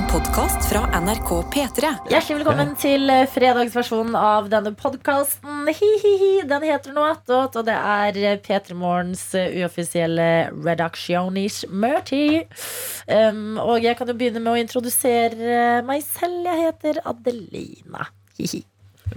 En 0.00 0.06
podkast 0.08 0.68
fra 0.68 1.00
NRK 1.00 1.28
P3. 1.52 1.88
Hjertelig 2.08 2.36
velkommen 2.38 2.70
til 2.80 3.10
eh, 3.12 3.26
fredagsversjonen 3.28 4.14
av 4.16 4.46
denne 4.48 4.70
podkasten. 4.72 5.68
Den 6.48 6.64
heter 6.64 6.94
noe 6.96 7.10
attåt, 7.12 7.58
og 7.60 7.66
det 7.68 7.74
er 7.76 8.16
eh, 8.22 8.38
P3 8.40 8.78
Morgens 8.80 9.26
eh, 9.36 9.58
uoffisielle 9.60 10.28
redaksjonis 10.54 11.66
mørti. 11.68 12.46
Um, 13.12 13.58
og 13.60 13.84
jeg 13.84 13.98
kan 13.98 14.08
jo 14.08 14.16
begynne 14.16 14.40
med 14.40 14.54
å 14.54 14.62
introdusere 14.62 15.82
meg 15.84 16.06
selv. 16.06 16.48
Jeg 16.48 16.70
heter 16.70 17.02
Adelina. 17.04 18.08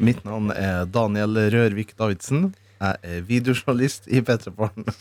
Mitt 0.04 0.20
navn 0.27 0.52
er 0.52 0.84
Daniel 0.91 1.45
Rørvik 1.54 1.95
Davidsen. 1.95 2.50
Jeg 2.84 2.97
er 3.15 3.21
videojournalist 3.27 4.07
i 4.11 4.20
P3 4.20 4.52
Morgen. 4.57 4.84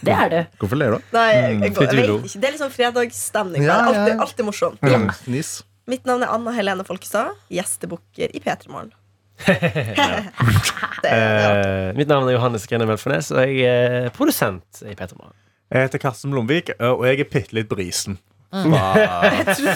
Det 0.00 0.12
er 0.16 0.30
du. 0.32 0.38
Hvorfor 0.62 0.78
ler 0.80 0.94
du? 0.96 1.02
Nei, 1.12 1.26
jeg, 1.28 1.58
jeg, 1.60 1.74
fordi 1.76 1.86
jeg 2.00 2.06
vet 2.08 2.24
ikke. 2.24 2.40
Det 2.40 2.48
er 2.48 2.54
liksom 2.54 2.70
fredagsstemning. 2.72 3.66
Ja, 3.66 3.74
Ja, 3.74 3.74
ja. 3.76 3.90
alltid, 3.90 4.22
alltid 4.24 4.46
morsomt. 4.48 4.80
Ja. 4.88 5.00
Fnis. 5.26 5.50
Mitt 5.90 6.08
navn 6.08 6.24
er 6.24 6.32
Anna 6.32 6.54
Helene 6.56 6.86
Folkestad, 6.88 7.36
gjestebukker 7.52 8.32
i 8.32 8.40
P3 8.42 8.72
Morgen. 8.72 8.94
er-. 9.50 10.30
Eh, 11.10 11.92
mitt 11.98 12.08
navn 12.10 12.28
er 12.28 12.34
Johannes 12.38 12.66
Grene 12.70 12.88
Melfarnes, 12.88 13.30
og 13.34 13.44
jeg 13.44 13.68
er 13.68 14.10
produsent 14.16 14.82
i 14.86 14.96
Peter 14.96 15.16
Morgen. 15.20 15.36
Jeg 15.70 15.86
heter 15.86 16.02
Karsten 16.02 16.32
Blomvik, 16.34 16.72
og 16.80 17.04
jeg 17.06 17.20
er 17.22 17.30
bitte 17.30 17.54
litt 17.60 17.68
brisen. 17.70 18.18
Jeg 18.50 18.64
trodde 19.46 19.74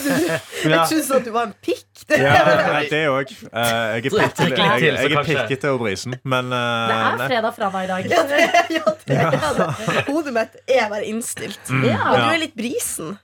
jeg 0.67 0.79
trodde 0.91 1.19
at 1.21 1.27
du 1.29 1.31
var 1.37 1.45
en 1.47 1.55
pikk. 1.63 1.94
Det, 2.09 2.19
Ja, 2.21 2.81
det 2.91 3.01
òg. 3.09 3.31
jeg 3.33 4.11
er 4.13 4.33
Trekk 4.37 4.59
jeg, 4.59 4.83
jeg 4.85 5.13
er 5.17 5.25
pirkete 5.25 5.71
og 5.73 5.79
brisen, 5.81 6.17
men 6.25 6.53
eh, 6.53 6.95
Det 7.17 7.25
er 7.25 7.31
fredag 7.33 7.55
fra 7.57 7.71
meg 7.73 7.87
i 7.87 7.91
dag. 7.93 8.09
ja, 8.13 8.25
det, 8.29 8.41
ja, 8.77 8.93
det. 9.09 10.05
Hodet 10.11 10.35
mitt 10.37 10.59
er 10.69 10.89
bare 10.93 11.05
innstilt. 11.09 11.61
Mm, 11.71 11.87
Ja. 11.89 12.13
du 12.13 12.27
er 12.35 12.43
litt 12.45 12.55
brisen. 12.59 13.17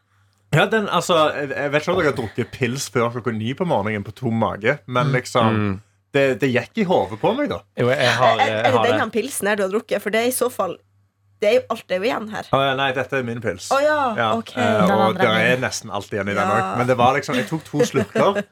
Ja, 0.54 0.64
den, 0.66 0.88
altså, 0.90 1.14
jeg 1.36 1.70
vet 1.70 1.82
ikke 1.84 1.92
om 1.92 2.00
dere 2.00 2.10
har 2.10 2.16
drukket 2.18 2.50
pils 2.56 2.88
før 2.90 3.12
klokka 3.14 3.30
ni 3.36 3.52
på 3.54 3.66
morgenen 3.68 4.02
på 4.06 4.10
tom 4.18 4.34
mage, 4.40 4.78
men 4.90 5.12
liksom 5.14 5.60
det, 6.16 6.40
det 6.42 6.48
gikk 6.50 6.80
i 6.82 6.86
hodet 6.88 7.20
på 7.22 7.30
meg, 7.36 7.52
da. 7.52 7.60
Jo, 7.78 7.86
jeg 7.92 8.14
har, 8.18 8.40
jeg 8.42 8.56
er 8.66 8.78
det 8.82 8.96
den 8.98 9.12
pilsen 9.14 9.46
her 9.46 9.60
du 9.60 9.62
har 9.68 9.70
drukket? 9.76 10.02
For 10.02 10.10
det 10.10 10.24
er 10.24 10.32
i 10.32 10.34
så 10.34 10.48
fall 10.50 10.74
Det 11.40 11.48
er 11.48 11.54
jo 11.56 11.60
alt 11.72 11.84
det 11.88 11.94
er 11.96 12.00
jo 12.02 12.04
igjen 12.04 12.26
her. 12.34 12.48
Oh, 12.52 12.60
ja, 12.60 12.74
nei, 12.76 12.90
dette 12.92 13.16
er 13.16 13.22
min 13.24 13.38
pils. 13.40 13.70
Oh, 13.72 13.78
ja, 13.80 14.14
Ja, 14.18 14.26
ok. 14.36 14.50
eh, 14.60 14.90
og 14.92 15.14
det 15.16 15.24
er 15.24 15.56
nesten 15.62 15.88
alt 15.90 16.10
igjen 16.12 16.28
i 16.28 16.34
den 16.36 16.48
Ja. 16.50 16.56
òg. 16.58 16.78
Men 16.78 16.86
det 16.86 16.96
var 17.00 17.14
liksom, 17.16 17.34
jeg 17.38 17.46
tok 17.48 17.64
to 17.64 17.78
slurker, 17.88 18.42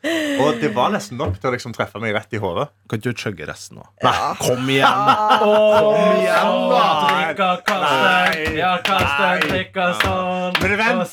og 0.41 0.61
det 0.63 0.71
var 0.75 0.89
nesten 0.95 1.19
nok 1.21 1.37
til 1.41 1.51
å 1.51 1.53
liksom 1.53 1.75
treffe 1.77 2.01
meg 2.01 2.15
rett 2.17 2.33
i 2.33 2.41
hodet. 2.41 2.69
Kan 2.89 2.99
ikke 3.03 3.13
du 3.13 3.21
chugge 3.21 3.47
resten 3.51 3.77
nå? 3.77 3.85
Ja. 4.03 4.35
Kom 4.41 4.65
igjen! 4.73 4.89
Kom 4.89 6.17
igjen, 6.17 6.57
da! 6.73 6.87
Drikker 7.13 7.63
Karsten, 7.69 8.03
Nei. 8.09 8.57
ja, 8.57 8.73
Karsten 8.89 9.53
Nei. 9.53 9.93
sånn. 10.01 10.57
Men 10.63 10.77
vent! 10.81 11.13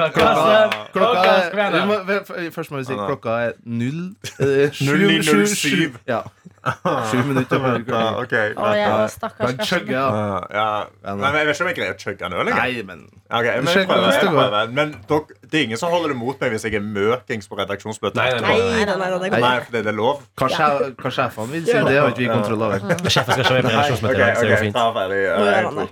Klokka 0.00 0.70
Klokka 0.94 1.30
er, 1.52 1.70
vi 1.76 1.80
må, 1.88 1.96
først 2.56 2.72
må 2.72 2.80
vi 2.80 2.84
si 2.88 2.96
klokka 2.96 3.36
er 3.48 3.54
null 3.68 4.14
eh, 4.40 4.70
sju- 4.72 4.96
0907. 4.96 5.44
sju- 5.44 5.46
sju- 5.60 5.98
Ja. 6.08 6.22
Sju 6.60 7.22
minutter 7.24 7.56
Ja, 7.56 7.70
klokka. 7.78 8.00
ok. 8.20 8.32
Å, 8.60 8.70
jeg 8.76 9.10
stakkars 9.14 9.54
Karsten. 9.56 9.86
ja. 9.90 10.06
Nei, 11.06 11.14
men 11.16 11.38
jeg 11.40 11.46
vet 11.48 11.54
ikke 11.56 11.64
om 11.64 11.70
jeg 11.70 11.76
greier 11.78 11.94
å 11.94 12.00
chugge 12.02 12.18
den 12.20 12.34
øl 12.36 12.42
engang. 12.50 12.58
Nei, 12.60 12.82
men 12.90 13.00
Ok, 13.30 13.46
men 13.46 13.70
jeg 13.70 13.86
prøver, 13.88 14.10
jeg 14.12 14.26
prøver. 14.34 14.72
Men 14.76 14.92
dere, 15.08 15.38
det 15.46 15.60
er 15.60 15.64
ingen 15.68 15.80
som 15.80 15.92
holder 15.94 16.12
det 16.12 16.18
mot 16.20 16.40
meg 16.44 16.52
hvis 16.56 16.66
jeg 16.68 16.74
er 16.80 16.84
møkings 16.84 17.48
på 17.48 17.56
redaksjonsmøtet. 17.62 18.18
Nei, 18.20 18.28
nei, 18.34 18.40
Nei, 18.40 18.58
nei, 18.60 18.84
nei, 18.84 18.96
nei, 19.00 19.18
det 19.24 19.30
går 19.32 19.44
Nei, 19.46 19.54
for 19.64 19.72
det 19.78 19.86
er 19.86 19.96
lov. 19.96 20.20
hva, 20.36 20.50
sjef, 20.52 20.84
hva 21.00 21.14
sjefene 21.16 21.54
vil 21.54 21.64
si, 21.64 21.72
det 21.72 21.96
har 21.96 22.10
ikke 22.12 22.24
vi 22.26 22.28
kontroll 22.34 22.66
over. 22.68 22.84
Sjefen 23.14 23.32
skal 23.32 23.44
ikke 23.46 23.56
være 23.56 23.62
med 23.62 23.70
i 23.70 23.76
redaksjonsmøtet 23.78 24.18
i 24.18 24.24
dag, 24.26 24.36
så 24.36 24.44
det 24.44 24.52
går 24.56 24.64
fint. 24.66 24.76
ta 24.76 24.86
ferdig. 24.98 25.22
Nå 25.30 25.48
gjør 25.48 25.70
han 25.70 25.80
det. 25.80 25.88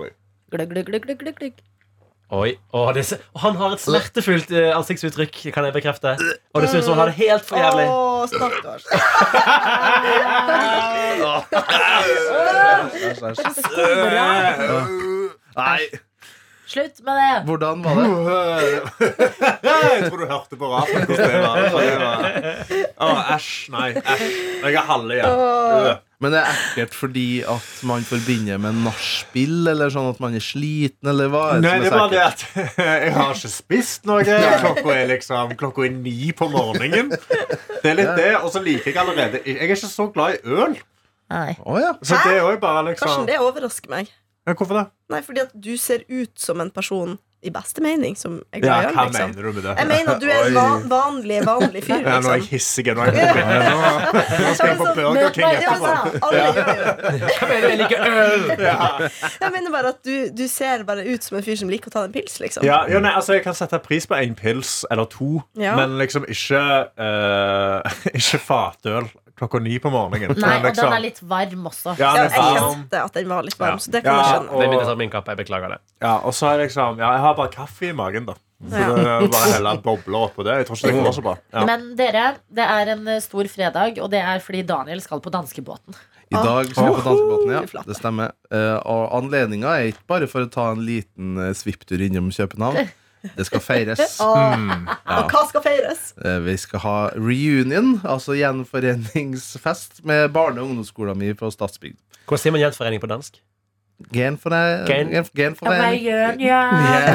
Oi, 2.29 2.51
og, 2.77 2.91
det, 2.93 3.07
ser- 3.09 3.23
han 3.41 3.55
har 3.57 3.73
et 3.73 3.81
smertefullt 3.81 4.51
eh, 4.53 4.67
ansiktsuttrykk, 4.77 5.39
kan 5.55 5.65
jeg 5.65 5.73
bekrefte. 5.79 6.11
Og 6.53 6.61
det 6.61 6.69
ser 6.69 6.83
ut 6.83 6.85
som 6.85 6.93
han 6.99 7.07
har 7.07 7.13
det 7.15 7.17
helt 7.23 7.47
for 7.49 7.57
jævlig. 7.57 7.87
Å, 7.89 8.03
stakkars. 8.27 8.85
Æsj. 13.29 13.39
Nei, 15.59 15.81
Slutt 16.69 17.01
med 17.01 17.15
det. 17.17 17.45
hvordan 17.49 17.84
var 17.84 17.95
det? 17.97 18.09
Jeg 19.65 20.11
tror 20.11 20.19
du 20.21 20.27
hørte 20.28 20.57
på 20.61 20.67
rapen 20.73 21.07
hvordan 21.09 21.31
det 21.33 21.41
var. 21.45 21.57
Æsj. 23.37 23.71
Nei. 23.73 23.89
æsj. 23.97 24.28
Jeg 24.65 24.75
er 24.75 24.87
halve 24.91 25.12
igjen. 25.17 25.99
Men 26.19 26.34
det 26.34 26.39
er 26.41 26.49
ekkelt 26.51 26.95
fordi 26.99 27.27
at 27.47 27.67
man 27.87 28.03
forbinder 28.03 28.59
med 28.59 28.81
nachspiel, 28.83 29.69
eller 29.71 29.93
sånn 29.95 30.09
at 30.11 30.19
man 30.23 30.34
er 30.34 30.43
sliten, 30.43 31.06
eller 31.12 31.31
hva? 31.31 31.43
det 31.55 31.62
Nei, 31.62 31.75
det 31.84 31.93
er 31.93 31.95
bare 31.95 32.11
det 32.11 32.23
at 32.25 32.43
jeg 33.05 33.12
har 33.15 33.37
ikke 33.37 33.51
spist 33.53 34.09
noe. 34.11 34.25
Klokka 34.27 34.97
er 34.97 35.07
liksom 35.12 35.55
Klokka 35.61 35.87
er 35.87 35.95
ni 35.95 36.33
på 36.34 36.51
morgenen. 36.51 37.12
Det 37.15 37.93
er 37.93 37.99
litt 38.01 38.15
det. 38.19 38.33
Og 38.41 38.51
så 38.51 38.62
liker 38.65 38.91
jeg 38.91 38.99
allerede 38.99 39.45
Jeg 39.47 39.61
er 39.62 39.71
ikke 39.71 39.93
så 39.95 40.09
glad 40.15 40.41
i 40.41 40.59
øl. 40.59 40.75
Nei. 41.28 41.53
Oh, 41.62 41.78
ja. 41.78 41.95
Så 42.03 42.19
det 42.25 42.34
er 42.34 42.43
jo 42.43 42.57
bare 42.59 42.97
Karsten, 42.97 43.07
liksom 43.07 43.31
det 43.31 43.39
overrasker 43.45 43.93
meg. 43.93 44.11
Ja, 44.49 44.57
Hvorfor 44.57 44.78
det? 44.81 44.87
Nei, 45.12 45.23
fordi 45.23 45.45
at 45.45 45.55
du 45.55 45.75
ser 45.78 46.03
ut 46.09 46.34
som 46.41 46.62
en 46.65 46.71
person 46.73 47.19
i 47.47 47.50
beste 47.54 47.78
mening 47.84 48.16
som 48.19 48.41
er 48.53 48.65
Ja, 48.66 48.78
hva 48.91 49.04
liksom. 49.06 49.28
mener 49.31 49.43
du 49.47 49.53
med 49.53 49.62
det? 49.62 49.75
Jeg 49.78 49.87
mener 49.87 50.09
at 50.16 50.21
du 50.22 50.26
er 50.26 50.47
en 50.49 50.54
van 50.56 50.87
vanlig, 50.91 51.37
vanlig 51.47 51.82
fyr, 51.87 52.00
Ja, 52.09 52.16
nå 52.19 52.32
er 52.32 52.41
jeg 52.41 52.43
liksom. 52.43 52.50
hissig. 52.50 52.87
Nå 52.99 53.04
jeg 53.04 53.15
skal 54.59 54.72
jeg 54.72 54.78
på 54.81 54.88
Burger 54.97 55.31
King 55.37 55.44
Ja, 55.47 55.53
etterpå. 55.54 55.87
sånn, 55.87 56.09
jo 56.19 56.41
Hva 57.38 57.48
mener? 57.53 57.69
Jeg 57.69 57.78
liker 57.84 58.00
øl! 58.09 58.44
Jeg 59.38 59.53
mener 59.54 59.71
bare 59.77 59.93
at 59.94 60.00
du, 60.09 60.16
du 60.34 60.44
ser 60.50 60.82
bare 60.88 61.06
ut 61.06 61.22
som 61.28 61.38
en 61.38 61.47
fyr 61.47 61.60
som 61.62 61.71
liker 61.71 61.93
å 61.93 61.94
ta 61.94 62.04
en 62.09 62.15
pils, 62.19 62.41
liksom. 62.43 62.66
Ja, 62.66 62.81
ja, 62.91 62.98
nei, 63.04 63.15
altså 63.15 63.37
Jeg 63.38 63.47
kan 63.47 63.54
sette 63.59 63.78
pris 63.87 64.09
på 64.10 64.19
en 64.19 64.34
pils 64.38 64.81
eller 64.91 65.06
to, 65.12 65.38
Ja. 65.59 65.77
men 65.78 65.94
liksom 66.03 66.27
ikke 66.28 66.60
uh, 66.98 68.03
Ikke 68.15 68.43
fatøl 68.43 69.06
klokka 69.38 69.60
ni 69.62 69.78
på 69.78 69.91
morgenen. 69.94 70.34
Nei, 70.34 70.49
Men 70.49 70.56
og 70.59 70.62
den 70.62 70.75
liksom- 70.75 70.93
er 70.97 71.00
litt 71.04 71.21
varm 71.22 71.65
også. 71.71 71.94
ja, 71.99 72.12
den 72.15 72.31
jeg 72.31 72.43
kjente 72.59 73.04
at 73.04 73.12
den 73.15 73.28
var 73.28 73.43
litt 73.47 73.59
varm, 73.59 73.76
Ja. 73.78 73.84
så 73.87 73.91
det 73.91 74.04
kan 74.04 74.15
Ja, 74.15 74.19
jeg 74.22 74.28
skjønne. 74.34 74.53
og- 74.53 74.60
Det 74.60 74.71
min, 74.88 74.99
min 74.99 75.10
kappe. 75.10 75.28
Jeg 75.37 75.38
beklager 75.47 75.69
det. 75.69 75.78
Ja, 76.03 76.16
og 76.19 76.32
så 76.32 76.53
er 76.54 76.66
liksom 76.66 76.99
Ja, 76.99 77.12
jeg 77.12 77.21
har 77.21 77.34
bare 77.34 77.48
kaffe 77.48 77.88
i 77.88 77.93
magen, 77.93 78.27
da. 78.27 78.34
Så 78.59 78.71
det 78.71 79.06
er 79.06 79.28
bare 79.31 79.53
helle 79.54 79.78
bobler 79.82 80.19
oppå 80.28 80.43
det. 80.44 80.54
Jeg 80.59 80.66
tror 80.66 80.77
ikke 80.77 80.93
det 80.93 81.04
går 81.04 81.15
så 81.15 81.22
bra. 81.22 81.34
Ja. 81.54 81.65
Men 81.65 81.94
dere, 81.97 82.34
det 82.53 82.65
er 82.66 82.88
en 82.93 83.06
eh, 83.09 83.21
stor 83.21 83.44
fredag, 83.47 83.98
og 84.03 84.10
det 84.10 84.19
er 84.21 84.38
fordi 84.41 84.62
Daniel 84.66 85.00
skal 85.00 85.21
på 85.21 85.31
danskebåten. 85.31 85.94
I 86.31 86.34
dag 86.37 86.66
skal 86.66 86.84
vi 86.91 87.00
på 87.00 87.04
danskebåten, 87.06 87.50
ja. 87.54 87.82
Det 87.87 87.97
stemmer. 87.97 88.32
Eh, 88.50 88.81
og 88.84 89.12
anledninga 89.16 89.78
er 89.78 89.93
ikke 89.93 90.06
bare 90.09 90.27
for 90.27 90.44
å 90.44 90.50
ta 90.50 90.72
en 90.72 90.84
liten 90.84 91.38
uh, 91.38 91.53
svipptur 91.54 92.03
innom 92.04 92.31
København. 92.34 92.88
Det 93.37 93.47
skal 93.47 93.61
feires. 93.61 94.19
Mm, 94.25 94.87
ja. 94.89 95.19
Og 95.22 95.31
hva 95.33 95.43
skal 95.49 95.62
feires? 95.65 96.12
Eh, 96.25 96.39
vi 96.44 96.56
skal 96.56 96.81
ha 96.84 96.97
reunion, 97.16 98.00
altså 98.05 98.34
gjenforeningsfest, 98.39 100.05
med 100.05 100.28
barne- 100.33 100.61
og 100.61 100.69
ungdomsskolen 100.71 101.19
min 101.19 101.37
på 101.37 101.50
Stadsbygd. 101.50 101.97
Hvordan 102.28 102.43
sier 102.43 102.53
man 102.55 102.61
gjenforening 102.62 103.00
på 103.03 103.11
dansk? 103.11 103.41
Genfore- 104.15 104.87
Gen- 104.87 105.09
gen- 105.11 105.31
Genforening. 105.34 106.05
Ja, 106.05 106.33
ja. 106.39 106.61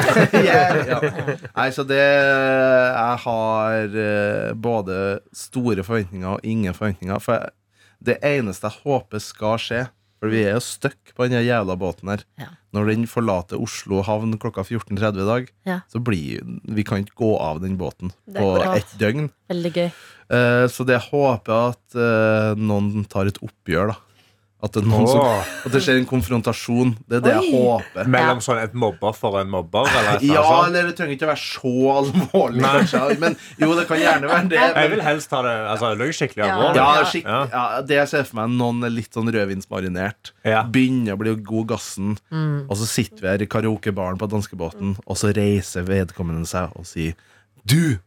Ja, 0.44 0.58
ja, 0.84 0.98
ja. 1.00 1.36
Nei, 1.56 1.70
så 1.72 1.84
det 1.88 1.96
Jeg 1.96 3.16
har 3.24 3.72
eh, 4.04 4.52
både 4.54 5.20
store 5.32 5.82
forventninger 5.86 6.28
og 6.28 6.40
ingen 6.44 6.74
forventninger. 6.76 7.18
For 7.24 7.48
det 8.04 8.18
eneste 8.22 8.68
jeg 8.68 8.82
håper 8.84 9.18
skal 9.24 9.56
skje 9.58 9.86
For 10.24 10.32
vi 10.32 10.40
er 10.48 10.54
jo 10.56 10.60
stuck 10.64 11.10
på 11.12 11.26
den 11.28 11.42
jævla 11.44 11.74
båten 11.76 12.08
her. 12.08 12.22
Ja. 12.40 12.46
Når 12.72 12.86
den 12.88 13.02
forlater 13.04 13.60
Oslo 13.60 13.98
havn 14.06 14.32
klokka 14.40 14.62
14.30 14.64 15.20
i 15.20 15.26
dag, 15.28 15.50
Ja. 15.68 15.80
så 15.92 16.00
blir 16.00 16.40
Vi 16.64 16.82
kan 16.82 17.04
ikke 17.04 17.18
gå 17.20 17.36
av 17.38 17.60
den 17.60 17.76
båten 17.76 18.10
på 18.24 18.46
ett 18.72 18.88
døgn. 18.96 19.28
Veldig 19.52 19.72
gøy. 19.74 19.90
Uh, 20.32 20.64
så 20.72 20.86
det 20.88 20.96
håper 21.10 21.52
jeg 21.52 21.74
at 21.76 21.98
uh, 22.00 22.56
noen 22.56 23.04
tar 23.04 23.28
et 23.28 23.36
oppgjør, 23.44 23.92
da. 23.92 24.00
At 24.64 24.72
det, 24.72 24.80
er 24.80 24.86
noen 24.88 25.04
som, 25.10 25.20
at 25.66 25.72
det 25.74 25.80
skjer 25.84 25.98
en 26.00 26.06
konfrontasjon. 26.08 26.94
Det 27.10 27.18
er 27.18 27.24
det 27.26 27.32
jeg 27.34 27.50
håper. 27.52 28.06
Mellom 28.08 28.38
sånn 28.40 28.62
et 28.62 28.72
mobber 28.80 29.12
for 29.12 29.36
en 29.36 29.50
mobber? 29.52 29.84
Eller 29.90 30.14
et 30.16 30.22
Ja, 30.24 30.44
eller 30.64 30.86
det 30.88 30.94
trenger 30.96 31.12
ikke 31.18 31.26
å 31.26 31.30
være 31.34 31.42
så 31.42 31.72
alvorlig, 31.98 32.62
kanskje. 32.64 33.18
Men 33.20 33.36
jo, 33.60 33.74
det 33.76 33.84
kan 33.90 34.00
gjerne 34.00 34.30
være 34.30 34.48
det. 34.54 34.62
Jeg 34.62 34.90
vil 34.94 35.02
helst 35.04 35.28
ta 35.28 35.42
det 35.44 35.52
altså, 35.74 35.90
det 36.00 36.08
skikkelig 36.16 36.46
Ja. 36.46 36.54
alvorlig. 36.54 36.80
ja, 36.80 37.04
skik 37.10 37.24
Ja. 37.28 37.40
ja, 37.52 37.82
det 37.82 37.98
jeg 37.98 38.08
ser 38.14 38.24
for 38.30 38.36
meg, 38.40 38.56
noen 38.56 38.80
er 38.88 38.94
litt 38.96 39.12
sånn 39.12 39.28
rødvinsmarinert. 39.36 40.32
Ja. 40.48 40.62
Begynner 40.64 41.12
å 41.12 41.20
bli 41.20 41.34
god 41.36 41.66
gassen, 41.74 42.16
Mm. 42.32 42.64
og 42.70 42.76
så 42.80 42.86
sitter 42.88 43.20
vi 43.20 43.28
her 43.28 43.42
i 43.42 43.46
karaokebaren 43.46 44.16
på 44.18 44.30
danskebåten, 44.32 44.96
og 45.06 45.16
så 45.20 45.34
reiser 45.36 45.84
vedkommende 45.84 46.46
seg 46.48 46.72
og 46.74 46.86
sier 46.88 47.12
Du! 47.66 47.98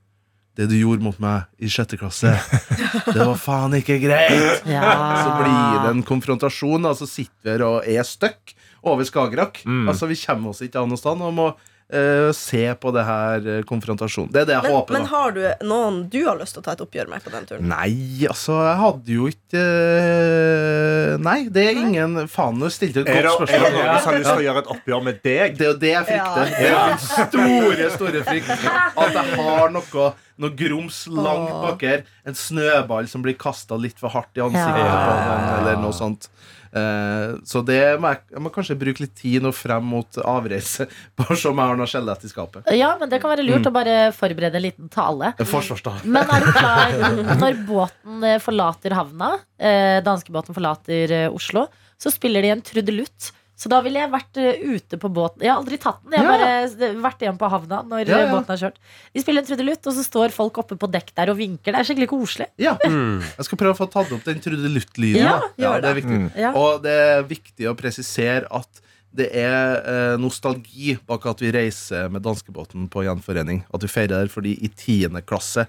Det 0.58 0.66
du 0.72 0.74
gjorde 0.80 1.06
mot 1.06 1.18
meg 1.22 1.46
i 1.62 1.70
sjette 1.70 2.00
klasse, 2.02 2.32
det 3.14 3.20
var 3.22 3.38
faen 3.38 3.76
ikke 3.78 4.00
greit! 4.02 4.66
Ja. 4.66 4.90
Så 5.22 5.36
blir 5.38 5.84
det 5.84 5.92
en 5.92 6.06
konfrontasjon, 6.08 6.88
og 6.90 6.98
så 6.98 7.06
sitter 7.10 7.46
vi 7.46 7.54
her 7.54 7.66
og 7.68 7.86
er 7.86 8.08
stuck 8.08 8.56
over 8.82 9.06
Skagerrak. 9.06 9.62
Mm. 9.70 9.86
Altså, 9.92 10.10
vi 10.10 10.18
kommer 10.18 10.56
oss 10.56 10.64
ikke 10.66 10.82
an 10.82 10.90
noe 10.90 11.00
sted 11.02 11.22
og 11.22 11.36
må 11.38 11.52
eh, 11.94 12.32
se 12.36 12.64
på 12.76 12.92
det 12.96 13.04
her 13.08 13.46
uh, 13.48 13.62
konfrontasjonen. 13.70 14.32
Det 14.34 14.42
er 14.42 14.46
det 14.50 14.56
jeg 14.58 14.64
Men, 14.68 14.72
håper. 14.76 14.94
men 14.98 15.06
da 15.06 15.12
har 15.14 15.32
du 15.36 15.42
noen 15.70 16.00
du 16.12 16.20
har 16.26 16.38
lyst 16.40 16.54
til 16.58 16.62
å 16.62 16.66
ta 16.68 16.76
et 16.76 16.84
oppgjør 16.84 17.08
med 17.14 17.24
på 17.24 17.32
den 17.34 17.46
turen? 17.48 17.68
Nei, 17.72 18.26
altså, 18.28 18.58
jeg 18.68 18.78
hadde 18.84 19.16
jo 19.18 19.28
ikke 19.32 19.64
uh, 19.64 21.18
Nei, 21.24 21.38
det 21.54 21.64
er 21.72 21.80
ingen 21.82 22.18
Faen, 22.32 22.58
nå 22.62 22.70
stilte 22.74 23.04
du 23.04 23.08
et 23.10 23.14
Er 23.16 23.28
det, 23.28 23.32
godt 23.32 23.50
er 23.50 23.54
det 23.54 23.60
spørsmål. 23.62 23.88
noen 23.88 24.02
som 24.04 24.12
har 24.12 24.20
lyst 24.20 24.30
til 24.32 24.42
å 24.42 24.46
gjøre 24.48 24.64
et 24.64 24.72
oppgjør 24.76 25.06
med 25.08 25.22
deg? 25.26 25.58
Det 25.58 25.66
er 25.68 25.72
jo 25.72 25.78
det 25.82 25.92
jeg 25.94 26.08
frykter. 26.12 26.54
Det 26.58 26.68
er 26.68 26.76
min 26.88 27.02
store, 27.08 27.90
store 27.96 28.24
frykt. 28.28 28.68
At 28.98 29.18
jeg 29.18 29.40
har 29.40 29.74
noe, 29.74 30.08
noe 30.44 30.52
grums 30.60 31.00
langt 31.12 31.56
bak 31.64 31.86
her. 31.88 32.04
En 32.28 32.38
snøball 32.38 33.08
som 33.12 33.24
blir 33.26 33.38
kasta 33.40 33.78
litt 33.80 34.00
for 34.02 34.14
hardt 34.14 34.38
i 34.38 34.44
ansiktet 34.44 34.84
Ja. 34.84 35.00
den, 35.08 35.48
eller 35.62 35.82
noe 35.82 35.96
sånt. 35.96 36.30
Eh, 36.72 37.36
så 37.48 37.62
det 37.66 37.80
må 38.02 38.12
jeg, 38.14 38.22
jeg 38.36 38.44
må 38.46 38.52
kanskje 38.54 38.78
bruke 38.80 39.04
litt 39.06 39.16
tid 39.20 39.46
nå 39.46 39.52
frem 39.56 39.86
mot 39.88 40.20
avreise. 40.24 40.88
Bare 41.20 41.38
så 41.38 41.52
jeg 41.54 41.60
har 41.62 41.80
noe 41.80 41.88
skjelett 41.90 42.26
i 42.28 42.32
skapet. 42.32 42.72
Ja, 42.78 42.94
men 43.00 43.10
det 43.12 43.22
kan 43.24 43.32
være 43.34 43.46
lurt 43.48 43.64
Mm. 43.64 43.72
å 43.72 43.74
bare 43.74 43.96
forberede 44.14 44.60
en 44.60 44.66
liten 44.68 44.90
tale. 44.94 45.32
Forsvarstale. 45.40 46.04
Men 46.06 46.30
er 46.30 46.46
du 46.46 46.52
klar 46.54 46.94
når 47.42 47.58
båten 47.68 48.24
eh, 48.28 48.38
forlater 48.44 48.94
havna, 48.98 49.34
eh, 49.60 49.98
danskebåten 50.06 50.56
forlater 50.58 51.16
Oslo, 51.32 51.68
så 51.98 52.12
spiller 52.14 52.46
de 52.46 52.52
en 52.54 52.62
trudelutt. 52.62 53.32
Så 53.58 53.72
da 53.74 53.80
ville 53.82 53.98
jeg 53.98 54.12
vært 54.14 54.38
eh, 54.38 54.60
ute 54.78 55.00
på 55.02 55.10
båten. 55.10 55.42
Jeg 55.42 55.50
har 55.50 55.58
aldri 55.58 55.80
tatt 55.82 56.04
den. 56.04 56.14
Jeg 56.14 56.22
har 56.28 56.44
bare 56.44 56.90
vært 57.02 57.24
igjen 57.26 57.40
på 57.42 57.50
havna 57.50 57.80
når 57.90 58.04
Ja, 58.06 58.20
eh, 58.20 58.26
ja. 58.28 58.34
båten 58.36 58.54
har 58.54 58.60
kjørt. 58.62 58.78
Vi 59.16 59.24
spiller 59.24 59.42
en 59.42 59.48
trudelutt, 59.50 59.90
og 59.90 59.96
så 59.98 60.04
står 60.06 60.36
folk 60.36 60.60
oppe 60.62 60.78
på 60.78 60.90
dekk 60.94 61.10
der 61.18 61.32
og 61.34 61.40
vinker. 61.40 61.74
Det 61.74 61.80
er 61.82 61.88
skikkelig 61.90 62.10
koselig. 62.14 62.52
Ja. 62.62 62.76
Mm. 62.88 63.20
Jeg 63.20 63.46
skal 63.46 63.60
prøve 63.60 63.76
å 63.76 63.78
få 63.78 63.86
tatt 63.92 64.12
opp 64.16 64.24
den 64.26 64.40
trudelutt-lyden. 64.42 65.26
Ja, 65.26 65.36
ja, 65.60 65.74
det 65.84 65.90
er 65.90 65.98
viktig. 65.98 66.20
Ja. 66.40 66.52
Og 66.58 66.84
det 66.86 66.94
er 66.94 67.26
viktig 67.28 67.68
å 67.70 67.74
presisere 67.78 68.48
at 68.54 68.82
det 69.18 69.28
er 69.38 69.82
eh, 69.82 70.16
nostalgi 70.22 70.96
bak 71.10 71.26
at 71.30 71.42
vi 71.44 71.52
reiser 71.56 72.10
med 72.14 72.24
danskebåten 72.26 72.88
på 72.94 73.04
gjenforening. 73.06 73.64
At 73.74 73.86
vi 73.86 73.90
feirer 73.92 74.22
der 74.24 74.32
fordi 74.34 74.56
i 74.66 74.70
tiende 74.70 75.24
klasse 75.26 75.68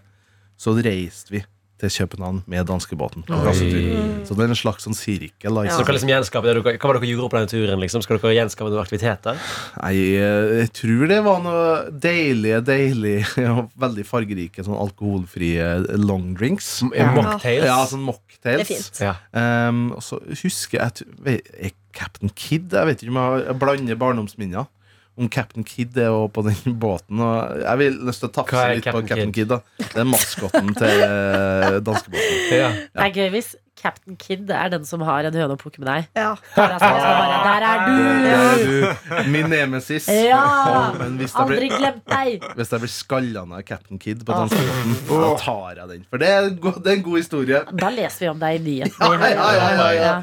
så 0.59 0.75
reiste 0.77 1.35
vi 1.37 1.43
til 1.79 1.93
København 1.95 2.43
med 2.51 2.67
danskebåten. 2.67 3.25
på. 3.27 3.39
Så 4.27 4.35
det 4.35 4.45
er 4.45 4.51
en 4.51 4.59
slags 4.59 4.87
sånn 4.87 4.97
sirkel. 4.99 5.55
Da, 5.55 5.65
ja. 5.67 5.75
Så 5.77 5.85
dere 5.85 5.97
liksom 5.97 6.11
gjenskape 6.13 6.49
det 6.49 6.57
dere, 6.59 6.75
Hva 6.79 6.91
var 6.91 6.99
dere 6.99 7.11
gjorde 7.11 7.31
på 7.31 7.39
denne 7.39 7.51
turen? 7.53 7.83
Liksom? 7.83 8.03
Skal 8.05 8.19
dere 8.19 8.35
gjenskape 8.37 8.73
noen 8.73 8.83
aktiviteter? 8.83 9.39
Nei, 9.79 9.95
eh, 10.19 10.55
jeg 10.65 10.73
tror 10.81 11.05
det 11.13 11.21
var 11.27 11.43
noe 11.45 11.67
deilige, 12.07 12.61
deilige 12.67 13.47
og 13.55 13.71
veldig 13.79 14.07
fargerike 14.09 14.67
sånn 14.67 14.79
alkoholfrie 14.79 15.69
long 15.99 16.33
drinks. 16.39 16.81
Ja. 16.97 17.13
Mocktails? 17.17 17.69
Ja, 17.69 17.79
sånn 17.91 18.07
mocktails. 18.07 18.41
Det 18.43 18.57
er 18.59 18.69
fint. 18.69 19.03
Ja. 19.05 19.15
Um, 19.33 19.93
og 19.97 20.03
så 20.05 20.21
husker 20.43 20.83
jeg 20.83 21.07
jeg 21.29 21.75
Captain 21.99 22.31
Kid 22.37 22.75
Jeg 22.75 22.87
vet 22.87 23.03
ikke 23.03 23.15
om 23.15 23.19
jeg 23.41 23.59
blander 23.59 23.99
barndomsminner. 23.99 24.69
Om 25.19 25.29
Captain 25.35 25.67
Kid 25.67 25.97
er 25.99 26.13
jo 26.13 26.27
på 26.31 26.45
den 26.47 26.77
båten. 26.85 27.21
Og 27.25 27.63
jeg 27.65 27.83
vil 27.83 28.03
lyst 28.09 28.23
til 28.23 28.31
å 28.31 28.35
tafse 28.41 28.67
litt 28.75 28.85
Captain 28.87 29.03
på 29.03 29.09
Captain 29.13 29.33
Kid. 29.35 29.49
Kid. 29.49 29.55
da 29.55 29.89
Det 29.95 30.03
er 30.05 30.11
maskotten 30.13 30.75
til 30.79 31.07
eh, 31.09 31.81
danskebåten. 31.83 32.37
Ja. 32.59 32.69
Det 32.73 33.05
er 33.05 33.19
gøy 33.19 33.33
hvis 33.35 33.57
Captain 33.79 34.17
Kid 34.19 34.51
er 34.51 34.71
den 34.73 34.87
som 34.89 35.03
har 35.07 35.27
en 35.29 35.37
høne 35.37 35.55
å 35.55 35.59
plukke 35.61 35.83
med 35.83 35.89
deg. 35.91 36.07
Ja. 36.19 36.33
Der 36.57 36.75
er, 36.75 36.81
sånn, 36.83 36.97
bare, 36.99 37.37
der 37.45 37.67
er 37.69 37.85
du! 37.85 37.99
er 38.33 38.63
du, 38.65 39.31
min 39.31 39.51
nemesis. 39.53 40.09
Ja! 40.11 40.41
Å, 40.41 40.81
Men 40.99 41.19
hvis 41.21 41.35
jeg 41.35 41.45
Aldri 41.45 41.61
blir, 41.61 41.77
glemt 41.77 42.11
deg! 42.11 42.49
hvis 42.59 42.75
jeg 42.75 42.85
blir 42.85 42.93
skalla 42.95 43.45
av 43.47 43.63
Captain 43.69 44.03
Kid 44.03 44.25
på 44.27 44.35
danskebåten, 44.35 44.97
da 45.13 45.31
tar 45.45 45.83
jeg 45.83 45.93
den. 45.93 46.09
For 46.11 46.25
det 46.25 46.33
er, 46.33 46.49
en 46.51 46.59
det 46.59 46.91
er 46.91 46.97
en 46.97 47.07
god 47.07 47.21
historie. 47.21 47.63
Da 47.85 47.93
leser 47.95 48.27
vi 48.27 48.33
om 48.33 48.43
deg 48.43 48.59
i 48.59 48.65
nyhetene. 48.67 49.15
Ja, 49.15 49.31
ja, 49.37 49.55
ja, 49.61 49.71
ja, 49.79 49.89
ja. 49.99 50.19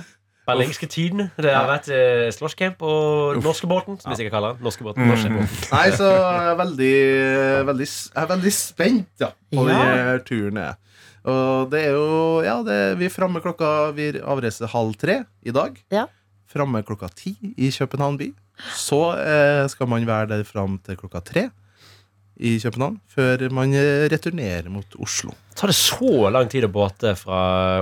Berlingske 0.46 0.88
Tidene. 0.92 1.30
Det 1.42 1.52
har 1.54 1.66
vært 1.70 1.88
eh, 1.90 2.28
slåsscamp 2.36 2.82
og 2.86 3.40
norskebåten, 3.42 3.98
som 4.02 4.12
vi 4.14 4.18
sikkert 4.20 4.36
kaller 4.38 4.54
den. 4.56 4.64
Norskebåten, 4.68 5.08
norskebåten. 5.10 5.50
Nei, 5.76 5.86
så 5.98 6.10
jeg 6.12 6.50
er 6.52 6.60
veldig, 6.60 6.92
veldig, 7.72 7.88
jeg 7.90 8.22
er 8.24 8.30
veldig 8.36 8.54
spent 8.54 9.24
ja, 9.26 9.32
på 9.56 9.66
Ja. 9.66 9.80
denne 9.82 10.20
turen. 10.28 10.62
jeg. 10.62 10.76
Og 11.26 11.72
det 11.72 11.80
er 11.88 11.96
jo 11.98 12.10
Ja, 12.46 12.60
det, 12.62 12.76
vi 13.00 13.08
er 13.08 13.10
framme 13.10 13.40
klokka 13.42 13.90
Vi 13.98 14.12
avreiser 14.22 14.70
halv 14.70 14.94
tre 15.02 15.24
i 15.42 15.50
dag. 15.56 15.80
Ja. 15.92 16.06
Framme 16.46 16.84
klokka 16.86 17.10
ti 17.10 17.34
i 17.58 17.72
København 17.74 18.20
by. 18.22 18.28
Så 18.78 19.00
eh, 19.18 19.66
skal 19.68 19.90
man 19.90 20.06
være 20.08 20.30
der 20.36 20.44
fram 20.48 20.78
til 20.86 20.96
klokka 21.02 21.24
tre 21.26 21.48
i 22.38 22.58
København 22.60 22.98
før 23.16 23.46
man 23.56 23.74
eh, 23.74 24.06
returnerer 24.12 24.68
mot 24.70 24.96
Oslo. 25.00 25.32
Tar 25.56 25.72
det 25.72 25.76
så 25.78 26.28
lang 26.36 26.50
tid 26.52 26.66
å 26.68 26.70
båte 26.74 27.14
fra 27.16 27.38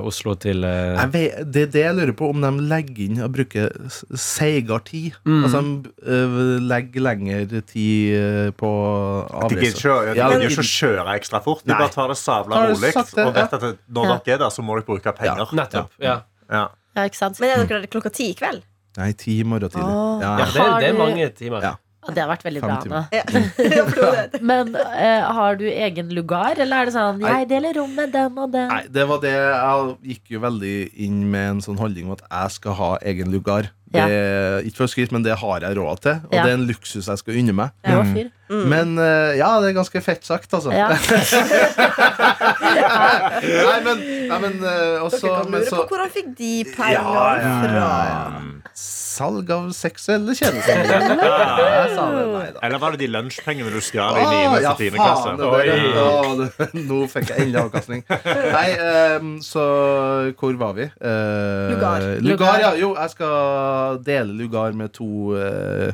Oslo 0.05 0.35
til 0.38 0.61
eh, 0.67 0.94
Jeg 1.00 1.09
vet, 1.15 1.39
det 1.50 1.63
er 1.63 1.71
det 1.73 1.81
jeg 1.88 1.95
lurer 1.97 2.13
på, 2.19 2.27
om 2.29 2.44
de 2.45 2.51
legger 2.69 3.00
inn 3.07 3.23
og 3.25 3.31
bruker 3.33 3.71
seigere 4.13 4.77
tid. 4.85 5.15
Mm. 5.25 5.39
Altså 5.47 5.61
de 5.63 5.94
eh, 6.05 6.35
legger 6.69 7.05
lengre 7.07 7.63
tid 7.65 8.53
på 8.59 8.69
avreise. 9.41 9.81
de 9.81 10.19
Ja, 10.19 10.29
gidder 10.29 10.45
ikke 10.51 10.65
å 10.65 10.69
kjøre 10.69 11.17
ekstra 11.17 11.41
fort. 11.45 11.63
De 11.65 11.73
Nei. 11.73 11.79
bare 11.81 11.95
tar 11.95 12.13
det 12.13 12.19
savla 12.21 12.61
rolig 12.67 12.94
og 12.94 13.33
vet 13.33 13.57
at 13.57 13.65
når 13.89 14.06
Ja. 14.11 14.19
dere 14.27 14.35
er 14.38 14.44
der, 14.45 14.53
så 14.53 14.61
må 14.65 14.77
dere 14.77 14.85
bruke 14.91 15.15
penger. 15.17 15.49
Nettopp. 15.57 15.97
Ja. 16.03 16.19
Ja. 16.51 16.67
Ja, 16.94 17.07
ikke 17.09 17.17
sant? 17.17 17.39
Men 17.41 17.49
er 17.49 17.65
dere 17.65 17.81
der 17.81 17.89
klokka 17.89 18.11
ti 18.13 18.29
i 18.29 18.38
kveld? 18.38 18.61
Nei, 18.99 19.09
ti 19.17 19.39
i 19.41 19.45
morgen 19.47 19.71
tidlig. 19.73 19.89
Ja. 20.21 20.35
ja, 20.38 20.45
det, 20.45 20.65
det 20.83 20.89
er 20.91 20.97
mange 20.99 21.29
timer. 21.33 21.63
Ja. 21.65 21.73
Ja, 22.03 22.13
Det 22.13 22.21
har 22.23 22.29
vært 22.33 22.44
veldig 22.45 22.61
bra. 22.63 22.79
Anna. 22.83 23.01
Ja. 23.13 23.23
Ja. 23.73 24.39
Men 24.41 24.73
uh, 24.75 25.31
har 25.38 25.55
du 25.59 25.65
egen 25.69 26.09
lugar, 26.15 26.57
eller 26.59 26.83
er 26.83 26.85
det 26.89 26.94
sånn 26.95 27.21
Jeg 27.23 27.47
deler 27.50 27.73
rom 27.79 27.94
med 27.95 28.11
den 28.13 28.38
og 28.39 28.51
den? 28.53 28.67
Nei, 28.69 28.83
det 28.91 29.05
var 29.09 29.21
det 29.23 29.31
Jeg 29.33 29.95
gikk 30.13 30.33
jo 30.35 30.41
veldig 30.44 30.73
inn 31.05 31.21
med 31.31 31.50
en 31.55 31.61
sånn 31.63 31.79
holdning 31.79 32.05
om 32.09 32.15
at 32.17 32.23
jeg 32.27 32.51
skal 32.57 32.75
ha 32.79 32.91
egen 33.13 33.31
lugar. 33.33 33.69
Det, 33.94 34.05
Ikke 34.65 34.79
for 34.81 34.88
å 34.88 34.91
skryte, 34.91 35.13
men 35.13 35.25
det 35.25 35.35
har 35.38 35.61
jeg 35.67 35.77
råd 35.77 36.00
til. 36.01 36.15
Og 36.25 36.33
Ja. 36.33 36.44
det 36.44 36.50
er 36.51 36.57
en 36.57 36.65
luksus 36.69 37.05
jeg 37.11 37.17
skal 37.21 37.38
unne 37.44 37.53
meg. 37.53 37.69
Rå 37.85 38.01
fyr. 38.09 38.31
Men 38.73 38.97
uh, 38.99 39.31
ja, 39.38 39.49
det 39.61 39.69
er 39.71 39.77
ganske 39.77 40.01
fett 40.06 40.25
sagt, 40.25 40.49
altså. 40.53 40.73
Ja. 40.73 40.89
nei, 42.63 43.79
men, 43.85 44.01
nei, 44.29 44.39
men 44.44 44.57
uh, 44.63 45.06
også, 45.06 45.21
Dere 45.23 45.38
kan 45.44 45.51
men 45.53 45.61
lure 45.63 45.69
så 45.69 45.83
på 45.83 45.88
hvor 45.94 46.03
han 46.03 46.11
fikk 46.13 46.33
de 46.38 46.51
pengene 46.73 46.97
Ja, 46.97 47.03
ja, 47.38 47.44
ja, 47.44 47.53
fra. 47.63 48.52
Salg 48.73 49.49
av 49.53 49.67
seksuelle 49.77 50.33
tjenester. 50.33 50.79
Ja, 51.23 51.83
sa 51.93 52.05
det, 52.09 52.23
nei 52.33 52.47
da. 52.55 52.59
Eller 52.65 52.79
var 52.81 52.95
det 52.95 53.03
de 53.03 53.09
lunsjpengene 53.13 53.69
du 53.73 53.77
stjal 53.85 54.17
i 54.17 54.23
Ah, 54.23 54.31
9. 54.33 54.61
ja, 54.63 54.71
og 54.71 54.79
10. 54.81 54.89
faen, 54.95 54.97
klasse? 54.97 55.33
det 55.37 55.43
det, 55.67 56.47
det. 56.57 56.69
Det, 56.73 56.83
nå 56.89 56.97
fikk 57.11 57.29
jeg 57.33 57.45
endelig 57.45 57.61
avkastning. 57.61 58.01
Nei, 58.55 58.65
um, 59.21 59.29
så 59.45 59.63
hvor 60.39 60.57
var 60.63 60.73
vi? 60.79 60.87
Uh, 60.97 61.69
Lugar. 61.75 62.07
Lugar, 62.25 62.59
ja. 62.65 62.73
Jo, 62.81 62.93
jeg 62.97 63.13
skal 63.13 64.01
dele 64.09 64.33
lugar 64.41 64.73
med 64.77 64.93
to 64.97 65.35
eh, 65.37 65.93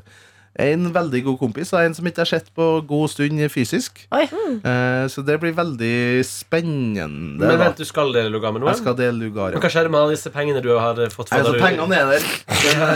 En 0.59 0.89
veldig 0.95 1.21
god 1.23 1.37
kompis 1.39 1.71
og 1.73 1.81
en 1.85 1.95
som 1.95 2.07
ikke 2.09 2.23
har 2.25 2.29
sett 2.29 2.49
på 2.55 2.65
god 2.89 3.11
stund 3.13 3.39
fysisk. 3.53 4.01
Mm. 4.11 4.59
Eh, 4.59 5.05
så 5.11 5.23
det 5.25 5.37
blir 5.41 5.53
veldig 5.55 5.93
spennende. 6.27 7.07
Men 7.39 7.61
vent, 7.61 7.79
du 7.79 7.87
skal 7.87 8.11
dele 8.15 8.31
lugar 8.33 8.51
med 8.51 8.63
noen? 8.63 8.73
Jeg 8.73 8.81
skal 8.83 8.97
dele 8.99 9.15
lugar. 9.29 9.53
Men 9.53 9.61
Ja. 9.61 9.63
hva 9.63 9.71
skjer 9.71 9.89
med 9.89 9.99
alle 10.01 10.17
disse 10.17 10.31
pengene 10.33 10.61
du 10.61 10.71
har 10.77 10.95
fått? 11.13 11.31
Nei, 11.31 11.39
for 11.39 11.53
altså, 11.53 11.63
pengene 11.63 11.95
er 11.95 12.11
der. 12.15 12.27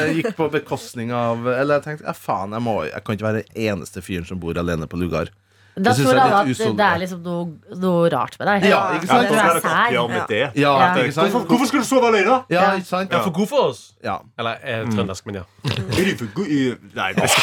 Jeg 0.04 0.18
gikk 0.20 0.36
på 0.36 0.50
bekostning 0.52 1.14
av 1.16 1.48
Eller 1.48 1.80
jeg 1.80 1.84
tenkte 1.88 2.06
ja, 2.10 2.14
faen, 2.18 2.52
jeg, 2.52 2.62
må, 2.66 2.76
jeg 2.90 3.04
kan 3.04 3.16
ikke 3.16 3.28
være 3.30 3.44
den 3.44 3.64
eneste 3.72 4.04
fyren 4.04 4.28
som 4.28 4.42
bor 4.44 4.58
alene 4.60 4.88
på 4.90 5.00
lugar. 5.00 5.32
Da 5.76 5.90
Det 5.90 6.04
tror 6.06 6.14
alle 6.22 6.36
at 6.38 6.48
litt 6.48 6.78
det, 6.78 6.86
er 6.86 7.00
liksom 7.02 7.22
noe, 7.26 7.46
noe 7.82 8.10
rart 8.14 8.36
med 8.40 8.48
deg. 8.48 8.66
Ja, 8.70 8.82
ikke 8.94 9.08
Ja, 9.08 9.14
sant? 9.14 9.28
du 9.30 9.34
da 9.34 9.42
er 9.42 9.60
sær. 9.60 9.70
oppgjøre 9.74 10.08
med 10.10 10.28
det. 10.30 10.42
Ja, 10.62 10.74
Ja. 10.78 10.94
ikke 11.02 11.14
sant? 11.16 11.32
Hvorfor, 11.34 11.48
hvorfor 11.50 11.66
skal 11.72 11.80
du 11.80 11.86
sove 11.88 12.06
alene? 12.12 12.36
Ja, 12.54 12.62
ikke 12.78 12.86
sant? 12.86 13.12
Ja, 13.12 13.22
for 13.26 13.32
god 13.34 13.48
for 13.50 13.70
oss? 13.72 13.82
Ja. 14.04 14.18
Eller 14.38 14.58
eh, 14.62 14.84
trøndersk, 14.92 15.26
men 15.26 15.36
ja. 15.36 15.44
Er 15.98 16.06
du 16.06 16.14
for 16.22 16.30
god 16.36 16.48
Nei, 16.94 17.14
det 17.14 17.24
er. 17.24 17.34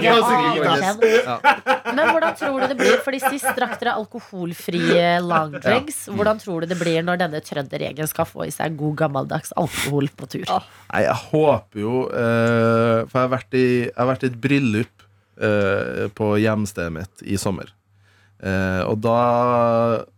Ja. 0.00 1.38
Men 1.94 2.08
hvordan 2.12 2.34
tror 2.38 2.60
du 2.60 2.66
det 2.70 2.76
blir? 2.80 2.96
Fordi 3.04 3.20
Sist 3.30 3.48
drakk 3.56 3.76
dere 3.80 3.94
alkoholfrie 4.00 5.20
Langdrinks. 5.24 6.06
Hvordan 6.14 6.40
tror 6.42 6.64
du 6.64 6.70
det 6.70 6.78
blir 6.80 7.02
når 7.06 7.20
denne 7.24 7.40
trønderregelen 7.44 8.08
skal 8.10 8.28
få 8.28 8.46
i 8.48 8.54
seg 8.54 8.76
god 8.80 8.96
gammeldags 9.04 9.52
alkohol 9.60 10.08
på 10.16 10.28
tur? 10.36 10.46
Nei, 10.92 11.04
jeg 11.06 11.18
håper 11.30 11.84
jo 11.84 12.06
eh, 12.08 13.04
For 13.10 13.14
jeg 13.20 13.24
har 13.26 13.32
vært 13.36 13.58
i, 13.60 13.66
jeg 13.84 13.96
har 14.00 14.10
vært 14.14 14.26
i 14.26 14.30
et 14.32 14.40
bryllup 14.46 15.06
på 15.40 16.26
hjemstedet 16.36 16.92
mitt 16.92 17.22
i 17.24 17.38
sommer. 17.40 17.70
Eh, 18.40 18.82
og 18.88 19.00
da 19.04 19.20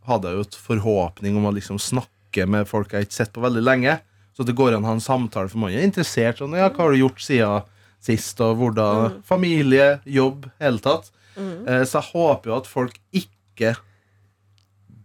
hadde 0.07 0.31
jeg 0.31 0.39
jo 0.39 0.47
et 0.47 0.59
forhåpning 0.69 1.39
om 1.39 1.49
å 1.49 1.55
liksom 1.57 1.81
snakke 1.83 2.47
med 2.47 2.69
folk 2.71 2.95
jeg 2.95 3.09
ikke 3.09 3.17
har 3.17 3.25
sett 3.25 3.35
på 3.35 3.43
veldig 3.45 3.65
lenge. 3.65 3.99
Så 4.37 4.47
det 4.49 4.57
går 4.57 4.77
an 4.77 4.87
å 4.87 4.93
ha 4.93 4.97
en 4.97 5.05
samtale 5.05 5.51
for 5.53 5.65
mange. 5.65 5.83
Interessert 5.83 6.41
sånn, 6.41 6.55
ja, 6.57 6.71
Hva 6.73 6.87
har 6.87 6.95
du 6.95 7.03
gjort 7.03 7.21
siden 7.21 7.67
sist? 8.03 8.41
Og 8.45 8.57
hvordan 8.61 9.19
Familie, 9.27 9.99
jobb, 10.09 10.49
hele 10.63 10.83
tatt. 10.83 11.11
Eh, 11.37 11.83
så 11.85 11.99
jeg 11.99 12.13
håper 12.13 12.53
jo 12.53 12.59
at 12.61 12.71
folk 12.71 12.97
ikke 13.13 13.75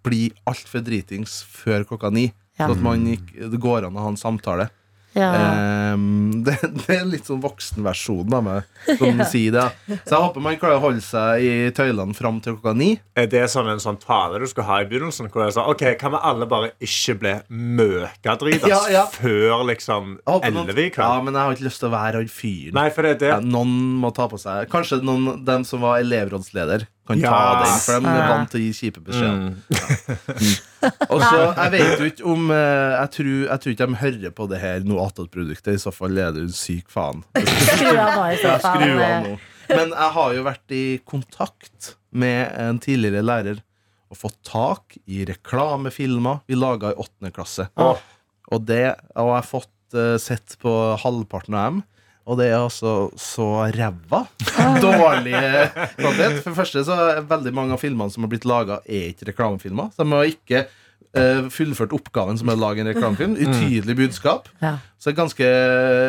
blir 0.08 0.36
altfor 0.48 0.86
dritings 0.86 1.42
før 1.52 1.84
klokka 1.90 2.14
ni. 2.14 2.30
Ja. 2.58 2.68
Så 2.68 2.78
at 2.78 2.86
man 2.86 3.04
ikke, 3.12 3.50
det 3.52 3.60
går 3.62 3.88
an 3.88 3.98
å 3.98 4.06
ha 4.06 4.14
en 4.14 4.20
samtale. 4.20 4.70
Ja. 5.18 5.30
Ehm, 5.34 6.44
det, 6.46 6.56
det 6.84 6.94
er 7.00 7.08
litt 7.10 7.26
sånn 7.28 7.42
voksenversjonen 7.42 8.36
av 8.38 8.44
meg 8.46 8.98
som 9.00 9.22
sier 9.32 9.56
det. 9.56 9.64
Så 10.06 10.14
jeg 10.14 10.22
håper 10.28 10.44
man 10.46 10.60
klarer 10.62 10.78
å 10.78 10.84
holde 10.84 11.02
seg 11.04 11.42
i 11.44 11.54
tøylene 11.76 12.14
fram 12.18 12.38
til 12.44 12.56
klokka 12.58 12.76
ni. 12.78 12.92
Er 13.18 13.26
det 13.32 13.44
sånn 13.52 13.70
en 13.72 13.82
sånn 13.82 13.98
tale 14.04 14.40
du 14.44 14.46
skal 14.52 14.68
ha 14.70 14.80
i 14.84 14.88
begynnelsen? 14.90 15.32
Hvor 15.34 15.48
jeg 15.48 15.56
sånn, 15.58 15.70
ok, 15.74 15.86
Kan 16.00 16.14
vi 16.14 16.22
alle 16.30 16.48
bare 16.50 16.70
ikke 16.84 17.16
bli 17.24 17.34
møkadritas 17.82 18.70
Ja, 18.70 18.82
ja. 18.94 19.06
før 19.12 19.66
liksom 19.72 20.18
elleve 20.38 20.86
i 20.86 20.92
kveld? 20.94 21.08
Ja, 21.08 21.24
men 21.26 21.34
jeg 21.34 21.42
har 21.48 21.58
ikke 21.58 21.68
lyst 21.70 21.82
til 21.82 21.90
å 21.90 21.96
være 21.96 22.22
han 22.22 22.30
fyren. 22.32 22.78
Nei, 22.78 22.88
for 22.94 23.08
det 23.08 23.16
er 23.16 23.20
det. 23.24 23.32
Ja, 23.34 23.40
noen 23.58 23.74
må 24.04 24.14
ta 24.16 24.28
på 24.32 24.40
seg 24.42 24.70
Kanskje 24.72 25.02
noen, 25.06 25.42
den 25.48 25.66
som 25.68 25.82
var 25.86 26.00
elevrådsleder, 26.04 26.86
kan 27.08 27.20
Ja. 27.22 27.32
ta 27.32 27.64
den, 27.64 27.76
for 27.86 28.04
de 28.04 28.14
er 28.14 28.28
vant 28.30 28.50
til 28.52 28.60
å 28.62 28.64
gi 28.68 28.74
kjipe 28.76 29.04
beskjeder. 29.08 29.54
Mm. 29.56 30.58
Og 31.14 31.22
så, 31.22 31.42
Jeg 31.58 31.74
vet 31.74 32.02
jo 32.02 32.10
ikke 32.12 32.26
om 32.34 32.50
eh, 32.54 32.96
Jeg 32.96 33.12
tror, 33.18 33.30
jeg 33.48 33.64
tror 33.64 33.76
ikke 33.76 33.88
de 33.92 34.00
hører 34.02 34.34
på 34.40 34.48
det 34.52 34.60
her 34.62 34.88
noe 34.88 35.06
attåtproduktet. 35.08 35.78
I 35.78 35.82
så 35.82 35.94
fall 35.96 36.18
er 36.22 36.34
det 36.36 36.48
en 36.48 36.56
syk 36.56 36.90
faen. 36.94 37.24
Skru 37.68 37.94
av 37.94 38.18
nå, 38.18 38.26
i 38.34 38.42
så 38.42 38.58
fall. 38.64 38.84
skru 38.84 39.00
nå. 39.28 39.38
Men 39.68 39.92
jeg 39.92 40.12
har 40.16 40.36
jo 40.38 40.44
vært 40.48 40.76
i 40.76 40.84
kontakt 41.08 41.94
med 42.16 42.54
en 42.56 42.80
tidligere 42.84 43.26
lærer 43.26 43.64
og 44.08 44.20
fått 44.22 44.38
tak 44.48 44.96
i 45.12 45.26
reklamefilmer 45.28 46.40
vi 46.48 46.56
laga 46.56 46.94
i 46.94 47.00
åttende 47.04 47.34
klasse. 47.36 47.68
Og 47.78 48.64
det 48.64 48.86
og 49.18 49.34
jeg 49.34 49.36
har 49.42 49.48
fått 49.48 49.98
eh, 49.98 50.16
sett 50.22 50.56
på 50.62 50.74
halvparten 51.04 51.58
av 51.58 51.72
dem. 51.72 51.82
Og 52.28 52.36
det 52.40 52.50
er 52.52 52.58
altså 52.60 52.94
så 53.20 53.46
ræva. 53.72 54.26
Dårlig 54.84 55.36
eh, 55.38 55.78
kvalitet. 55.96 56.42
For 56.44 56.52
det 56.52 56.58
første 56.58 56.84
så 56.88 56.98
er 57.06 57.22
veldig 57.30 57.54
mange 57.56 57.78
av 57.78 57.80
filmene 57.82 58.12
som 58.12 58.26
har 58.26 58.32
blitt 58.34 58.48
laga, 58.48 58.82
er 58.84 59.14
ikke 59.14 59.30
reklamefilmer. 59.32 59.94
Så 59.96 60.04
de 60.04 60.12
har 60.12 60.32
ikke 60.34 60.66
uh, 60.68 61.48
fullført 61.54 61.96
oppgaven 61.96 62.40
som 62.40 62.52
er 62.52 62.60
å 62.60 62.64
lage 62.66 62.84
en 62.84 62.92
reklamefilm. 62.92 63.38
Utydelig 63.40 63.96
budskap. 64.02 64.52
Ja. 64.64 64.76
Så 65.00 65.10
det 65.10 65.16
er 65.16 65.22
ganske 65.22 65.52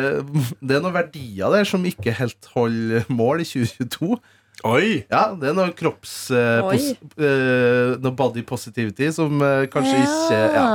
Det 0.67 0.75
er 0.75 0.83
noen 0.83 0.97
verdier 0.97 1.55
der 1.55 1.69
som 1.69 1.87
ikke 1.87 2.17
helt 2.19 2.51
holder 2.55 3.07
mål 3.07 3.45
i 3.45 3.47
2022. 3.47 4.19
Oi! 4.67 5.05
Ja, 5.07 5.29
det 5.39 5.51
er 5.51 5.55
noe 5.55 5.71
kropps... 5.77 6.13
Uh, 6.33 6.67
Oi. 6.67 6.75
pos, 6.75 7.15
eh, 7.21 7.93
noe 8.03 8.11
body 8.17 8.43
positivity 8.47 9.07
som 9.15 9.39
uh, 9.39 9.63
kanskje 9.71 10.01
ikke 10.03 10.39
ja, 10.55 10.65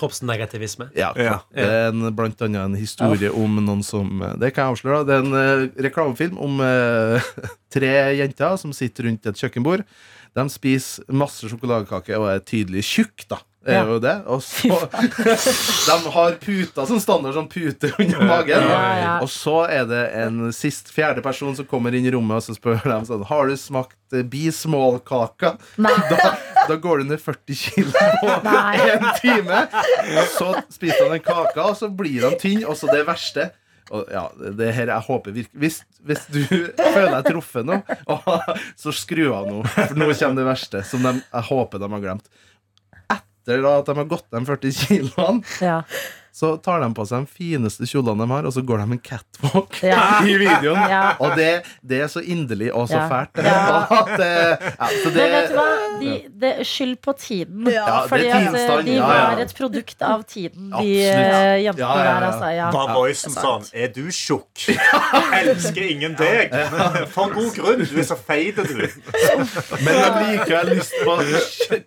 Kroppsnegativisme. 0.00 0.88
ja, 0.96 1.12
Ja. 1.16 1.38
Det 1.54 1.66
er 1.66 1.88
en, 1.90 2.08
blant 2.16 2.40
annet 2.42 2.62
en 2.64 2.78
historie 2.78 3.30
om 3.30 3.60
noen 3.62 3.82
som 3.86 4.22
eh, 4.22 4.36
Det 4.40 4.52
kan 4.54 4.66
jeg 4.70 4.76
avsløre. 4.76 5.02
da. 5.02 5.04
Det 5.04 5.14
er 5.14 5.26
en 5.26 5.38
eh, 5.40 5.84
reklamefilm 5.88 6.40
om 6.40 6.62
eh, 6.64 7.30
tre 7.74 7.92
jenter 8.18 8.56
som 8.60 8.72
sitter 8.76 9.06
rundt 9.08 9.26
et 9.26 9.42
kjøkkenbord. 9.44 9.84
De 10.34 10.46
spiser 10.50 11.04
masse 11.10 11.46
sjokoladekake 11.50 12.16
og 12.18 12.28
er 12.32 12.42
tydelig 12.46 12.84
tjukk, 12.86 13.26
da. 13.30 13.40
Det 13.60 13.74
Ja. 13.74 13.82
er 13.84 13.90
jo 13.92 13.98
det. 14.00 14.14
Og 14.26 14.40
så 14.40 14.68
De 15.86 16.10
har 16.14 16.36
puter 16.40 16.86
som 16.88 17.00
standard 17.02 17.34
sånn 17.36 17.48
pute 17.52 17.90
under 18.00 18.22
magen. 18.24 18.64
Ja, 18.70 18.78
ja. 18.96 19.10
Og 19.20 19.28
så 19.28 19.66
er 19.68 19.84
det 19.90 20.00
en 20.22 20.46
sist 20.56 20.88
fjerde 20.94 21.20
person 21.24 21.52
som 21.58 21.68
kommer 21.68 21.92
inn 21.94 22.06
i 22.08 22.12
rommet 22.14 22.40
og 22.40 22.46
så 22.46 22.56
spør 22.56 22.80
dem 22.88 23.04
sånn 23.08 23.26
Har 23.28 23.50
du 23.50 23.56
smakt 23.60 23.98
eh, 24.16 24.24
bismålkaka? 24.24 25.56
Da, 26.10 26.32
da 26.68 26.76
går 26.80 27.02
du 27.04 27.10
ned 27.12 27.20
40 27.20 27.56
kilo 27.56 27.92
på 27.92 28.32
én 28.48 28.96
en 28.96 29.08
time. 29.20 29.60
Og 30.20 30.26
så 30.38 30.50
spiser 30.72 31.04
han 31.06 31.16
den 31.18 31.24
kaka, 31.24 31.68
og 31.70 31.76
så 31.78 31.88
blir 31.92 32.24
han 32.28 32.36
tynn. 32.40 32.64
Og 32.64 32.76
så 32.80 32.88
det 32.92 33.04
verste 33.08 33.50
og 33.90 34.06
ja, 34.06 34.20
det 34.54 34.68
her 34.76 34.86
jeg 34.92 35.02
håper 35.02 35.32
virker 35.34 35.58
hvis, 35.58 35.80
hvis 36.06 36.20
du 36.30 36.36
føler 36.46 37.08
deg 37.16 37.24
truffet 37.32 37.66
nå, 37.66 37.80
så 38.78 38.92
skru 38.94 39.32
av 39.34 39.48
nå. 39.50 39.64
For 39.66 39.96
nå 39.98 40.06
kommer 40.14 40.38
det 40.38 40.44
verste, 40.46 40.82
som 40.86 41.02
de, 41.02 41.16
jeg 41.24 41.46
håper 41.48 41.82
de 41.82 41.88
har 41.90 42.04
glemt. 42.04 42.28
Etter 43.40 43.62
da 43.64 43.78
at 43.80 43.86
de 43.88 43.96
har 43.96 44.04
gått 44.10 44.26
de 44.30 44.42
40 44.46 44.72
kiloene, 44.86 45.42
Ja. 45.64 45.80
Så 46.32 46.54
tar 46.62 46.80
de 46.84 46.88
på 46.94 47.04
seg 47.08 47.24
de 47.26 47.32
fineste 47.40 47.86
kjolene 47.90 48.22
de 48.24 48.30
har, 48.30 48.46
og 48.48 48.52
så 48.54 48.62
går 48.66 48.82
de 48.84 48.96
en 48.96 49.02
catwalk 49.04 49.80
Ja. 49.82 50.02
i 50.30 50.36
videoen. 50.40 50.80
Ja. 50.90 51.02
Og 51.20 51.34
det, 51.38 51.48
det 51.82 52.02
er 52.04 52.10
så 52.12 52.22
inderlig 52.22 52.70
og 52.74 52.88
så 52.88 53.00
Ja. 53.00 53.08
fælt. 53.10 53.32
det. 53.34 53.44
Ja. 53.44 53.80
At, 54.00 54.12
eh, 54.20 54.68
ja, 54.70 54.88
så 55.02 55.10
det, 55.10 55.16
Men 55.16 55.34
vet 55.34 55.50
du 55.50 55.56
hva? 55.58 55.66
De, 56.00 56.12
det 56.40 56.52
er 56.60 56.64
skyld 56.64 56.96
på 57.04 57.12
tiden. 57.18 57.66
Ja, 57.68 57.80
Ja, 57.90 57.96
det 58.02 58.08
Fordi 58.12 58.26
er 58.28 58.36
at 58.36 58.54
eh, 58.60 58.84
de 58.86 58.94
ja, 58.94 59.00
ja. 59.00 59.24
var 59.34 59.40
et 59.42 59.54
produkt 59.58 60.02
av 60.06 60.22
tiden, 60.28 60.70
de 60.70 60.94
eh, 61.02 61.56
jentene 61.64 61.80
Ja, 61.80 61.90
ja, 61.96 62.04
ja. 62.04 62.14
der, 62.20 62.26
altså. 62.30 62.50
Ja. 62.56 62.70
Var 62.74 62.94
voicen 62.94 63.34
det 63.34 63.42
sånn. 63.44 63.66
Er 63.74 63.88
du 63.94 64.02
tjukk? 64.14 64.66
Elsker 65.40 65.86
ingen 65.90 66.14
deg. 66.18 66.54
For 67.14 67.32
god 67.34 67.50
grunn. 67.56 67.84
Du 67.90 67.98
er 68.00 68.06
så 68.08 68.16
feit, 68.16 68.56
du. 68.56 68.80
Men 69.80 69.98
jeg 69.98 70.24
likevel 70.30 70.72
lyst 70.76 70.94
på 71.04 71.16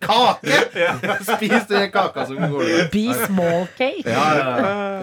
kake! 0.04 0.60
Spis 1.28 1.68
den 1.70 1.90
kaka 1.94 2.26
som 2.30 2.40
går 2.52 2.64
ut. 2.70 2.92
Be 2.94 3.06
small 3.26 3.68
cake. 3.78 4.04
Ja, 4.10 4.26
ja. 4.40 4.43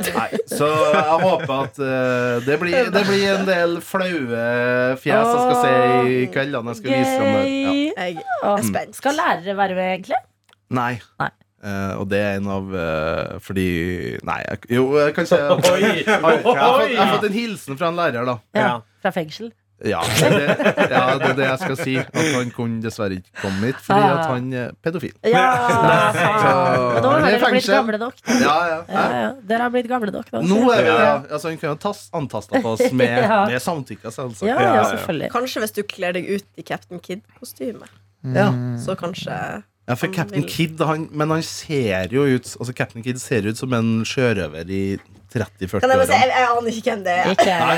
Nei, 0.00 0.28
så 0.49 0.68
jeg 0.94 1.18
håper 1.25 1.52
at 1.56 1.80
uh, 1.82 2.38
det, 2.47 2.56
blir, 2.62 2.88
det 2.94 3.02
blir 3.09 3.26
en 3.35 3.44
del 3.49 3.76
flaue 3.85 4.47
fjes 5.00 5.12
jeg 5.12 5.42
skal 5.44 5.59
se 5.61 5.75
i 6.14 6.23
kveld. 6.32 6.56
da, 6.56 6.62
jeg 6.70 6.80
skal 6.80 6.94
vise 6.94 7.12
frem 7.18 7.37
det. 7.37 7.44
Ja. 7.50 7.76
Jeg 8.06 8.25
er 8.54 8.66
spent. 8.70 8.99
Skal 8.99 9.20
lærere 9.20 9.56
være 9.59 9.76
med, 9.78 9.92
egentlig? 9.99 10.20
Nei. 10.80 10.94
Nei. 11.20 11.30
Uh, 11.61 12.00
og 12.00 12.06
det 12.09 12.20
er 12.25 12.38
en 12.38 12.47
av 12.49 12.70
uh, 12.73 13.35
Fordi 13.44 13.64
Nei, 14.25 14.38
jeg, 14.47 14.61
jo, 14.78 14.85
jeg 14.97 15.12
kan 15.12 15.26
si 15.28 15.37
jeg, 15.42 15.50
jeg, 16.06 16.14
har 16.23 16.38
fått, 16.40 16.56
jeg 16.88 16.97
har 16.97 17.11
fått 17.11 17.26
en 17.28 17.35
hilsen 17.37 17.76
fra 17.76 17.90
en 17.92 17.99
lærer, 18.00 18.25
da. 18.25 18.38
Ja. 18.56 18.62
Ja. 18.62 18.70
Fra 19.04 19.12
fengsel? 19.12 19.50
Ja, 19.88 20.00
det, 20.04 20.40
ja, 20.90 21.04
det 21.16 21.28
er 21.30 21.34
det 21.38 21.44
jeg 21.46 21.58
skal 21.62 21.76
si. 21.80 21.94
At 22.00 22.16
han 22.34 22.50
kunne 22.52 22.82
dessverre 22.84 23.16
ikke 23.16 23.32
komme 23.40 23.70
hit 23.70 23.78
fordi 23.87 24.08
at 24.12 24.26
han 24.28 24.50
er 24.52 24.72
pedofil. 24.84 25.14
Ja! 25.25 25.44
Så- 26.12 26.94
Men 26.94 27.02
nå 27.02 27.10
har 27.10 27.20
er 27.20 27.38
dere 27.38 27.50
blitt 27.54 27.66
gamle 27.70 27.99
nok. 28.02 28.14
da. 28.26 28.34
Ja, 28.42 28.56
ja. 28.68 28.78
Ja, 28.90 29.04
ja. 29.22 29.30
Dere 29.49 29.62
har 29.66 29.70
blitt 29.75 29.88
gamle 29.88 30.12
nok 30.12 30.28
nå. 30.34 30.42
Nå 30.50 30.58
er 30.75 30.82
vi 30.82 30.88
ja. 30.90 30.99
ja. 31.00 31.14
altså, 31.30 31.49
Han 31.49 31.58
kunne 31.62 31.78
jo 31.78 31.94
antasta 32.20 32.60
på 32.60 32.75
oss 32.75 32.92
med, 33.00 33.16
Ja. 33.25 33.40
med 33.49 33.62
samtykke, 33.64 34.12
selvsagt. 34.12 34.46
Ja, 34.49 34.54
Ja, 34.60 34.60
ja, 34.68 34.75
ja. 34.82 34.84
selvfølgelig. 34.92 35.30
Kanskje 35.32 35.64
hvis 35.64 35.72
du 35.78 35.82
kler 35.88 36.12
deg 36.18 36.28
ut 36.28 36.44
i 36.60 36.62
Captain 36.62 37.00
Kid-kostyme. 37.00 37.88
Ja. 38.37 38.50
Så 38.84 38.96
kanskje 39.00 39.32
Ja, 39.88 39.94
for 39.96 40.12
Captain 40.12 40.44
Kid 40.44 40.78
han, 40.84 41.08
Men 41.10 41.30
han 41.32 41.40
ser 41.42 42.06
jo 42.12 42.26
ut 42.28 42.44
Altså 42.60 42.75
Captain 42.76 43.02
Kid 43.02 43.16
ser 43.18 43.46
ut 43.49 43.56
som 43.56 43.72
en 43.72 44.04
sjørøver 44.04 44.68
i 44.70 44.82
30-40 45.34 45.82
Kan 45.82 45.92
jeg 45.92 46.00
bare 46.00 46.08
si, 46.08 46.16
jeg, 46.16 46.32
jeg 46.34 46.49
aner 46.54 46.78
ikke 46.80 46.90
hvem 46.90 47.04
det 47.06 47.14
er. 47.14 47.30
Ikke. 47.34 47.58
Nei, 47.60 47.76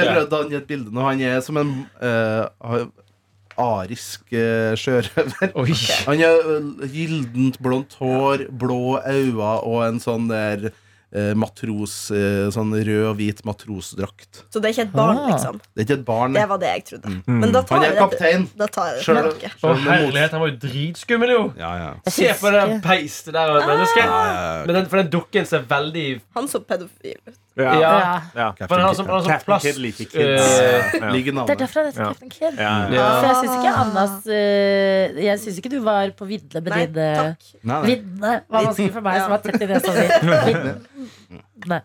jeg 0.00 0.10
prøvde 0.10 0.40
å 0.40 0.50
gi 0.50 0.58
et 0.58 0.68
bilde 0.68 0.92
nå. 0.92 1.06
Han 1.06 1.24
er 1.24 1.40
som 1.44 1.60
en 1.62 1.72
uh, 2.02 2.84
arisk 3.62 4.34
uh, 4.36 4.72
sjørøver. 4.78 5.52
Han 6.08 6.22
har 6.22 6.46
uh, 6.48 6.86
gyldent 6.92 7.58
blondt 7.64 7.96
hår, 8.00 8.46
blå 8.50 8.98
øyne 9.00 9.56
og 9.62 9.82
en 9.86 10.00
sånn 10.02 10.28
der 10.32 10.70
eh, 11.14 11.34
matros 11.34 12.10
eh, 12.10 12.48
Sånn 12.54 12.72
rød 12.72 13.06
og 13.10 13.16
hvit 13.18 13.42
matrosdrakt. 13.44 14.42
Så 14.52 14.60
det 14.62 14.70
er 14.70 14.74
ikke 14.76 14.86
et 14.88 14.92
barn, 14.92 15.18
Ah. 15.18 15.28
liksom. 15.32 15.60
Det 15.74 15.82
er 15.82 15.84
ikke 15.86 15.98
et 16.00 16.04
barn. 16.04 16.32
Det 16.32 16.48
var 16.48 16.58
det 16.58 16.70
jeg 16.72 16.84
trodde. 16.90 17.22
Men 17.26 17.52
da 17.52 17.62
tar 17.62 17.76
Han 17.76 17.84
er 17.84 17.88
jeg 17.88 17.94
det, 17.94 18.02
kaptein. 18.04 18.48
da 18.56 18.66
tar 18.66 18.86
jeg 18.86 18.94
det 18.96 19.04
Sjøl- 19.04 19.22
tilbake. 19.22 19.52
Å, 19.62 19.74
herlighet, 19.86 20.30
han 20.30 20.40
var 20.40 20.48
jo 20.48 20.56
dritskummel, 20.56 21.28
jo. 21.36 21.42
Ja, 21.58 21.72
ja. 21.76 21.92
Se 22.08 22.28
på 22.40 22.50
det 22.52 22.62
ikke- 22.68 22.82
peiste 22.88 23.32
der 23.32 23.50
av 23.50 23.56
et 23.62 23.66
menneske. 23.68 23.98
Ja, 23.98 24.24
ja, 24.24 24.58
ja. 24.58 24.66
Men 24.66 24.74
den, 24.74 24.86
for 24.86 24.96
den 25.02 25.10
dukken 25.10 25.46
ser 25.46 25.60
veldig 25.62 26.20
Han 26.34 26.48
så 26.48 26.60
pedofil 26.64 27.16
ut. 27.26 27.38
Ja. 27.54 27.64
Ja. 27.76 27.78
Ja. 28.34 28.52
Ja. 28.58 28.66
For 28.66 28.76
den 28.76 28.86
har 28.86 28.94
sånn, 28.96 29.04
den 29.04 29.12
har 29.12 29.20
sånn 29.20 29.28
Captain 29.28 29.44
plast 29.44 29.66
Kid 29.66 29.76
liker 29.76 30.04
kids. 30.08 30.14
eh, 30.16 30.92
Ja. 31.02 31.10
Ligger 31.12 31.32
Det 31.32 31.36
er 31.36 31.44
navnet. 31.44 31.58
derfor 31.58 31.82
han 31.82 31.92
heter 31.92 32.00
Ja. 32.00 32.08
Captain 32.08 32.30
Kid. 32.30 32.54
Ja, 32.56 32.88
ja. 32.88 32.94
Ja. 32.96 33.20
For 33.20 33.26
jeg 33.28 33.36
syns 33.36 33.56
ikke 33.58 33.74
Annas 33.82 34.26
eh, 34.26 35.22
Jeg 35.22 35.38
syns 35.38 35.58
ikke 35.60 35.70
du 35.70 35.80
var 35.84 36.08
på 36.16 36.26
vidde 36.26 36.62
med 36.62 36.72
Nei, 36.72 36.82
eh, 36.84 37.16
takk. 37.20 37.36
Nei, 37.62 37.74
nei. 37.82 37.82
Vidne 37.90 38.42
var 38.48 38.64
vanskelig 38.64 38.92
for 38.94 39.00
meg 39.02 39.14
Ja. 39.16 39.20
som 39.20 39.30
var 39.30 39.38
tett 39.44 39.60
i 39.60 39.66
nesa 39.66 39.92
si. 39.92 40.06
Vidne. 40.48 40.74
Nei. 41.70 41.80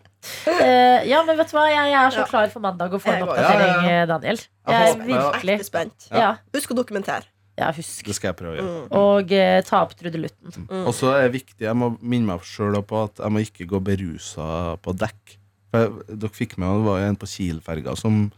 Eh, 0.47 1.07
ja, 1.09 1.21
men 1.27 1.37
vet 1.39 1.51
du 1.51 1.55
hva? 1.57 1.65
Jeg, 1.71 1.91
jeg 1.91 1.99
er 2.01 2.11
så 2.15 2.23
Ja. 2.23 2.27
klar 2.29 2.49
for 2.53 2.59
mandag 2.63 2.91
å 2.93 2.99
få 3.01 3.13
en 3.13 3.21
går. 3.23 3.31
oppdatering, 3.33 3.67
Ja, 3.67 3.81
ja, 3.81 3.89
ja. 3.89 4.01
eh, 4.03 4.05
Daniel. 4.09 4.37
Jeg 4.37 4.75
er 4.75 4.93
håper- 4.93 5.09
ja. 5.09 5.31
virkelig 5.31 5.55
Ekte 5.59 5.65
spent. 5.71 6.07
Ja. 6.11 6.29
Husk 6.53 6.71
å 6.71 6.77
dokumentere. 6.77 7.23
ja, 7.57 7.71
husk. 7.73 8.05
Det 8.05 8.13
skal 8.15 8.29
jeg 8.33 8.37
prøve 8.37 8.53
å 8.53 8.57
gjøre. 8.61 8.91
Og 8.91 9.31
eh, 9.33 9.61
ta 9.65 9.81
opp 9.81 9.95
trudelutten. 9.97 10.67
Og 10.85 10.93
så 10.93 11.13
er 11.15 11.27
det 11.29 11.41
viktig, 11.41 11.61
jeg 11.65 11.75
må 11.75 11.97
minne 12.01 12.27
meg 12.27 12.41
sjøl 12.45 12.77
på 12.85 13.03
at 13.05 13.17
jeg 13.23 13.31
må 13.33 13.39
ikke 13.41 13.65
gå 13.67 13.79
berusa 13.81 14.77
på 14.81 14.93
dekk. 14.97 15.37
For 15.71 15.79
jeg, 15.81 16.19
dere 16.19 16.29
fikk 16.37 16.57
med, 16.57 16.67
det 16.69 16.85
var 16.85 16.99
jo 17.01 17.07
en 17.09 17.15
på 17.17 17.27
Kiel-ferga 17.27 17.95
som 17.97 18.31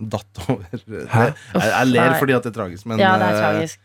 datt 0.00 0.38
over. 0.48 0.64
Det, 0.72 1.02
jeg, 1.12 1.34
jeg 1.60 1.86
ler 1.90 2.10
Nei. 2.10 2.18
fordi 2.18 2.32
at 2.32 2.42
det 2.46 2.52
er 2.54 2.56
tragisk, 2.62 2.86
men 2.86 2.98
Ja, 3.02 3.18
det 3.20 3.26
er 3.26 3.34
eh, 3.34 3.40
tragisk. 3.42 3.78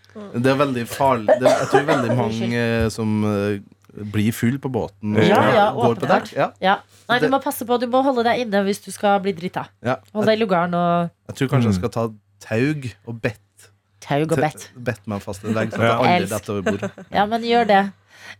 det 0.45 0.51
er 0.53 0.59
veldig 0.61 0.85
farlig. 0.87 1.27
Det, 1.41 1.49
jeg 1.51 1.67
tror 1.73 1.83
veldig 1.89 2.15
mange 2.15 2.61
eh, 2.61 2.89
som 2.93 3.17
eh, 3.25 3.57
blir 3.95 4.31
full 4.35 4.57
på 4.59 4.69
båten 4.71 5.15
Ja, 5.23 5.39
ja, 5.55 5.65
går 5.73 5.81
på 5.81 5.91
åpenbart. 5.95 6.27
dekk. 6.29 6.35
Ja. 6.35 6.49
Ja. 6.61 6.75
Nei, 7.09 7.19
du 7.23 7.29
må 7.31 7.39
passe 7.43 7.65
på. 7.67 7.77
Du 7.79 7.87
må 7.87 8.01
holde 8.03 8.23
deg 8.27 8.41
inne 8.45 8.63
hvis 8.67 8.81
du 8.83 8.91
skal 8.91 9.19
bli 9.23 9.31
drita. 9.37 9.67
Ja. 9.85 9.97
Hold 10.13 10.25
deg 10.27 10.39
i 10.39 10.43
lugaren 10.43 10.73
og 10.75 11.09
Jeg 11.29 11.35
tror 11.39 11.51
kanskje 11.55 11.71
jeg 11.71 11.79
skal 11.79 11.93
ta 11.95 12.05
taug 12.45 12.89
og 13.07 13.21
bett, 13.21 13.69
taug 14.03 14.31
og 14.35 14.41
bett. 14.43 14.67
bett 14.75 15.07
meg 15.07 15.21
fast 15.23 15.45
en 15.47 15.55
vegg, 15.55 15.71
så 15.71 15.79
at 15.79 15.87
jeg 15.87 15.97
aldri 16.11 16.29
detter 16.35 16.53
over 16.53 16.71
bord. 16.71 17.05
Ja, 17.15 17.25
men 17.25 17.41
gjør 17.47 17.67
det. 17.71 17.81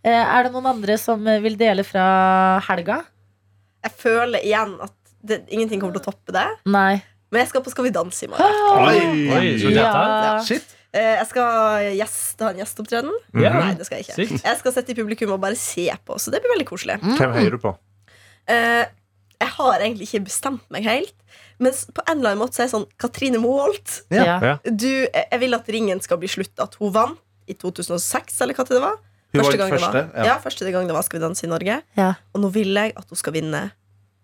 Eh, 0.03 0.11
er 0.11 0.43
det 0.43 0.51
noen 0.53 0.65
andre 0.75 0.97
som 1.01 1.25
eh, 1.27 1.39
vil 1.41 1.55
dele 1.57 1.83
fra 1.87 2.59
helga? 2.67 2.99
Jeg 3.85 3.91
føler 4.01 4.41
igjen 4.45 4.75
at 4.81 4.93
det, 5.25 5.43
ingenting 5.49 5.79
kommer 5.81 5.95
til 5.97 6.03
å 6.03 6.11
toppe 6.11 6.33
det. 6.35 6.45
Nei. 6.69 7.01
Men 7.33 7.41
jeg 7.41 7.49
skal 7.49 7.63
på 7.65 7.71
Skal 7.73 7.87
vi 7.87 7.91
danse 7.95 8.25
i 8.25 8.29
morgen. 8.29 8.59
Oi! 8.85 8.99
Oi, 9.33 9.47
så 9.61 9.71
dette 9.73 9.81
Ja. 9.81 10.35
Shit! 10.45 10.75
Eh, 10.95 11.15
Jeg 11.19 11.27
skal 11.27 11.89
gjeste, 11.99 12.45
ha 12.45 12.51
en 12.53 12.61
gjesteopptreden. 12.61 13.15
Ja. 13.41 13.51
Nei, 13.59 13.73
det 13.79 13.85
skal 13.87 13.99
jeg 13.99 14.07
ikke. 14.07 14.15
Sykt. 14.21 14.45
Jeg 14.47 14.59
skal 14.61 14.75
sitte 14.77 14.93
i 14.93 14.97
publikum 15.01 15.33
og 15.35 15.41
bare 15.43 15.57
se 15.59 15.89
på, 16.07 16.15
så 16.21 16.31
det 16.31 16.39
blir 16.43 16.53
veldig 16.55 16.67
koselig. 16.69 16.99
Hvem 17.03 17.33
heier 17.35 17.51
du 17.57 17.59
på? 17.63 17.75
Eh, 18.47 18.85
Jeg 19.41 19.51
har 19.57 19.81
egentlig 19.83 20.05
ikke 20.07 20.23
bestemt 20.29 20.63
meg 20.71 20.85
helt. 20.87 21.13
Men 21.59 21.73
på 21.75 22.01
en 22.07 22.17
eller 22.19 22.31
annen 22.31 22.39
måte 22.39 22.55
så 22.55 22.61
er 22.63 22.67
jeg 22.69 22.73
sånn 22.75 22.85
Katrine 22.97 23.39
Moholt. 23.43 23.97
Ja. 24.13 24.39
Ja. 24.39 24.53
Du, 24.63 24.87
jeg 25.11 25.39
vil 25.41 25.53
at 25.57 25.67
ringen 25.75 25.99
skal 26.03 26.17
bli 26.21 26.29
slutt. 26.31 26.53
At 26.63 26.75
hun 26.79 26.93
vant 26.95 27.19
i 27.47 27.53
2006, 27.53 28.39
eller 28.41 28.55
hva 28.55 28.63
det 28.69 28.79
var. 28.81 28.95
Hun 29.35 29.41
Første 29.43 29.57
gang 29.59 29.71
første, 29.75 29.91
det 29.91 30.03
var. 30.07 30.23
ja. 30.23 30.25
Ja, 30.31 30.35
første 30.39 30.71
gang 30.71 30.87
det 30.87 30.95
var 30.95 31.03
Skal 31.03 31.19
vi 31.19 31.25
danse 31.25 31.43
i 31.43 31.49
Norge. 31.51 31.81
Ja. 31.99 32.13
Og 32.33 32.41
nå 32.45 32.51
vil 32.55 32.71
jeg 32.79 32.93
at 32.95 33.09
hun 33.11 33.19
skal 33.19 33.33
vinne 33.35 33.65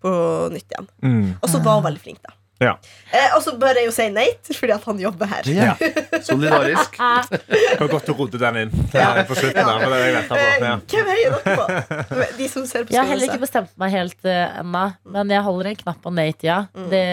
på 0.02 0.12
nytt 0.56 0.72
igjen. 0.72 0.88
Mm. 1.04 1.28
Og 1.44 1.50
så 1.52 1.60
var 1.62 1.76
hun 1.82 1.84
veldig 1.92 2.02
flink, 2.02 2.22
da. 2.24 2.32
Ja. 2.62 2.76
Eh, 3.10 3.36
og 3.36 3.42
så 3.44 3.56
bør 3.58 3.80
jeg 3.80 3.88
jo 3.88 3.94
si 3.96 4.06
Nate, 4.14 4.54
fordi 4.54 4.74
at 4.76 4.86
han 4.86 5.00
jobber 5.02 5.30
her. 5.32 5.48
Ja. 5.50 5.74
Solidarisk. 6.28 7.00
Det 7.32 7.80
var 7.80 7.90
godt 7.96 8.08
du 8.08 8.14
rodde 8.18 8.42
den 8.42 8.60
inn 8.64 8.72
eh, 8.94 9.22
på 9.28 9.38
slutten. 9.40 9.66
der, 9.66 9.98
jeg 10.06 10.24
på. 10.30 10.38
Ja. 10.38 10.76
hvem 10.94 11.12
heier 11.12 11.36
dere 11.36 11.58
på? 11.58 12.30
De 12.38 12.50
som 12.52 12.70
ser 12.70 12.86
på 12.86 12.94
Jeg 12.94 13.02
har 13.02 13.10
heller 13.10 13.32
ikke 13.32 13.42
bestemt 13.42 13.74
meg 13.82 13.94
helt 13.96 14.30
uh, 14.30 14.62
ennå, 14.62 14.86
men 15.18 15.34
jeg 15.34 15.46
holder 15.50 15.72
en 15.72 15.84
knapp 15.84 16.02
på 16.06 16.14
Nate-ja. 16.14 16.64
Mm. 16.78 16.90
Det 16.94 17.06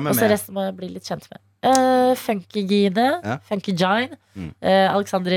Og 0.00 0.14
så 0.16 0.30
resten 0.32 0.56
må 0.56 0.66
jeg 0.70 0.78
bli 0.80 0.94
litt 0.96 1.08
kjent 1.08 1.28
med. 1.28 1.42
Uh, 1.62 2.14
Funkygine, 2.18 3.20
Ja. 3.24 3.38
Funkygine, 3.48 4.16
Mm. 4.34 4.48
Uh, 4.64 4.88
Alexander 4.96 5.32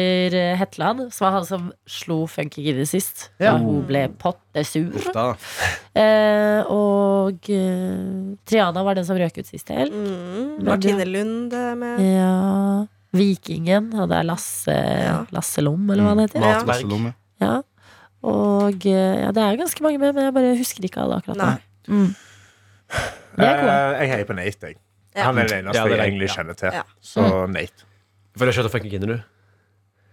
Hetland, 0.56 1.12
som 1.14 1.26
var 1.26 1.32
han 1.36 1.46
som 1.46 1.66
slo 1.86 2.26
Funkygine 2.32 2.86
sist. 2.88 3.30
Ja. 3.44 3.52
Og 3.58 3.60
hun 3.66 3.82
ble 3.90 4.06
pottesur. 4.18 4.96
Eh, 5.96 6.62
og 6.72 7.50
eh, 7.52 8.38
Triana 8.48 8.84
var 8.88 8.96
den 8.96 9.06
som 9.08 9.18
røk 9.20 9.38
ut 9.38 9.48
sist 9.52 9.68
hel. 9.76 9.92
Mm, 9.92 10.64
Martine 10.64 11.06
Lund 11.10 11.52
med 11.82 12.00
Ja. 12.08 12.88
Vikingen, 13.16 13.92
og 14.00 14.10
det 14.12 14.18
er 14.22 14.24
Lasse, 14.28 14.72
Ja. 15.04 15.18
Lasse 15.32 15.62
Lom, 15.64 15.90
eller 15.92 16.04
hva 16.04 16.16
han 16.16 16.24
heter. 16.26 16.40
Ja. 16.42 16.58
Matlasselomme. 16.64 17.14
Ja. 17.44 17.62
Og 18.24 18.88
eh, 18.88 19.22
ja, 19.26 19.32
det 19.36 19.44
er 19.44 19.60
ganske 19.60 19.84
mange 19.84 20.00
med, 20.00 20.16
men 20.16 20.24
jeg 20.30 20.34
bare 20.40 20.56
husker 20.58 20.84
ikke 20.88 21.04
alle 21.04 21.20
akkurat 21.20 21.38
nå. 21.38 21.52
Mm. 21.92 22.16
Eh, 23.38 24.00
Jeg 24.00 24.10
heier 24.16 24.26
på 24.28 24.34
Nate. 24.40 24.72
Jeg. 24.72 24.80
Ja. 25.16 25.24
Han 25.30 25.38
er 25.40 25.48
den 25.48 25.64
eneste 25.66 25.80
Ja, 25.80 25.88
det 25.88 25.98
jeg 25.98 26.10
egentlig 26.12 26.30
kjenner 26.36 26.58
til. 26.60 26.74
Ja. 26.76 26.84
Så 27.02 27.24
Nate. 27.48 27.88
For 28.36 28.46
du 28.46 28.52
har 28.52 28.58
kjørt 28.64 28.72
fucking 28.74 28.92
Gine, 28.92 29.08
du. 29.08 29.24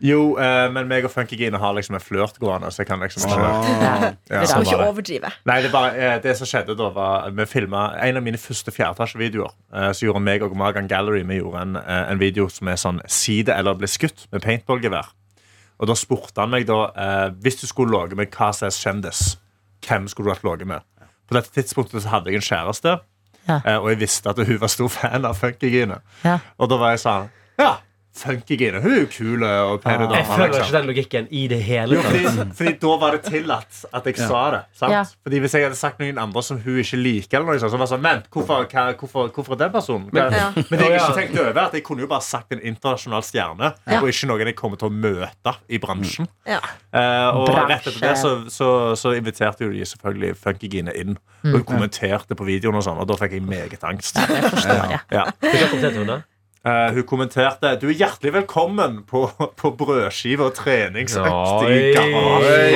Jo, 0.03 0.35
eh, 0.35 0.67
men 0.75 0.89
meg 0.91 1.05
og 1.07 1.13
Funkygine 1.15 1.59
har 1.63 1.75
liksom 1.77 1.95
en 1.95 2.03
flørt 2.03 2.39
gående, 2.43 2.67
så 2.75 2.83
jeg 2.83 2.89
kan 2.89 2.99
liksom 2.99 3.23
ikke 3.23 3.39
Ah. 3.39 3.69
ja, 3.71 4.09
Det 4.27 4.39
er 4.41 4.47
sånn 4.51 4.65
ikke 4.67 4.89
overdrive. 4.89 5.31
Nei, 5.47 5.61
det, 5.63 5.71
bare, 5.71 5.93
eh, 5.95 6.17
det 6.25 6.33
som 6.41 6.47
skjedde 6.51 6.75
da 6.79 6.89
var 6.91 7.31
Vi 7.31 7.47
filmet 7.47 8.01
en 8.03 8.19
av 8.19 8.23
mine 8.27 8.41
første 8.43 8.75
fjerdeetasjevideoer. 8.75 9.53
Eh, 9.73 9.91
så 9.95 10.09
gjorde 10.09 10.23
meg 10.27 10.43
og 10.43 10.57
Magan 10.59 10.89
Gallery 10.91 11.23
Vi 11.23 11.39
gjorde 11.39 11.63
en, 11.63 11.77
eh, 11.77 12.11
en 12.11 12.19
video 12.19 12.49
som 12.51 12.67
er 12.69 12.75
sånn 12.83 12.99
side 13.07 13.55
eller 13.55 13.75
ble 13.79 13.87
skutt 13.87 14.27
med 14.33 14.43
paintballgevær. 14.43 15.07
Og 15.79 15.87
da 15.87 15.95
spurte 15.95 16.39
han 16.43 16.51
meg 16.51 16.67
da 16.67 16.81
eh, 16.97 17.31
Hvis 17.39 17.61
du 17.61 17.67
skulle 17.69 17.95
ligget 17.95 18.17
med 18.17 18.31
hva 18.35 18.51
som 18.53 18.67
helst 18.67 18.83
kjendis, 18.83 19.37
hvem 19.87 20.09
skulle 20.11 20.31
du 20.31 20.35
hatt 20.35 20.43
ligget 20.43 20.67
med? 20.67 20.83
På 21.31 21.39
dette 21.39 21.55
tidspunktet 21.55 22.03
så 22.03 22.09
hadde 22.17 22.27
jeg 22.33 22.43
en 22.43 22.49
kjæreste, 22.51 22.99
Ja. 23.49 23.61
eh, 23.65 23.77
og 23.77 23.89
jeg 23.91 23.99
visste 24.01 24.31
at 24.31 24.39
hun 24.47 24.61
var 24.61 24.71
stor 24.71 24.89
fan 24.89 25.25
av 25.25 25.35
Funkygine. 25.39 25.99
Ja. 26.25 26.39
Og 26.59 26.69
da 26.71 26.77
var 26.79 26.95
jeg 26.95 27.03
sånn 27.03 27.31
Ja, 27.59 27.73
Funkygine. 28.13 28.81
Hun 28.83 28.93
er 28.93 28.99
jo 29.01 29.07
kul 29.09 29.43
og 29.47 29.79
pen 29.81 30.03
Jeg 30.13 30.27
føler 30.29 30.51
Liksom. 30.53 30.63
ikke 30.67 30.73
den 30.77 30.87
logikken 30.91 31.29
i 31.33 31.47
det 31.49 31.61
hele 31.65 31.97
tatt. 31.97 32.05
fordi, 32.13 32.55
fordi 32.59 32.73
da 32.83 32.97
var 33.01 33.11
det 33.17 33.23
tillatt 33.25 33.85
at 33.95 34.05
jeg 34.11 34.17
sa 34.21 34.43
det. 34.53 34.61
Sant? 34.77 34.93
Ja. 34.93 35.03
Fordi 35.25 35.39
Hvis 35.41 35.55
jeg 35.57 35.63
hadde 35.65 35.79
sagt 35.81 35.99
noen 36.03 36.19
andre 36.21 36.43
som 36.45 36.59
hun 36.61 36.77
ikke 36.83 36.99
liker, 37.01 37.39
eller 37.41 37.53
noe 37.57 37.59
sånt, 37.63 37.73
så 37.73 37.79
var 37.81 37.87
det 37.87 37.93
sånn, 37.95 38.03
men 38.05 38.23
hvorfor, 38.31 38.67
hva, 38.69 38.85
hvorfor, 39.01 39.31
hvorfor 39.33 39.59
den 39.59 39.73
personen? 39.73 40.09
Men- 40.13 40.33
Ja. 40.33 40.53
Men 40.55 40.79
det 40.79 40.81
jeg 40.91 41.01
ikke 41.01 41.09
ja. 41.09 41.15
tenkte 41.17 41.41
over, 41.41 41.51
er 41.61 41.65
at 41.67 41.73
jeg 41.73 41.85
kunne 41.85 42.01
jo 42.01 42.07
bare 42.07 42.21
sagt 42.23 42.53
en 42.53 42.61
internasjonal 42.61 43.23
stjerne, 43.23 43.73
Ja. 43.89 44.01
og 44.03 44.09
ikke 44.09 44.27
noen 44.29 44.47
jeg 44.47 44.57
kommer 44.57 44.77
til 44.79 44.89
å 44.89 44.93
møte 44.93 45.57
i 45.71 45.79
bransjen. 45.79 46.29
Ja. 46.47 46.61
Eh, 46.93 47.29
og 47.33 47.49
Bransje. 47.49 47.69
rett 47.69 47.87
etter 47.87 48.01
det 48.01 48.19
så, 48.19 48.33
så, 48.51 48.69
så 48.97 49.17
inviterte 49.17 49.65
jo 49.65 49.73
de 49.73 49.81
selvfølgelig 49.89 50.37
Funkygine 50.37 50.93
inn. 50.95 51.17
Og 51.45 51.53
hun 51.53 51.65
kommenterte 51.65 52.37
på 52.37 52.45
videoen, 52.47 52.77
og 52.77 52.85
sånn 52.85 52.99
Og 53.01 53.09
da 53.09 53.15
fikk 53.15 53.33
jeg 53.33 53.43
meget 53.43 53.83
angst. 53.83 54.15
Jeg 54.17 54.45
forstår 54.53 54.91
ja. 54.93 55.01
Ja. 55.11 55.25
Hva 55.41 56.23
hun? 56.65 56.73
Eh, 56.73 56.95
hun 56.95 57.03
kommenterte 57.07 57.77
Du 57.81 57.89
er 57.89 57.95
hjertelig 57.97 58.33
velkommen 58.33 59.03
på, 59.09 59.31
på 59.57 59.71
brødskive 59.77 60.45
og 60.51 60.55
treningsøkt 60.55 61.69
i 61.69 61.93
garasjen. 61.97 62.73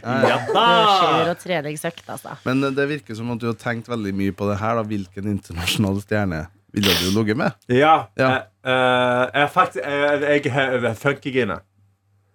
Ja 0.00 0.38
Brødskiver 0.48 1.24
da! 1.24 1.30
og 1.30 1.38
treningsøkt, 1.38 2.04
altså. 2.08 2.28
Men 2.44 2.74
det 2.74 2.88
virker 2.88 3.14
som 3.14 3.30
at 3.34 3.40
du 3.40 3.46
har 3.50 3.56
tenkt 3.60 3.88
veldig 3.90 4.14
mye 4.16 4.32
på 4.32 4.48
det 4.50 4.58
her. 4.60 4.74
Da. 4.80 4.84
Hvilken 4.88 5.28
internasjonal 5.36 6.00
stjerne 6.04 6.46
ville 6.72 6.90
du 7.00 7.10
ligget 7.18 7.36
med? 7.36 7.50
Ja. 7.68 8.04
Ja. 8.18 8.28
Uh, 8.64 8.70
eh, 8.70 8.74
jeg 9.34 9.42
er 9.42 9.46
faktisk 9.48 9.84
eh, 9.84 10.22
Jeg 10.22 10.46
er 10.46 10.94
funkygine. 10.94 11.56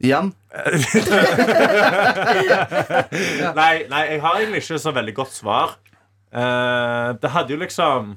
Igjen? 0.04 0.34
Nei, 3.56 3.86
nei, 3.88 4.04
jeg 4.12 4.22
har 4.22 4.36
egentlig 4.40 4.62
ikke 4.64 4.80
så 4.80 4.92
veldig 4.96 5.16
godt 5.16 5.34
svar. 5.34 5.70
Eh, 6.36 7.10
det 7.22 7.30
hadde 7.32 7.54
jo 7.56 7.60
liksom 7.62 8.16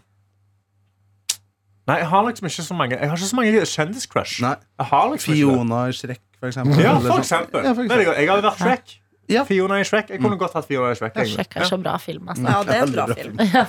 Nei, 1.88 1.96
jeg 2.02 2.08
har 2.10 2.24
liksom 2.26 2.48
ikke 2.50 2.64
så 2.66 2.74
mange 2.76 2.96
Jeg 2.98 3.08
har 3.08 3.16
ikke 3.16 3.28
så 3.30 3.36
mange 3.38 3.66
kjendiscrush. 3.72 4.40
Nei. 4.44 4.56
Liksom. 4.78 5.32
Fiona 5.32 5.84
i 5.88 5.94
Shrek, 5.96 6.20
for 6.38 6.50
eksempel. 6.50 6.82
Ja, 6.82 6.96
for 6.98 7.08
sånn. 7.14 7.22
eksempel. 7.24 7.62
Ja, 7.64 7.72
for 7.72 7.86
eksempel. 7.86 8.04
godt. 8.10 8.18
Jeg 8.18 8.28
hadde 8.28 8.44
vært 8.48 8.60
Shrek. 8.64 8.96
Ja. 9.28 9.44
Fiona 9.48 9.78
i 9.80 9.86
Shrek. 9.88 10.10
Jeg 10.12 10.20
kunne 10.20 10.36
godt 10.40 10.56
hatt 10.58 10.68
Fiona 10.68 10.90
i 10.92 10.98
Shrek. 10.98 11.16
Ja. 11.16 11.24
Shrek 11.30 11.56
er 11.56 11.70
så 11.70 11.78
bra 11.80 11.94
film, 12.02 12.28
altså. 12.28 12.44
Ja, 12.44 12.60
det 12.68 12.76
er 12.76 12.82
en 12.84 12.92
bra 12.92 13.06
film. 13.14 13.36
Ja. 13.54 13.64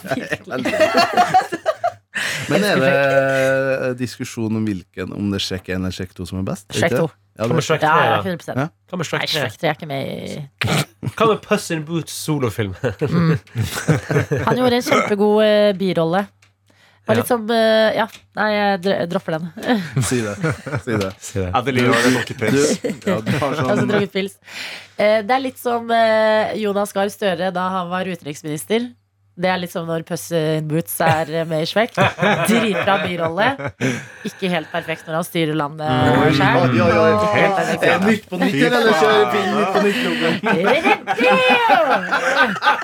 Men 2.49 2.63
er 2.65 2.81
det 2.81 3.97
diskusjon 4.01 4.55
om 4.57 4.63
hvilken 4.65 5.13
Om 5.15 5.29
det 5.31 5.39
er 5.39 5.43
Shrek 5.45 5.69
1 5.69 5.77
eller 5.77 5.93
Shrek 5.95 6.12
2 6.17 6.25
som 6.27 6.41
er 6.41 6.47
best? 6.49 6.65
Shrek 6.75 6.91
2. 6.97 7.03
ikke 7.05 7.05
det? 7.05 7.17
Ja, 7.39 7.45
Hva 7.47 7.55
med 7.55 7.63
Shrek 7.63 7.83
3? 7.85 7.88
ja, 7.88 8.09
da? 8.09 8.17
100 8.25 8.55
Ja. 8.57 8.65
Hva 8.89 8.97
med 8.99 9.05
Nei, 9.05 9.09
Shrek 9.12 9.21
3? 9.21 9.29
Shrek 9.38 9.59
3 9.62 9.69
er 9.69 9.77
ikke 9.77 9.88
med 9.88 10.01
i 10.09 10.88
Hva 10.99 11.27
med 11.29 11.39
Puss 11.45 11.69
in 11.71 11.85
Boots 11.88 12.13
solofilm? 12.25 12.73
Han 14.47 14.57
gjorde 14.59 14.75
en 14.81 14.83
kjempegod 14.83 15.39
eh, 15.45 15.71
birolle. 15.79 16.25
Var 17.09 17.17
litt 17.17 17.29
som 17.31 17.45
eh, 17.49 17.95
Ja, 17.97 18.05
nei, 18.38 18.49
jeg 18.53 18.81
dr- 18.85 19.05
dropper 19.09 19.38
den. 19.38 19.47
Si 20.09 20.19
det. 20.21 20.35
Si 20.83 20.97
det. 20.99 21.47
Adeline 21.57 21.93
har 21.95 22.03
drukket 22.12 22.43
Du, 22.43 22.59
ja, 23.09 23.15
du 23.23 23.31
har 23.39 23.47
Altså 23.55 23.65
sånn 23.79 23.89
drukket 23.89 24.13
pils. 24.13 24.35
Eh, 24.99 25.21
Det 25.25 25.33
er 25.38 25.41
litt 25.41 25.57
som 25.62 25.89
eh, 25.95 26.51
Jonas 26.62 26.93
Gahr 26.93 27.09
Støre 27.13 27.49
da 27.55 27.69
han 27.79 27.89
var 27.93 28.12
utenriksminister. 28.12 28.91
Det 29.39 29.47
er 29.47 29.60
litt 29.62 29.71
som 29.71 29.86
når 29.88 30.04
Puss 30.08 30.25
in 30.36 30.65
Boots 30.67 30.97
er 31.06 31.30
eh, 31.41 31.45
med 31.47 31.63
i 31.63 31.67
Shrek. 31.69 31.93
Dritbra 32.49 32.97
birolle. 33.06 33.45
Ikke 34.28 34.49
helt 34.52 34.67
perfekt 34.73 35.08
når 35.08 35.15
han 35.21 35.28
styrer 35.28 35.56
landet 35.56 35.88
Oi, 36.19 36.32
sjøl. 36.36 36.75
Er 37.80 38.04
Nytt 38.04 38.25
på 38.30 38.36
nytt, 38.41 38.56
eller 38.60 38.78
eller 38.80 38.93
kjører 38.99 39.28
vi 39.32 39.39
Nytt 39.56 39.71
på 39.75 39.80
nytt-klubben? 39.86 40.34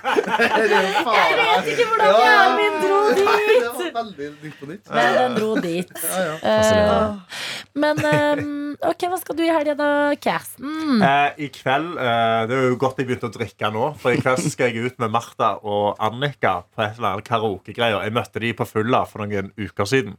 Jeg 0.06 1.36
vet 1.40 1.68
ikke 1.72 1.86
hvordan 1.90 2.12
hjernen 2.22 2.56
min 2.60 2.76
dro 2.84 3.00
Det 3.10 3.16
dit! 3.20 3.26
var 3.66 4.00
veldig 4.00 4.30
Nytt 4.44 4.58
på 4.60 4.66
nytt. 4.70 4.90
Men 4.92 5.14
den 5.20 5.36
dro 5.40 5.50
dit. 5.64 5.92
Ja, 6.04 6.22
ja. 6.26 6.36
Eh, 6.52 7.42
Men 7.76 8.00
eh, 8.08 8.42
ok, 8.90 9.02
hva 9.12 9.18
skal 9.20 9.36
du 9.38 9.44
i 9.46 9.52
helga, 9.52 9.74
da, 9.80 9.90
Casten? 10.24 11.02
Eh, 11.04 11.30
I 11.46 11.50
kveld 11.56 11.98
eh, 12.00 12.42
Det 12.50 12.56
er 12.60 12.68
jo 12.72 12.78
godt 12.82 13.00
jeg 13.02 13.10
begynte 13.10 13.30
å 13.30 13.34
drikke 13.36 13.72
nå. 13.76 13.86
For 14.02 14.16
i 14.16 14.22
kveld 14.24 14.40
skal 14.52 14.72
jeg 14.72 14.78
ut 14.92 14.98
med 15.04 15.10
Martha 15.16 15.50
og 15.64 16.00
Annika 16.04 16.45
på 16.76 16.82
et 16.86 16.98
eller 16.98 17.16
annet 17.16 17.28
karaokegreier. 17.28 18.04
Jeg 18.06 18.14
møtte 18.16 18.42
de 18.44 18.54
på 18.58 18.68
Fulla 18.70 19.04
for 19.10 19.24
noen 19.26 19.52
uker 19.58 19.86
siden. 19.90 20.16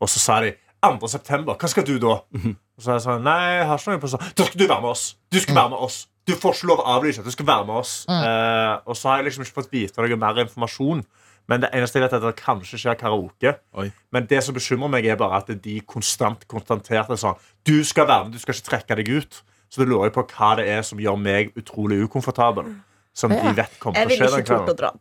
Og 0.00 0.08
så 0.08 0.18
sa 0.22 0.40
de 0.44 0.54
2. 0.82 1.08
september, 1.12 1.54
hva 1.60 1.68
skal 1.68 1.84
du 1.84 1.98
da? 2.00 2.14
Og 2.24 2.80
så 2.80 2.94
jeg 2.96 3.04
sånn, 3.04 3.24
nei, 3.26 3.38
jeg 3.58 3.66
har 3.68 3.78
ikke 3.82 3.92
noe 3.92 4.00
på 4.00 4.08
sånn 4.14 4.22
Da 4.38 4.46
skal 4.48 4.60
du 4.62 4.66
være 4.66 4.80
med 4.80 4.90
oss! 4.94 5.02
Du 5.28 5.36
skal 5.42 5.58
være 5.58 5.72
med 5.74 5.82
oss! 5.84 5.98
Du 6.28 6.32
får 6.38 6.54
ikke 6.56 6.68
lov 6.70 6.80
å 6.80 6.86
avlyse. 6.94 7.22
Du 7.26 7.30
skal 7.34 7.46
være 7.48 7.66
med 7.68 7.74
oss. 7.80 7.92
Eh, 8.08 8.74
og 8.88 8.96
så 8.96 9.08
har 9.10 9.18
jeg 9.20 9.26
liksom 9.30 9.42
ikke 9.44 9.56
fått 9.58 9.72
vite 9.72 10.00
noe 10.04 10.16
mer 10.20 10.38
informasjon. 10.44 11.02
Men 11.50 11.62
det 11.64 11.70
eneste 11.74 11.98
jeg 11.98 12.04
vet 12.04 12.12
er 12.14 12.20
at 12.20 12.26
det 12.28 12.42
kanskje 12.44 12.78
skjer 12.78 12.98
karaoke. 13.00 13.54
Oi. 13.80 13.88
Men 14.14 14.28
det 14.30 14.38
som 14.46 14.54
bekymrer 14.54 14.92
meg, 14.92 15.08
er 15.10 15.18
bare 15.18 15.40
at 15.40 15.48
de 15.64 15.78
konstant 15.90 16.44
konstaterte 16.48 17.16
sånn 17.18 17.40
Du 17.66 17.80
skal 17.88 18.06
være 18.06 18.28
med, 18.28 18.36
du 18.36 18.42
skal 18.44 18.54
ikke 18.54 18.68
trekke 18.68 18.98
deg 19.00 19.10
ut. 19.16 19.40
Så 19.70 19.82
det 19.82 19.88
lurer 19.90 20.08
jeg 20.08 20.14
på 20.16 20.24
hva 20.36 20.52
det 20.60 20.68
er 20.70 20.84
som 20.86 21.00
gjør 21.02 21.18
meg 21.18 21.50
utrolig 21.58 21.98
ukomfortabel. 22.06 22.70
Som 23.16 23.32
Ja. 23.34 23.42
de 23.42 23.56
vet 23.58 23.74
kommer 23.82 23.98
Jeg 23.98 24.08
til 24.08 24.22
å 24.22 24.30
ville 24.30 24.42
ikke 24.44 24.56
tort 24.60 24.70
å 24.70 24.76
dra. 24.78 24.92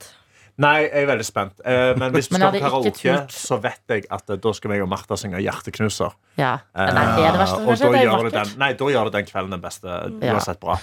Nei, 0.59 0.73
jeg 0.83 1.03
er 1.05 1.07
veldig 1.07 1.23
spent. 1.25 1.61
Eh, 1.63 1.93
men 1.95 2.11
hvis 2.11 2.27
vi 2.27 2.35
Men 2.35 2.41
skal 2.41 2.49
hadde 2.49 2.59
på 2.59 2.59
ikke 2.59 2.69
karaoke, 2.69 2.91
turt. 3.23 3.31
så 3.31 3.57
vet 3.63 3.93
jeg 3.93 4.03
at 4.11 4.29
eh, 4.29 4.39
da 4.43 4.51
skal 4.57 4.71
jeg 4.75 4.81
og 4.83 4.89
Martha 4.91 5.15
synge 5.15 5.39
'Hjerteknuser'. 5.39 6.13
Ja. 6.37 6.57
Nei, 6.75 6.85
det 7.15 7.23
er 7.25 7.31
det 7.31 7.39
verste 7.39 7.55
Eh, 7.59 7.63
som 7.63 7.63
og 7.63 7.67
kan 7.69 7.77
skje. 7.77 7.85
da 7.85 7.91
Det 7.91 7.99
er 7.99 8.05
gjør, 8.05 8.23
det 8.23 8.33
vakkert. 8.33 8.49
den, 8.51 8.59
nei, 8.59 8.71
da 8.73 8.85
gjør 8.93 9.03
det 9.09 9.13
den 9.13 9.25
kvelden 9.31 9.51
den 9.55 9.61
beste. 9.63 9.87
Ja. 10.21 10.33
Uansett 10.35 10.59
bra. 10.59 10.75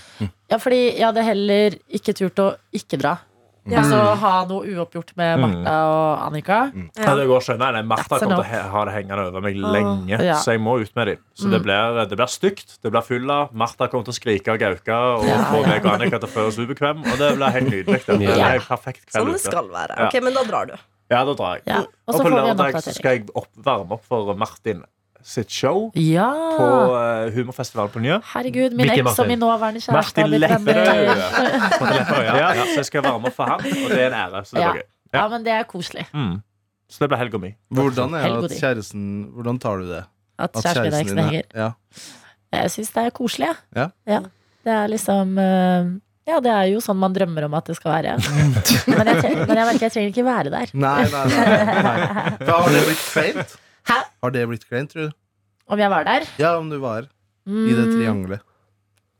Ja, 0.50 0.56
fordi 0.56 0.80
jeg 0.96 1.04
hadde 1.06 1.22
heller 1.24 1.70
ikke 1.92 2.14
turt 2.16 2.38
å 2.40 2.48
ikke 2.72 2.96
dra. 3.02 3.18
Mm. 3.66 3.74
Altså 3.80 3.98
ha 4.22 4.32
noe 4.46 4.62
uoppgjort 4.76 5.08
med 5.18 5.40
Martha 5.42 5.74
og 5.90 6.20
Annika. 6.28 6.58
Ja. 6.94 7.14
det 7.18 7.26
går 7.26 7.40
skjønner 7.42 7.74
jeg. 7.80 7.86
Martha 7.90 8.18
kommer 8.22 8.44
til 8.46 8.60
å 8.60 8.70
ha 8.70 8.84
det 8.86 8.94
hengende 8.94 9.24
over 9.26 9.40
meg 9.42 9.56
lenge, 9.58 10.20
Ja. 10.22 10.36
så 10.38 10.52
jeg 10.54 10.60
må 10.62 10.76
ut 10.80 10.92
med 10.94 11.06
dem. 11.08 11.18
Så 11.34 11.50
det 11.50 11.62
blir, 11.64 11.98
det 12.06 12.16
blir 12.16 12.30
stygt. 12.30 12.78
Det 12.82 12.92
blir 12.94 13.02
fylla. 13.02 13.48
Martha 13.52 13.88
kommer 13.90 14.04
til 14.06 14.14
å 14.14 14.18
skrike 14.20 14.54
og 14.54 14.60
gauke 14.62 14.94
og 14.94 15.26
Ja, 15.26 15.38
få 15.50 15.62
ja. 15.62 15.68
meg 15.68 15.84
og 15.84 15.92
Annika 15.96 16.18
til 16.22 16.28
å 16.28 16.32
føle 16.32 16.46
oss 16.52 16.58
ubekvem. 16.62 17.02
Og 17.10 17.18
det 17.18 17.32
blir 17.36 17.50
helt 17.58 17.70
nydelig. 17.74 18.04
Det 18.06 18.18
blir 18.18 18.36
Ja. 18.38 18.52
perfekt 18.60 19.10
Sånn 19.10 19.24
kveld 19.26 19.32
det 19.32 19.40
skal 19.40 19.68
være. 19.68 19.96
Ja. 19.98 20.06
Ok, 20.06 20.22
Men 20.22 20.34
da 20.34 20.42
drar 20.44 20.66
du. 20.66 20.76
Ja, 21.10 21.24
da 21.24 21.34
drar 21.34 21.54
jeg. 21.56 21.62
Ja. 21.66 21.78
Og 21.80 21.86
Og 22.08 22.14
på 22.14 22.22
får 22.22 22.30
vi 22.30 22.36
en 22.36 22.56
lørdag 22.56 22.82
skal 22.94 23.10
jeg 23.18 23.28
opp, 23.34 23.48
varme 23.56 23.92
opp 23.92 24.04
for 24.04 24.34
Martin 24.34 24.82
sitt 25.26 25.50
show 25.50 25.88
Ja! 25.98 26.28
på 26.56 26.66
uh, 26.94 27.28
humorfestivalen 27.34 27.90
på 27.90 28.02
Njø. 28.04 28.18
Herregud, 28.32 28.76
min 28.78 28.92
eks 28.94 29.18
og 29.18 29.26
min 29.30 29.40
nåværende 29.42 29.80
kjæreste 29.82 29.96
Martin 29.96 30.22
har 30.22 30.28
blitt 30.30 30.66
venner. 30.66 30.82
Lepperød. 31.10 32.28
Ja, 32.40 32.52
så 32.62 32.76
jeg 32.76 32.86
skal 32.90 33.02
være 33.08 33.20
med 33.24 33.34
for 33.34 33.50
ham, 33.50 33.64
og 33.66 33.90
det 33.90 33.98
er 34.04 34.06
en 34.12 34.18
ære. 34.20 34.44
Så 34.46 34.54
det 34.56 34.62
Ja. 34.62 34.70
blir 34.76 34.82
gøy. 34.82 34.86
Ja, 35.16 35.24
men 35.32 35.44
det 35.46 35.52
er 35.56 35.62
koselig. 35.70 36.06
Mm. 36.14 36.36
Så 36.90 37.02
det 37.02 37.08
blir 37.10 37.18
helga 37.18 37.38
mi. 37.42 37.50
Hvordan 37.74 38.14
er 38.14 38.28
det 38.36 38.52
at 38.52 38.56
kjæresten 38.60 39.04
Hvordan 39.34 39.58
tar 39.58 39.76
du 39.82 39.88
det? 39.90 40.04
At 40.38 40.56
At 40.56 40.64
kjæresten 40.76 41.16
din 41.16 41.18
er 41.18 41.42
ja. 41.54 41.70
Jeg 42.52 42.70
syns 42.70 42.90
det 42.94 43.02
er 43.06 43.10
koselig, 43.10 43.48
jeg. 43.74 43.90
Ja. 44.06 44.20
Det 44.66 44.72
er 44.74 44.86
liksom 44.92 45.34
uh, 45.38 45.90
Ja, 46.26 46.38
det 46.42 46.50
er 46.54 46.64
jo 46.70 46.80
sånn 46.82 46.98
man 47.02 47.14
drømmer 47.14 47.44
om 47.46 47.54
at 47.58 47.66
det 47.70 47.76
skal 47.78 47.92
være. 47.96 48.16
Men 48.90 49.06
jeg, 49.10 49.20
tre- 49.22 49.46
men 49.46 49.56
jeg 49.56 49.66
merker 49.66 49.84
jeg 49.86 49.92
trenger 49.94 50.10
ikke 50.14 50.24
være 50.26 50.50
der. 50.54 50.72
Nei, 50.74 51.02
nei, 51.10 51.26
nei, 51.34 51.82
nei. 51.86 51.98
For 52.42 52.52
har 52.62 52.74
det 52.74 52.82
blitt 52.88 53.04
kleint? 53.12 53.54
Hæ? 53.88 53.98
Har 54.22 54.30
det 54.34 54.46
blitt 54.50 54.66
kleint, 54.68 54.90
tror 54.92 55.08
du? 55.10 55.16
Om 55.70 55.78
jeg 55.82 55.90
var 55.90 56.04
der? 56.06 56.26
Ja, 56.38 56.56
om 56.58 56.68
du 56.70 56.78
var 56.82 57.06
i 57.46 57.72
det 57.74 57.86
Mm, 57.86 57.92
triangelet. 57.94 58.40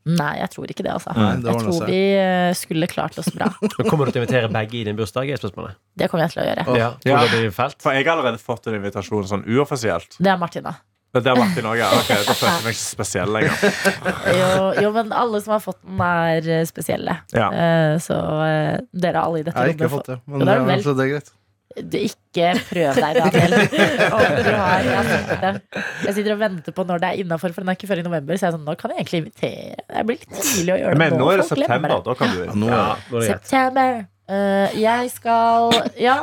Nei, 0.07 0.37
jeg 0.39 0.51
tror 0.53 0.71
ikke 0.71 0.85
det, 0.87 0.93
altså. 0.95 1.11
Nei, 1.19 1.33
det 1.43 1.51
Jeg 1.51 1.63
tror 1.65 1.79
seg. 1.81 1.89
vi 1.91 2.01
eh, 2.15 2.53
skulle 2.55 2.87
klart 2.87 3.17
oss 3.19 3.27
bra. 3.35 3.49
Men 3.63 3.89
Kommer 3.91 4.07
du 4.07 4.13
til 4.15 4.21
å 4.23 4.25
invitere 4.25 4.51
begge 4.55 4.79
i 4.79 4.85
din 4.87 4.95
bursdag? 4.99 5.31
er 5.35 5.41
spørsmålet. 5.41 5.75
Det 5.99 6.07
kommer 6.11 6.27
jeg 6.29 6.35
til 6.37 6.43
å 6.43 6.47
gjøre. 6.47 6.65
Ja, 6.79 6.91
Ja, 7.07 7.17
tror 7.19 7.25
du 7.27 7.33
det 7.35 7.41
blir 7.43 7.55
fælt? 7.57 7.81
For 7.83 7.93
jeg 7.97 8.07
har 8.07 8.13
allerede 8.15 8.39
fått 8.39 8.69
en 8.71 8.77
invitasjon 8.79 9.27
sånn 9.27 9.43
uoffisielt. 9.51 10.15
Det 10.23 10.31
er 10.31 10.39
Martin, 10.39 10.63
da. 10.63 10.77
Men 11.15 11.23
Det 11.27 11.33
er 11.33 11.39
Martin 11.41 11.67
òg, 11.73 11.77
ja. 11.81 11.89
Ok, 11.97 12.09
da 12.13 12.35
følte 12.37 12.53
jeg 12.53 12.65
meg 12.67 12.77
ikke 12.77 12.87
spesiell 12.87 13.35
lenger. 13.35 13.57
Jo, 14.39 14.51
jo, 14.85 14.93
men 14.95 15.13
alle 15.17 15.41
som 15.43 15.55
har 15.57 15.63
fått 15.65 15.81
den, 15.83 16.01
er 16.07 16.51
eh, 16.61 16.65
spesielle. 16.71 17.19
Ja. 17.35 17.49
Eh, 17.51 17.97
Så 18.07 18.15
eh, 18.47 18.79
dere 18.95 19.17
er 19.17 19.23
alle 19.25 19.43
i 19.43 19.47
dette 19.47 19.57
Jeg 19.59 19.63
har 19.63 19.75
ikke 19.75 19.89
rommet. 19.91 19.97
fått 19.97 20.13
det, 20.13 20.19
men 20.27 20.39
det 20.47 20.55
er 20.55 20.61
ja, 20.63 20.69
vel- 20.71 20.87
så 20.87 20.95
det 20.99 21.07
er 21.09 21.13
greit. 21.17 21.33
Du, 21.77 21.97
ikke 22.01 22.53
prøv 22.71 22.97
deg, 22.97 23.19
Daniel. 23.21 23.55
Har, 24.17 24.87
jeg, 24.87 24.97
har 25.43 25.59
jeg 26.07 26.15
sitter 26.17 26.33
og 26.33 26.41
venter 26.41 26.73
på 26.77 26.85
når 26.89 27.03
det 27.03 27.09
er 27.11 27.21
innafor, 27.25 27.53
for 27.53 27.61
den 27.65 27.69
er 27.73 27.77
ikke 27.77 27.89
før 27.91 28.01
i 28.01 28.05
november. 28.07 28.39
Så 28.39 28.47
jeg 28.47 28.53
er 28.53 28.57
sånn, 28.57 28.65
nå 28.65 28.75
kan 28.81 28.93
jeg 28.95 29.03
egentlig 29.03 29.21
invitere. 29.25 29.85
Det 29.93 30.05
blir 30.09 30.19
litt 30.23 30.41
tidlig 30.41 30.73
å 30.73 30.79
gjøre 30.81 30.97
det 30.97 31.01
Men 31.03 31.17
nå 31.21 31.29
er 31.35 31.37
det 31.43 31.47
september. 31.51 31.95
Da 32.07 32.15
kan 32.17 32.33
du 32.33 32.41
Ja, 32.47 32.57
nå 32.57 32.71
Ja, 32.73 32.83
nå 33.13 33.21
er. 33.21 33.29
September. 33.35 33.91
Uh, 34.27 34.69
jeg 34.81 35.11
skal 35.15 35.77
Ja, 36.03 36.17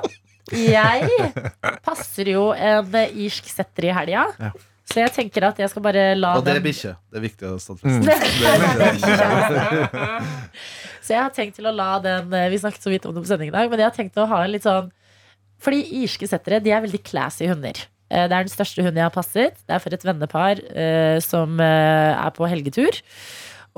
jeg 0.52 1.08
passer 1.86 2.34
jo 2.34 2.50
en 2.52 2.90
irsk 3.14 3.48
setter 3.54 3.88
i 3.88 3.94
helga. 3.96 4.26
Ja. 4.42 4.52
Så 4.90 5.00
jeg 5.00 5.14
tenker 5.16 5.46
at 5.48 5.62
jeg 5.64 5.70
skal 5.72 5.82
bare 5.86 6.02
la 6.20 6.34
Og 6.38 6.44
det 6.44 6.52
er 6.52 6.58
den 6.60 6.66
bikkje. 6.66 6.92
Det 7.14 7.22
er 7.22 7.24
viktig 7.24 7.48
å 7.48 7.54
Mm. 7.56 8.04
stadfeste. 8.04 9.14
Så 11.04 11.14
jeg 11.16 11.22
har 11.24 11.32
tenkt 11.36 11.56
til 11.60 11.68
å 11.68 11.74
la 11.76 11.94
den 12.04 12.28
Vi 12.52 12.60
snakket 12.62 12.84
så 12.84 12.92
vidt 12.94 13.06
om 13.08 13.16
det 13.16 13.24
på 13.24 13.32
sending 13.32 13.50
i 13.52 13.56
dag, 13.56 13.70
men 13.72 13.80
jeg 13.82 13.88
har 13.90 13.96
tenkt 13.96 14.20
å 14.20 14.28
ha 14.30 14.44
en 14.44 14.52
litt 14.54 14.66
sånn 14.68 14.92
Fordi 15.64 15.80
irske 16.04 16.28
settere 16.28 16.60
de 16.64 16.72
er 16.76 16.84
veldig 16.84 17.00
classy 17.08 17.48
hunder. 17.50 17.78
Eh, 18.12 18.28
Det 18.28 18.36
er 18.36 18.44
den 18.44 18.52
største 18.54 18.84
hunden 18.84 19.00
jeg 19.00 19.08
har 19.08 19.16
passet. 19.16 19.56
Det 19.64 19.74
er 19.78 19.82
for 19.84 19.96
et 19.96 20.04
vennepar 20.06 20.56
eh, 20.76 21.18
som 21.24 21.56
eh, 21.64 22.12
er 22.20 22.32
på 22.36 22.44
helgetur. 22.52 22.94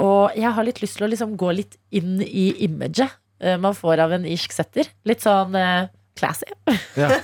Og 0.02 0.34
jeg 0.36 0.52
har 0.52 0.66
litt 0.68 0.82
lyst 0.84 0.98
til 1.00 1.06
å 1.08 1.12
liksom 1.14 1.38
gå 1.40 1.50
litt 1.56 1.78
inn 1.96 2.18
i 2.26 2.50
imaget 2.66 3.14
eh, 3.40 3.56
man 3.62 3.78
får 3.78 4.02
av 4.04 4.12
en 4.18 4.26
irsk 4.28 4.52
setter. 4.52 4.90
Litt 5.08 5.22
sånn 5.24 5.56
eh, 5.56 5.86
classy. 6.20 6.50
Ja. 6.98 7.10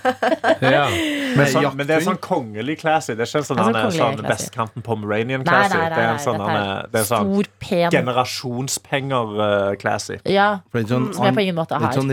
Men, 1.32 1.47
sånn, 1.47 1.63
men 1.80 1.88
det 1.88 1.93
er 1.95 2.02
sånn 2.04 2.17
kongelig 2.19 2.74
classy. 2.82 3.13
Det 3.15 3.24
er 3.24 3.30
ikke 3.30 3.39
sånn, 3.47 3.56
Det 3.56 3.63
er 3.63 3.71
sånn 3.71 3.80
er 3.80 3.88
sånn 3.95 4.17
classy. 4.19 4.28
vestkanten 4.34 4.84
Pomeranian 4.84 5.45
Nei, 5.45 5.47
classy. 5.47 5.78
nei, 5.78 5.86
nei, 5.86 5.95
det 5.95 6.02
er 6.04 6.10
en 6.12 6.19
sånn, 6.19 6.41
er 6.43 6.52
er, 6.60 6.89
det 6.91 7.00
er 7.00 7.06
sånn 7.08 7.24
Stor, 7.32 7.47
pen. 7.63 7.88
generasjonspenger-classy. 7.95 10.17
Ja, 10.32 10.47
er 10.76 10.84
sånn, 10.89 11.08
som 11.15 11.26
jeg 11.30 11.36
på 11.38 11.41
ingen 11.45 11.56
måte 11.58 11.74
har. 11.78 11.84
Litt 11.88 11.97
sånn 12.02 12.12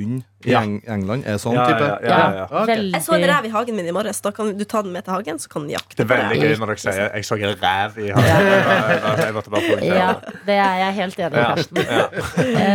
revejakthund 0.00 0.22
i 0.44 0.50
Ja. 0.50 0.60
England. 0.94 1.24
Er 1.26 1.36
sånn 1.38 1.54
Ja, 1.54 1.66
type? 1.66 1.80
ja, 1.80 1.98
ja, 2.02 2.08
ja, 2.08 2.34
ja. 2.36 2.62
Ok. 2.62 2.68
Jeg 2.68 3.02
så 3.02 3.12
en 3.14 3.24
rev 3.28 3.44
i 3.44 3.48
hagen 3.50 3.76
min 3.76 3.86
i 3.86 3.90
morges. 3.92 4.20
Da 4.20 4.30
kan 4.30 4.56
du 4.56 4.64
ta 4.64 4.82
den 4.82 4.92
med 4.92 5.04
til 5.04 5.12
hagen, 5.14 5.38
så 5.38 5.48
kan 5.48 5.62
den 5.62 5.70
jakte 5.76 5.96
Det 5.96 6.10
er 6.10 6.16
veldig 6.16 6.40
gøy 6.40 6.56
når 6.58 6.66
dere 6.66 6.76
sier 6.78 7.10
'jeg 7.14 7.24
så 7.24 7.34
en 7.34 7.56
rev 7.60 7.98
i 7.98 8.10
hagen'. 8.10 9.18
Jeg 9.24 9.34
måtte 9.34 9.50
bare 9.50 9.60
poengtere 9.60 9.94
Ja, 9.96 10.14
det. 10.46 10.54
er 10.56 10.76
jeg 10.84 10.94
helt 10.94 11.18
enig 11.18 11.32
i, 11.32 11.40
Ja, 11.40 11.54
Karsten. 11.54 11.76
ja. 11.76 12.06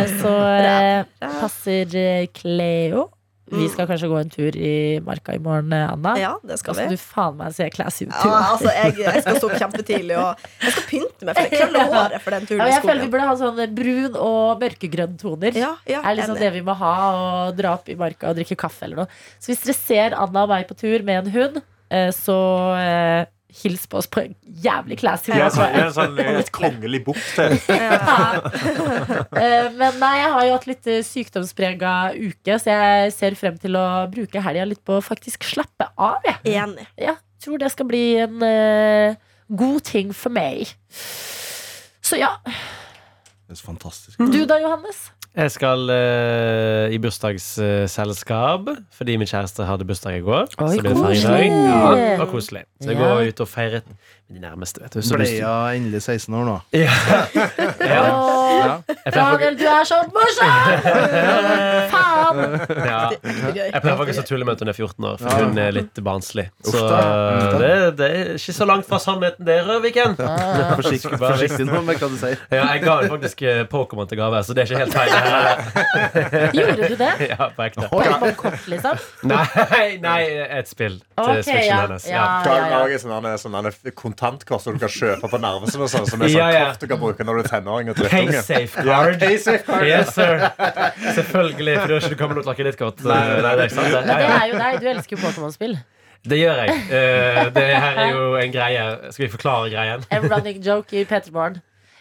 Eh, 0.02 0.08
Så 0.22 0.34
eh, 0.38 1.04
passer 1.42 1.96
eh, 1.96 2.28
Cleo. 2.34 3.10
Vi 3.52 3.68
skal 3.70 3.86
kanskje 3.86 4.08
gå 4.10 4.18
en 4.18 4.30
tur 4.34 4.56
i 4.58 5.00
marka 5.06 5.36
i 5.36 5.40
morgen, 5.40 5.74
eh, 5.74 5.92
Anna. 5.92 6.16
Ja, 6.18 6.32
det 6.42 6.58
skal 6.58 6.74
altså, 6.74 6.86
vi. 6.90 6.98
du 6.98 7.02
faen 7.02 7.36
meg 7.38 7.54
se 7.54 7.68
classy 7.70 8.08
ut. 8.08 8.16
Ja, 8.16 8.40
altså, 8.56 8.72
jeg, 8.74 8.96
jeg 9.04 9.22
skal 9.22 9.38
stå 9.38 9.50
opp 9.52 9.60
kjempetidlig 9.62 10.18
og 10.18 10.48
jeg 10.64 10.74
skal 10.74 10.88
pynte 10.90 11.28
meg, 11.28 11.38
for 11.38 11.46
jeg 11.46 11.62
krøller 11.62 11.92
håret 11.94 12.26
for 12.26 12.36
den 12.36 12.50
turen 12.50 12.64
Ja, 12.64 12.70
jeg 12.74 12.86
føler 12.88 13.04
vi 13.06 13.12
burde 13.14 13.28
ha 13.30 13.36
sånne 13.44 13.68
brun 13.78 14.18
og 14.18 14.66
mørkegrønn 14.66 15.20
toner. 15.22 15.62
Ja, 15.62 15.76
ja, 15.86 16.02
er 16.02 16.18
liksom 16.18 16.42
det 16.42 16.52
vi 16.58 16.66
må 16.66 16.74
ha, 16.80 16.96
og 17.20 17.60
dra 17.60 17.76
opp 17.78 17.94
i 17.94 18.00
marka 18.00 18.34
og 18.34 18.42
drikke 18.42 18.58
kaffe 18.66 18.88
eller 18.90 19.04
noe. 19.04 19.22
Så 19.38 19.54
hvis 19.54 19.62
dere 19.68 19.78
ser 19.78 20.18
Anna 20.26 20.48
og 20.48 20.54
meg 20.56 20.66
på 20.72 20.80
tur 20.82 21.06
med 21.06 21.22
en 21.22 21.34
hund, 21.38 21.62
eh, 21.94 22.10
så 22.18 22.40
eh, 22.82 23.30
hils 23.56 23.86
på 23.88 24.00
oss 24.02 24.08
på 24.12 24.22
en 24.24 24.34
jævlig 24.44 24.98
classy 25.00 25.32
Ja, 25.32 25.46
måte. 25.48 25.56
sånn, 25.56 25.76
en 25.80 25.94
sånn 25.96 26.20
et 26.42 26.52
kongelig 26.56 27.04
bukt 27.06 27.28
til. 27.36 27.58
Eh, 29.36 29.68
Men 29.76 30.00
nei, 30.00 30.14
jeg 30.20 30.32
har 30.34 30.46
jo 30.48 30.56
hatt 30.56 30.68
litt 30.70 30.88
eh, 30.92 31.04
sykdomsprega 31.06 31.94
uke, 32.16 32.58
så 32.62 32.74
jeg 32.74 33.14
ser 33.16 33.38
frem 33.40 33.58
til 33.62 33.78
å 33.80 33.86
bruke 34.12 34.42
helga 34.44 34.66
litt 34.68 34.84
på 34.86 34.98
å 35.00 35.04
faktisk 35.04 35.46
slappe 35.48 35.90
av. 35.98 36.20
Jeg. 36.26 36.56
Enig. 36.58 36.88
Ja, 37.00 37.16
tror 37.44 37.62
det 37.62 37.72
skal 37.74 37.90
bli 37.90 38.04
en 38.24 38.42
uh, 38.42 39.16
god 39.56 39.82
ting 39.88 40.14
for 40.16 40.34
meg. 40.34 40.72
Så 42.06 42.20
ja. 42.22 42.36
Det 43.46 43.54
er 43.54 43.60
så 43.60 43.68
fantastisk. 43.68 44.18
Du 44.18 44.42
da, 44.50 44.58
Johannes? 44.62 45.10
Jeg 45.36 45.52
skal 45.52 45.90
uh, 45.92 46.94
i 46.96 46.98
bursdagsselskap 47.04 48.70
fordi 48.96 49.18
min 49.20 49.28
kjæreste 49.28 49.66
hadde 49.68 49.84
bursdag 49.88 50.22
i 50.22 50.24
går. 50.24 50.48
Oi, 50.64 50.70
så 50.78 50.82
det 50.86 50.94
koselig. 50.96 51.50
Ja, 51.52 52.16
var 52.22 52.30
koselig. 52.32 52.64
Så 52.82 52.90
jeg 52.94 53.00
Ja. 53.00 53.10
går 53.10 53.28
ut 53.28 53.40
og 53.44 53.48
feirer 53.52 53.82
med 54.30 54.38
de 54.38 54.40
nærmeste. 54.48 54.82
Vet 54.82 54.94
du. 54.94 55.02
Så 55.02 55.18
jeg 55.20 55.78
endelig 55.78 56.02
16 56.02 56.34
år 56.34 56.46
nå? 56.46 56.60
ja. 56.74 56.90
ja. 57.96 58.06
Daniel, 59.16 59.58
du 59.60 59.66
er 59.70 59.88
så 59.88 60.00
morsom! 60.14 60.54
Faen! 61.94 62.42
ja. 62.76 63.00
Jeg 63.56 63.82
pleier 63.84 64.00
faktisk 64.00 64.24
å 64.24 64.26
tulle 64.28 64.48
med 64.48 64.58
at 64.58 64.64
hun 64.64 64.72
er 64.72 64.78
14 64.78 65.08
år, 65.12 65.20
for 65.22 65.46
hun 65.46 65.62
er 65.62 65.76
litt 65.76 66.02
barnslig. 66.06 66.48
Så 66.66 66.84
da. 66.86 67.00
det, 67.60 67.72
det 68.00 68.10
er 68.10 68.32
ikke 68.36 68.56
så 68.58 68.68
langt 68.70 68.88
fra 68.90 69.00
sannheten, 69.02 69.46
der, 69.48 69.72
Viken. 69.84 70.16
Forsiktig, 70.18 71.18
forsiktig 71.22 71.68
nå 71.68 71.82
med 71.86 72.00
hva 72.02 72.10
du 72.12 72.18
sier. 72.20 72.40
Ja, 72.54 72.68
jeg 72.74 72.84
ga 72.86 72.98
henne 73.02 73.12
faktisk 73.14 73.44
eh, 73.46 73.64
Pokémon 73.72 74.10
til 74.10 74.20
gave, 74.20 74.42
så 74.46 74.56
det 74.56 74.66
er 74.66 74.72
ikke 74.72 74.84
helt 74.84 74.96
feil. 74.96 75.12
her. 75.16 76.54
Gjorde 76.58 76.90
du 76.92 76.96
det? 77.00 77.12
Ja, 77.32 77.50
på 77.56 77.66
ekte. 77.68 77.90
Pokémon-kort, 77.92 78.68
liksom? 78.72 79.02
Nei, 79.30 79.88
nei, 80.04 80.20
et 80.60 80.72
spill 80.72 81.00
til 81.00 81.24
Ok, 81.24 81.42
Switchen 81.44 81.70
ja. 81.70 81.82
hennes. 81.86 82.08
Ja. 82.10 82.26
Ja. 82.46 83.38
Sånne 83.42 83.72
kontantkort 83.96 84.64
som 84.64 84.76
du 84.76 84.82
kan 84.82 84.92
kjøpe 84.92 85.30
på 85.32 85.40
Narvesen, 85.42 85.84
og 85.84 85.92
sånn, 85.92 86.08
som 86.10 86.24
er 86.26 86.34
sånn 86.34 86.56
kort 86.56 86.84
du 86.84 86.90
kan 86.92 87.02
bruke 87.02 87.28
når 87.28 87.40
du 87.40 87.44
er 87.44 87.52
tenåring 87.52 87.92
og 87.92 88.00
drittunge? 88.00 88.42
Paysafecard. 88.48 89.20
safeguard. 89.44 89.88
Yes, 89.90 90.14
sir. 90.16 90.46
Selvfølgelig, 91.18 91.76
for 91.82 91.88
du 91.92 91.94
har 91.98 92.08
ikke 92.10 92.20
kommet 92.20 92.40
til 92.40 92.44
å 92.46 92.48
takke 92.52 92.66
ditt 92.70 92.80
kort. 92.80 93.04
Nei, 93.06 93.20
nei, 93.42 93.52
det 93.60 93.68
ikke 93.70 93.78
sant, 93.80 93.92
det. 93.94 94.02
Det 94.08 94.16
Ja, 94.16 94.24
ja. 94.30 94.40
er 94.40 94.50
jo 94.54 94.60
deg. 94.64 94.80
Du 94.82 94.90
elsker 94.94 95.18
jo 95.18 95.22
Pokémon-spill. 95.26 95.76
Det 96.26 96.40
gjør 96.40 96.62
jeg. 96.64 96.78
Uh, 96.90 97.42
det 97.54 97.66
her 97.70 98.00
er 98.02 98.12
jo 98.16 98.22
en 98.42 98.54
greie. 98.56 98.86
Skal 99.14 99.26
vi 99.28 99.32
forklare 99.36 99.70
greien? 99.74 100.06
En 100.16 100.26
running 100.32 100.62
joke 100.66 100.98
i 100.98 101.04
P3 101.06 101.30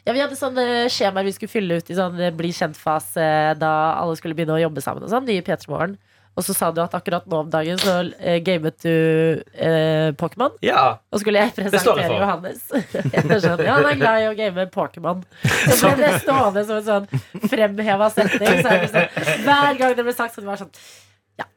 Ja, 0.04 0.12
vi 0.12 0.20
hadde 0.20 0.36
sånne 0.36 0.64
skjemaer 0.92 1.24
vi 1.28 1.32
skulle 1.36 1.52
fylle 1.52 1.78
ut 1.80 1.90
i 1.92 1.96
sånn 1.96 2.18
eh, 2.20 2.32
bli 2.36 2.50
kjent-fase 2.52 3.26
da 3.60 3.70
alle 4.00 4.16
skulle 4.20 4.36
begynne 4.36 4.56
å 4.56 4.60
jobbe 4.62 4.82
sammen. 4.84 5.04
og 5.04 5.12
sånn, 5.12 5.28
i 5.32 5.40
P3 5.44 5.68
Morgen. 5.72 5.98
Og 6.34 6.42
så 6.42 6.54
sa 6.56 6.70
du 6.74 6.80
at 6.82 6.94
akkurat 6.98 7.26
nå 7.30 7.44
om 7.44 7.50
dagen 7.50 7.78
så 7.78 8.00
eh, 8.18 8.40
gamet 8.42 8.76
du 8.82 8.90
eh, 8.90 10.10
Pokémon. 10.18 10.56
Ja. 10.66 10.98
Og 11.14 11.22
skulle 11.22 11.44
jeg 11.44 11.54
det 11.54 11.68
presentere 11.70 12.08
for. 12.08 12.16
Johannes. 12.18 12.64
Jeg 13.14 13.40
sånn, 13.44 13.62
ja, 13.62 13.76
han 13.78 13.86
er 13.88 13.98
glad 14.00 14.22
i 14.22 14.26
å 14.28 14.34
game 14.38 14.66
Pokémon. 14.74 15.22
Så 15.44 15.92
ble 15.94 15.94
det 16.00 16.20
stående 16.24 16.64
som 16.66 16.80
en 16.80 16.86
sånn 16.88 17.48
fremheva 17.50 18.10
setning. 18.14 18.60
Så 18.64 18.74
det 18.82 18.90
sånn, 18.90 19.42
hver 19.46 19.80
gang 19.80 19.96
det 19.98 20.06
ble 20.06 20.16
sagt, 20.16 20.34
så 20.34 20.42
det 20.42 20.50
var 20.50 20.62
sånn 20.64 20.74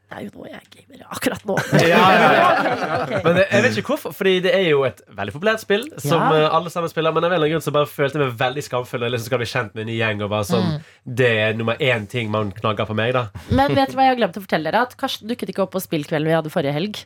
det 0.07 0.15
er 0.17 0.23
jo 0.23 0.29
noe 0.39 0.47
jeg 0.47 0.67
gamer. 0.71 1.01
Akkurat 1.11 1.41
nå. 1.49 1.55
Ja, 1.83 1.97
ja, 2.15 2.27
ja. 2.37 3.19
Men 3.25 3.39
jeg 3.43 3.63
vet 3.65 3.77
ikke 3.81 3.91
hvorfor, 3.93 4.13
Fordi 4.15 4.33
det 4.45 4.53
er 4.55 4.63
jo 4.69 4.83
et 4.87 5.01
veldig 5.17 5.33
populært 5.35 5.59
spill 5.63 5.83
som 5.99 6.21
Ja. 6.21 6.29
eh, 6.45 6.55
alle 6.55 6.71
sammen 6.71 6.89
spiller. 6.91 7.11
Men 7.15 7.25
av 7.27 7.31
en 7.31 7.35
eller 7.35 7.45
annen 7.47 7.55
grunn 7.57 7.65
så 7.65 7.73
bare 7.75 7.89
følte 7.91 8.15
jeg 8.19 8.23
meg 8.29 8.37
veldig 8.39 8.63
skamfull. 8.63 9.03
Og 9.03 9.11
liksom 9.11 9.27
skal 9.31 9.41
bli 9.43 9.49
kjent 9.51 9.75
med 9.75 9.83
en 9.83 9.89
ny 9.91 9.97
gjeng 9.99 10.23
Og 10.23 10.29
bare 10.31 10.47
sånn 10.47 10.69
Det 11.03 11.27
er 11.43 11.53
nummer 11.59 11.75
én 11.83 12.07
ting 12.07 12.31
man 12.31 12.51
knagger 12.55 12.87
på 12.87 12.95
meg, 12.95 13.13
da. 13.17 13.25
Men 13.51 13.75
vet 13.75 13.91
du 13.91 13.97
hva 13.99 14.07
jeg 14.07 14.15
har 14.15 14.19
glemt 14.21 14.39
å 14.39 14.43
fortelle 14.45 14.71
dere? 14.71 14.85
At 14.87 14.95
Karsten 14.99 15.27
dukket 15.27 15.51
ikke 15.51 15.65
opp 15.67 15.75
på 15.75 15.83
spillkvelden 15.83 16.27
vi 16.31 16.35
hadde 16.37 16.53
forrige 16.53 16.73
helg. 16.77 17.03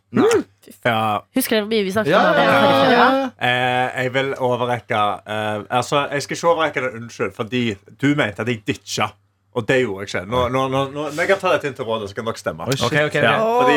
Ja, 0.86 1.22
Husker 1.34 1.58
dere 1.58 1.64
hvor 1.66 1.72
mye 1.74 1.86
vi 1.88 1.94
snakket 1.96 2.14
Ja, 2.14 2.22
om 2.30 2.38
det? 2.38 3.32
Eh, 3.42 4.04
jeg 4.04 4.14
vil 4.14 4.34
overrekke 4.38 5.00
eh, 5.26 5.64
Altså, 5.74 6.04
jeg 6.14 6.22
skal 6.28 6.38
ikke 6.38 6.52
overrekke 6.54 6.84
det 6.86 6.92
unnskyld, 7.02 7.34
fordi 7.34 7.64
du 8.02 8.12
mente 8.20 8.44
at 8.46 8.52
jeg 8.52 8.62
ditcha. 8.68 9.10
Og 9.56 9.66
det 9.68 9.82
gjorde 9.82 10.06
jeg 10.06 10.10
ikke. 10.12 10.24
Nå, 10.32 10.46
nå, 10.54 10.62
nå, 10.72 10.82
nå, 10.96 11.06
jeg 11.18 11.28
kan 11.28 11.40
ta 11.42 11.50
dette 11.56 11.68
inn 11.68 11.76
til 11.76 11.88
rådet, 11.88 12.08
så 12.10 12.16
kan 12.16 12.30
dere 12.30 12.40
stemme. 12.40 12.68
Oh, 12.70 12.86
okay, 12.88 13.04
Ok, 13.10 13.12
ok, 13.12 13.18
ok. 13.18 13.24
Ja, 13.26 13.34
fordi, 13.60 13.76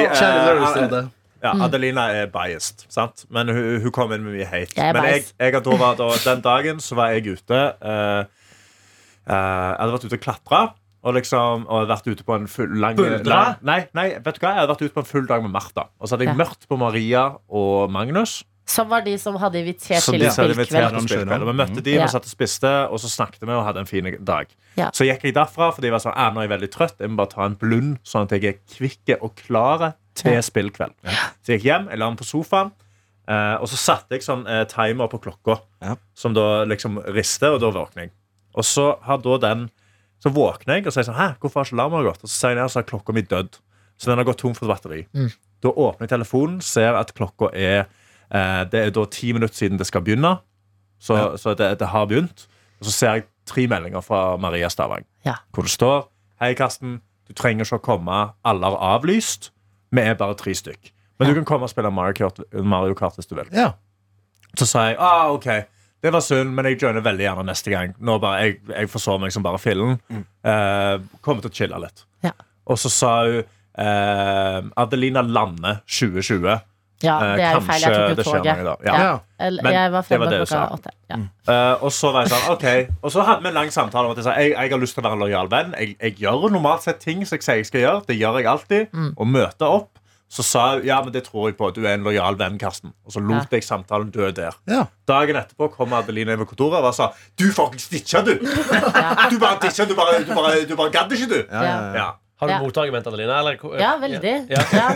eh, 1.00 1.08
ja, 1.44 1.52
Adelina 1.66 2.04
er 2.14 2.30
biased, 2.32 2.86
sant? 2.88 3.24
men 3.34 3.50
hun, 3.52 3.80
hun 3.82 3.92
kom 3.92 4.14
inn 4.14 4.22
med 4.24 4.36
mye 4.38 4.46
hate. 4.48 4.72
Jeg 4.78 4.94
men 4.94 5.08
jeg, 5.10 5.26
jeg, 5.40 5.52
da 5.66 5.74
var, 5.82 5.98
da, 5.98 6.06
den 6.24 6.40
dagen 6.46 6.80
så 6.80 6.94
var 6.96 7.10
jeg 7.12 7.26
ute. 7.34 7.58
eh, 7.82 8.22
eh, 9.26 9.34
jeg 9.34 9.82
hadde 9.82 9.92
vært 9.98 10.06
ute 10.08 10.18
og 10.20 10.24
klatra. 10.28 10.62
Og 11.04 11.12
liksom, 11.18 11.66
og 11.68 11.74
jeg 11.74 11.84
hadde 11.84 11.92
vært 11.92 12.06
ute 12.14 12.24
på 12.24 12.36
en 12.38 12.46
full 12.48 12.78
lang, 12.80 12.96
lang 13.28 13.58
Nei, 13.60 13.80
nei, 13.92 14.06
vet 14.24 14.38
du 14.38 14.40
hva? 14.40 14.54
jeg 14.54 14.62
hadde 14.62 14.70
vært 14.72 14.84
ute 14.86 14.94
på 14.94 15.02
en 15.02 15.10
full 15.10 15.26
dag 15.28 15.42
med 15.44 15.52
Martha. 15.52 15.88
Og 16.00 16.08
så 16.08 16.14
hadde 16.16 16.30
jeg 16.30 16.32
Ja. 16.32 16.38
møtt 16.40 16.64
på 16.70 16.78
Maria 16.80 17.24
og 17.50 17.90
Magnus. 17.92 18.38
Som 18.66 18.88
var 18.88 19.02
de 19.04 19.12
som 19.20 19.34
hadde 19.36 19.60
invitert 19.60 20.00
Så 20.02 20.12
til 20.14 20.22
spillkveld. 20.32 21.44
Vi 21.44 21.52
møtte 21.56 21.82
de, 21.84 21.96
vi 22.00 22.06
satt 22.08 22.24
og 22.24 22.32
spiste, 22.32 22.70
og 22.88 23.00
så 23.02 23.10
snakket 23.12 23.42
vi 23.44 23.52
og 23.52 23.64
hadde 23.66 23.82
en 23.84 23.86
fin 23.90 24.06
dag. 24.24 24.46
Ja. 24.78 24.86
Så 24.96 25.04
gikk 25.04 25.26
jeg 25.28 25.34
derfra 25.36 25.68
fordi 25.74 25.90
jeg 25.90 25.92
var 25.94 26.00
sånn, 26.02 26.16
«Ah, 26.16 26.30
nå 26.32 26.40
er 26.40 26.48
jeg 26.48 26.54
veldig 26.54 26.70
trøtt. 26.72 26.96
Jeg 26.98 27.10
må 27.12 27.18
bare 27.20 27.30
ta 27.34 27.44
en 27.44 27.58
blund, 27.60 27.98
sånn 28.08 28.24
at 28.24 28.32
jeg 28.32 28.44
er 28.48 28.56
kvikk 28.72 29.12
og 29.20 29.34
klar 29.36 29.92
til 30.16 30.32
Ja. 30.32 30.40
spillkveld. 30.40 30.94
Så 31.44 31.52
jeg 31.52 31.60
gikk 31.60 31.68
hjem, 31.68 31.88
jeg 31.90 31.98
la 31.98 32.08
meg 32.10 32.18
på 32.18 32.24
sofaen, 32.24 32.72
eh, 33.28 33.54
og 33.60 33.68
så 33.68 33.76
satte 33.76 34.16
jeg 34.16 34.22
sånn 34.22 34.46
eh, 34.48 34.64
timer 34.64 35.08
på 35.12 35.20
klokka, 35.20 35.60
Ja. 35.82 35.96
som 36.14 36.32
da 36.34 36.64
liksom 36.64 37.02
rister, 37.14 37.52
og 37.52 37.60
da 37.60 37.70
våkner 37.70 38.08
jeg. 38.08 38.10
Og 38.54 38.64
så 38.64 38.98
har 39.02 39.18
da 39.18 39.38
den 39.38 39.70
Så 40.24 40.30
våkner 40.32 40.76
jeg 40.80 40.86
og 40.86 40.92
sier 40.94 41.04
sånn 41.04 41.16
Hæ, 41.20 41.36
hvorfor 41.38 41.60
har 41.60 41.64
ikke 41.66 41.76
alarmen 41.76 42.04
gått? 42.06 42.22
Og 42.24 42.30
så 42.30 42.34
ser 42.40 42.48
jeg 42.48 42.56
ned 42.56 42.64
og 42.64 42.70
så 42.70 42.78
er 42.80 42.84
klokka 42.88 43.12
mi 43.12 43.20
dødd. 43.20 43.58
Så 43.98 44.06
den 44.08 44.16
har 44.16 44.24
gått 44.24 44.38
tom 44.38 44.54
for 44.54 44.66
batteri. 44.66 45.06
Da 45.60 45.68
åpner 45.68 46.08
jeg 46.08 46.08
telefonen, 46.18 46.62
ser 46.62 46.94
at 46.96 47.12
klokka 47.14 47.50
er 47.52 47.84
Det 48.34 48.80
er 48.80 48.90
da 48.90 49.04
ti 49.14 49.30
minutter 49.32 49.54
siden 49.54 49.78
det 49.78 49.86
skal 49.86 50.02
begynne. 50.02 50.32
Så, 50.98 51.14
så 51.38 51.52
det, 51.54 51.68
det 51.78 51.90
har 51.92 52.08
begynt. 52.10 52.46
Og 52.80 52.88
så 52.88 52.94
ser 52.94 53.12
jeg 53.14 53.26
tre 53.46 53.66
meldinger 53.70 54.02
fra 54.02 54.36
Maria 54.40 54.68
Stavang. 54.72 55.04
Ja. 55.26 55.36
Hvor 55.54 55.68
det 55.68 55.74
står 55.74 56.08
Hei, 56.42 56.50
Karsten. 56.58 56.96
Du 57.28 57.32
trenger 57.38 57.64
ikke 57.64 57.78
å 57.78 57.84
komme. 57.84 58.16
Alle 58.44 58.68
har 58.72 58.96
avlyst. 58.96 59.52
Vi 59.94 60.02
er 60.02 60.16
bare 60.18 60.34
tre 60.36 60.52
stykk. 60.56 60.90
Men 61.18 61.30
du 61.30 61.36
kan 61.38 61.46
komme 61.46 61.68
og 61.68 61.70
spille 61.70 61.92
Mario 61.94 62.16
Kart, 62.18 62.40
Mario 62.52 62.96
Kart 62.98 63.16
hvis 63.16 63.30
du 63.30 63.36
vil. 63.38 63.48
Ja. 63.54 63.70
Så 64.58 64.66
sa 64.66 64.88
jeg 64.90 64.98
ah, 65.02 65.30
ok, 65.34 65.46
det 66.04 66.12
var 66.12 66.22
synd, 66.22 66.52
men 66.54 66.66
jeg 66.68 66.80
joiner 66.82 67.04
veldig 67.04 67.24
gjerne 67.24 67.46
neste 67.48 67.72
gang. 67.72 67.94
Nå 68.02 68.18
bare, 68.22 68.42
Jeg, 68.44 68.58
jeg 68.68 68.90
forså 68.92 69.16
meg 69.22 69.32
som 69.32 69.46
bare 69.46 69.60
fillen. 69.62 69.96
Eh, 70.10 70.96
kommer 71.24 71.44
til 71.44 71.52
å 71.52 71.56
chille 71.56 71.80
litt. 71.86 72.04
Ja. 72.26 72.34
Og 72.68 72.78
så 72.82 72.90
sa 72.92 73.12
hun 73.24 73.38
eh, 73.40 74.58
Adelina 74.82 75.22
Lande 75.24 75.78
2020. 75.86 76.58
Ja, 77.04 77.14
Eh, 77.22 77.36
det 77.38 77.44
er 77.44 77.54
jo 77.54 77.60
feil. 77.66 77.80
Jeg 77.84 77.94
tok 77.94 78.16
det 78.16 78.26
jo 78.26 78.32
toget. 78.32 78.64
Ja. 78.84 78.94
Ja. 79.04 79.14
Eller, 79.38 79.62
Men 79.62 79.72
Jeg 79.72 79.92
var 79.92 80.02
det 80.08 80.18
var 80.20 80.30
det 80.32 80.38
du 80.40 80.44
klokka 80.46 80.68
sa. 80.68 80.74
åtte. 80.74 80.90
Ja. 81.10 81.16
Uh, 81.48 81.84
og 81.84 81.90
så 81.92 82.12
var 82.14 82.24
jeg 82.24 82.30
sånn, 82.32 82.46
ok 82.54 82.66
Og 83.04 83.12
så 83.12 83.22
hadde 83.26 83.42
vi 83.44 83.48
en 83.50 83.54
lang 83.54 83.70
samtale 83.70 84.06
om 84.08 84.12
at 84.14 84.16
jeg 84.22 84.24
sa 84.24 84.32
jeg, 84.40 84.54
jeg 84.56 84.70
har 84.72 84.80
lyst 84.80 84.94
til 84.96 85.02
å 85.04 85.08
være 85.08 85.18
en 85.18 85.24
lojal 85.26 85.50
venn. 85.52 85.74
Jeg, 85.78 85.96
jeg 86.00 86.16
gjør 86.24 86.48
normalt 86.54 86.82
sett 86.86 86.98
ting 87.04 87.20
som 87.26 87.36
jeg 87.36 87.44
sier 87.44 87.60
jeg 87.60 87.66
skal 87.68 87.80
gjøre. 87.84 88.04
Det 88.08 88.16
gjør 88.16 88.38
jeg 88.40 88.46
alltid. 88.54 88.88
Mm. 88.92 89.12
Og 89.16 89.26
møter 89.28 89.66
opp. 89.80 89.90
Så 90.34 90.42
sa 90.42 90.62
hun 90.72 90.82
ja, 90.88 90.96
men 91.04 91.12
det 91.14 91.24
tror 91.28 91.50
jeg 91.50 91.56
på. 91.58 91.68
Du 91.76 91.84
er 91.84 91.94
en 91.94 92.02
lojal 92.02 92.34
venn, 92.40 92.56
Karsten. 92.58 92.90
Og 93.06 93.12
så 93.14 93.20
lot 93.22 93.52
jeg 93.52 93.62
samtalen 93.62 94.08
dø 94.10 94.30
der. 94.34 94.56
Ja. 94.66 94.86
Dagen 95.06 95.36
etterpå 95.38 95.68
kom 95.76 95.92
Adeline 95.94 96.32
inn 96.34 96.40
på 96.40 96.48
kontoret 96.56 96.82
og 96.82 96.94
sa 96.96 97.12
Du 97.38 97.44
fuckings 97.54 97.86
ditcha, 97.92 98.22
du! 98.26 98.32
Du 99.30 99.38
bare 99.38 99.60
ditcha, 99.62 99.84
du 99.86 99.94
bare, 99.94 100.24
du 100.24 100.32
bare, 100.34 100.64
du 100.66 100.74
bare 100.74 100.90
gadd 100.90 101.12
ikke, 101.14 101.28
du! 101.30 101.38
Ja, 101.52 101.62
ja, 101.62 101.76
ja. 101.76 101.94
Ja. 102.00 102.08
Har 102.44 102.50
du 102.50 102.54
Ja. 102.54 102.60
motargument, 102.62 103.08
dine? 103.16 103.36
Eller? 103.40 103.56
Ja, 103.80 103.94
veldig. 104.02 104.34
Ja. 104.52 104.62
Ja. 104.76 104.88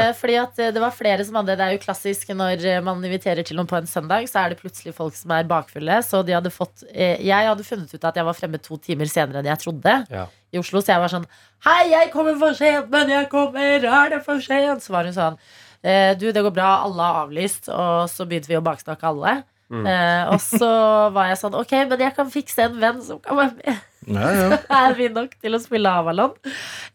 Eh, 0.00 0.10
Fordi 0.18 0.36
at 0.42 0.58
eh, 0.58 0.70
det 0.74 0.82
var 0.82 0.90
flere 0.94 1.24
som 1.24 1.38
hadde 1.38 1.54
Det 1.56 1.64
er 1.68 1.72
jo 1.76 1.80
klassisk 1.84 2.28
når 2.34 2.64
eh, 2.66 2.80
man 2.84 2.98
inviterer 3.06 3.46
til 3.46 3.56
noen 3.58 3.70
på 3.70 3.78
en 3.78 3.86
søndag, 3.90 4.26
så 4.30 4.42
er 4.44 4.52
det 4.54 4.58
plutselig 4.60 4.92
folk 4.96 5.14
som 5.14 5.30
er 5.36 5.46
bakfulle. 5.48 6.00
Så 6.06 6.24
de 6.26 6.34
hadde 6.36 6.50
fått 6.50 6.82
Jeg 6.90 7.46
hadde 7.48 7.64
funnet 7.66 7.94
ut 7.94 8.04
at 8.10 8.18
jeg 8.20 8.26
var 8.26 8.36
fremme 8.38 8.58
to 8.60 8.76
timer 8.82 9.06
senere 9.10 9.40
enn 9.40 9.50
jeg 9.52 9.62
trodde 9.62 9.94
Ja. 10.10 10.26
i 10.52 10.58
Oslo, 10.58 10.82
så 10.82 10.92
jeg 10.96 11.00
var 11.06 11.14
sånn 11.14 11.26
Hei, 11.64 11.90
jeg 11.92 12.10
kommer 12.12 12.36
for 12.40 12.54
sent, 12.56 12.90
men 12.90 13.08
jeg 13.12 13.28
kommer! 13.30 13.84
Er 13.84 14.08
det 14.10 14.22
for 14.24 14.40
sent? 14.40 14.82
Så 14.82 14.90
var 14.94 15.04
hun 15.04 15.12
sånn 15.16 15.36
Du, 16.20 16.26
det 16.32 16.42
går 16.44 16.52
bra, 16.52 16.82
alle 16.84 17.00
har 17.02 17.22
avlyst. 17.26 17.68
Og 17.72 18.08
så 18.12 18.26
begynte 18.28 18.48
vi 18.50 18.56
å 18.58 18.64
baksnakke 18.64 19.06
alle. 19.08 19.38
Eh, 19.70 20.22
og 20.32 20.40
så 20.42 20.70
var 21.14 21.28
jeg 21.30 21.38
sånn 21.38 21.54
Ok, 21.54 21.76
men 21.86 22.00
jeg 22.02 22.14
kan 22.16 22.26
fikse 22.32 22.64
en 22.64 22.80
venn 22.82 22.96
som 23.06 23.20
kan 23.22 23.38
være 23.38 23.52
med 23.60 24.16
Ja, 24.16 24.32
ja. 24.34 24.56
er 24.80 24.96
vi 24.98 25.06
nok 25.14 25.36
til 25.38 25.54
å 25.54 25.60
spille 25.62 25.92
Avalon. 26.00 26.34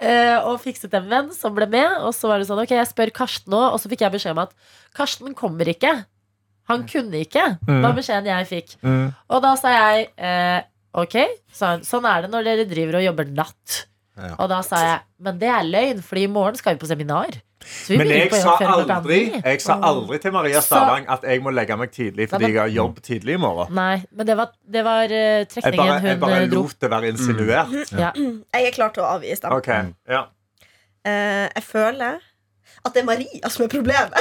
Eh, 0.03 0.35
og 0.41 0.59
fikset 0.63 0.93
en 0.97 1.07
venn 1.07 1.29
som 1.31 1.55
ble 1.55 1.69
med. 1.71 2.01
Og 2.03 2.11
så 2.17 2.27
var 2.27 2.41
det 2.41 2.49
sånn, 2.49 2.59
ok, 2.65 2.73
jeg 2.75 2.89
spør 2.89 3.13
Karsten 3.15 3.53
nå, 3.53 3.61
og 3.69 3.79
så 3.79 3.91
fikk 3.91 4.03
jeg 4.03 4.15
beskjed 4.17 4.35
om 4.35 4.43
at 4.43 4.51
Karsten 4.97 5.37
kommer 5.37 5.69
ikke. 5.71 5.93
Han 6.67 6.83
kunne 6.89 7.21
ikke, 7.21 7.43
var 7.61 7.93
beskjeden 7.93 8.31
jeg 8.31 8.47
fikk. 8.49 8.71
Og 8.81 9.43
da 9.45 9.51
sa 9.61 9.71
jeg 9.75 10.07
eh, 10.17 10.65
ok, 10.97 11.19
sa 11.53 11.75
hun, 11.75 11.85
sånn 11.85 12.07
er 12.09 12.25
det 12.25 12.31
når 12.33 12.47
dere 12.49 12.67
driver 12.69 12.99
og 12.99 13.05
jobber 13.05 13.29
natt. 13.37 13.81
Ja. 14.15 14.33
Og 14.39 14.49
da 14.51 14.61
sa 14.65 14.81
jeg, 14.81 14.99
men 15.27 15.39
det 15.41 15.49
er 15.51 15.67
løgn, 15.67 16.01
Fordi 16.03 16.23
i 16.25 16.31
morgen 16.31 16.57
skal 16.59 16.75
vi 16.75 16.81
på 16.81 16.89
seminar. 16.89 17.37
Men 17.89 18.11
jeg 18.11 18.29
sa 18.35 18.55
aldri. 18.61 19.19
Jeg 19.39 19.61
sa 19.63 19.77
aldri 19.89 20.19
til 20.21 20.33
Maria 20.35 20.61
Stavang 20.61 21.07
at 21.09 21.25
jeg 21.25 21.41
må 21.41 21.53
legge 21.55 21.77
meg 21.79 21.91
tidlig 21.95 22.27
fordi 22.29 22.51
jeg 22.51 22.59
har 22.59 22.71
jobb 22.73 23.01
tidlig 23.05 23.37
i 23.37 23.41
morgen. 23.41 23.73
Nei, 23.75 24.03
men 24.11 24.29
det 24.29 24.37
var, 24.37 24.53
det 24.61 24.85
var 24.85 25.09
eh, 25.09 25.41
Jeg 25.41 25.49
trekningen 25.55 25.81
bare, 25.81 26.07
jeg 26.11 26.21
bare 26.21 26.43
eh, 26.43 26.53
lot 26.53 26.77
det 26.81 26.91
være 26.93 27.11
insinuert. 27.15 27.75
Ja. 27.95 28.13
Jeg 28.15 28.69
er 28.69 28.75
klar 28.75 28.93
til 28.95 29.05
å 29.05 29.11
avgi 29.17 29.35
stemmen. 29.39 29.63
Okay. 29.63 29.93
ja 30.11 30.27
Eh, 31.05 31.45
jeg 31.53 31.63
føler 31.63 32.23
at 32.83 32.93
det 32.93 33.01
er 33.01 33.05
Maria 33.07 33.49
som 33.49 33.65
er 33.65 33.69
problemet. 33.71 34.13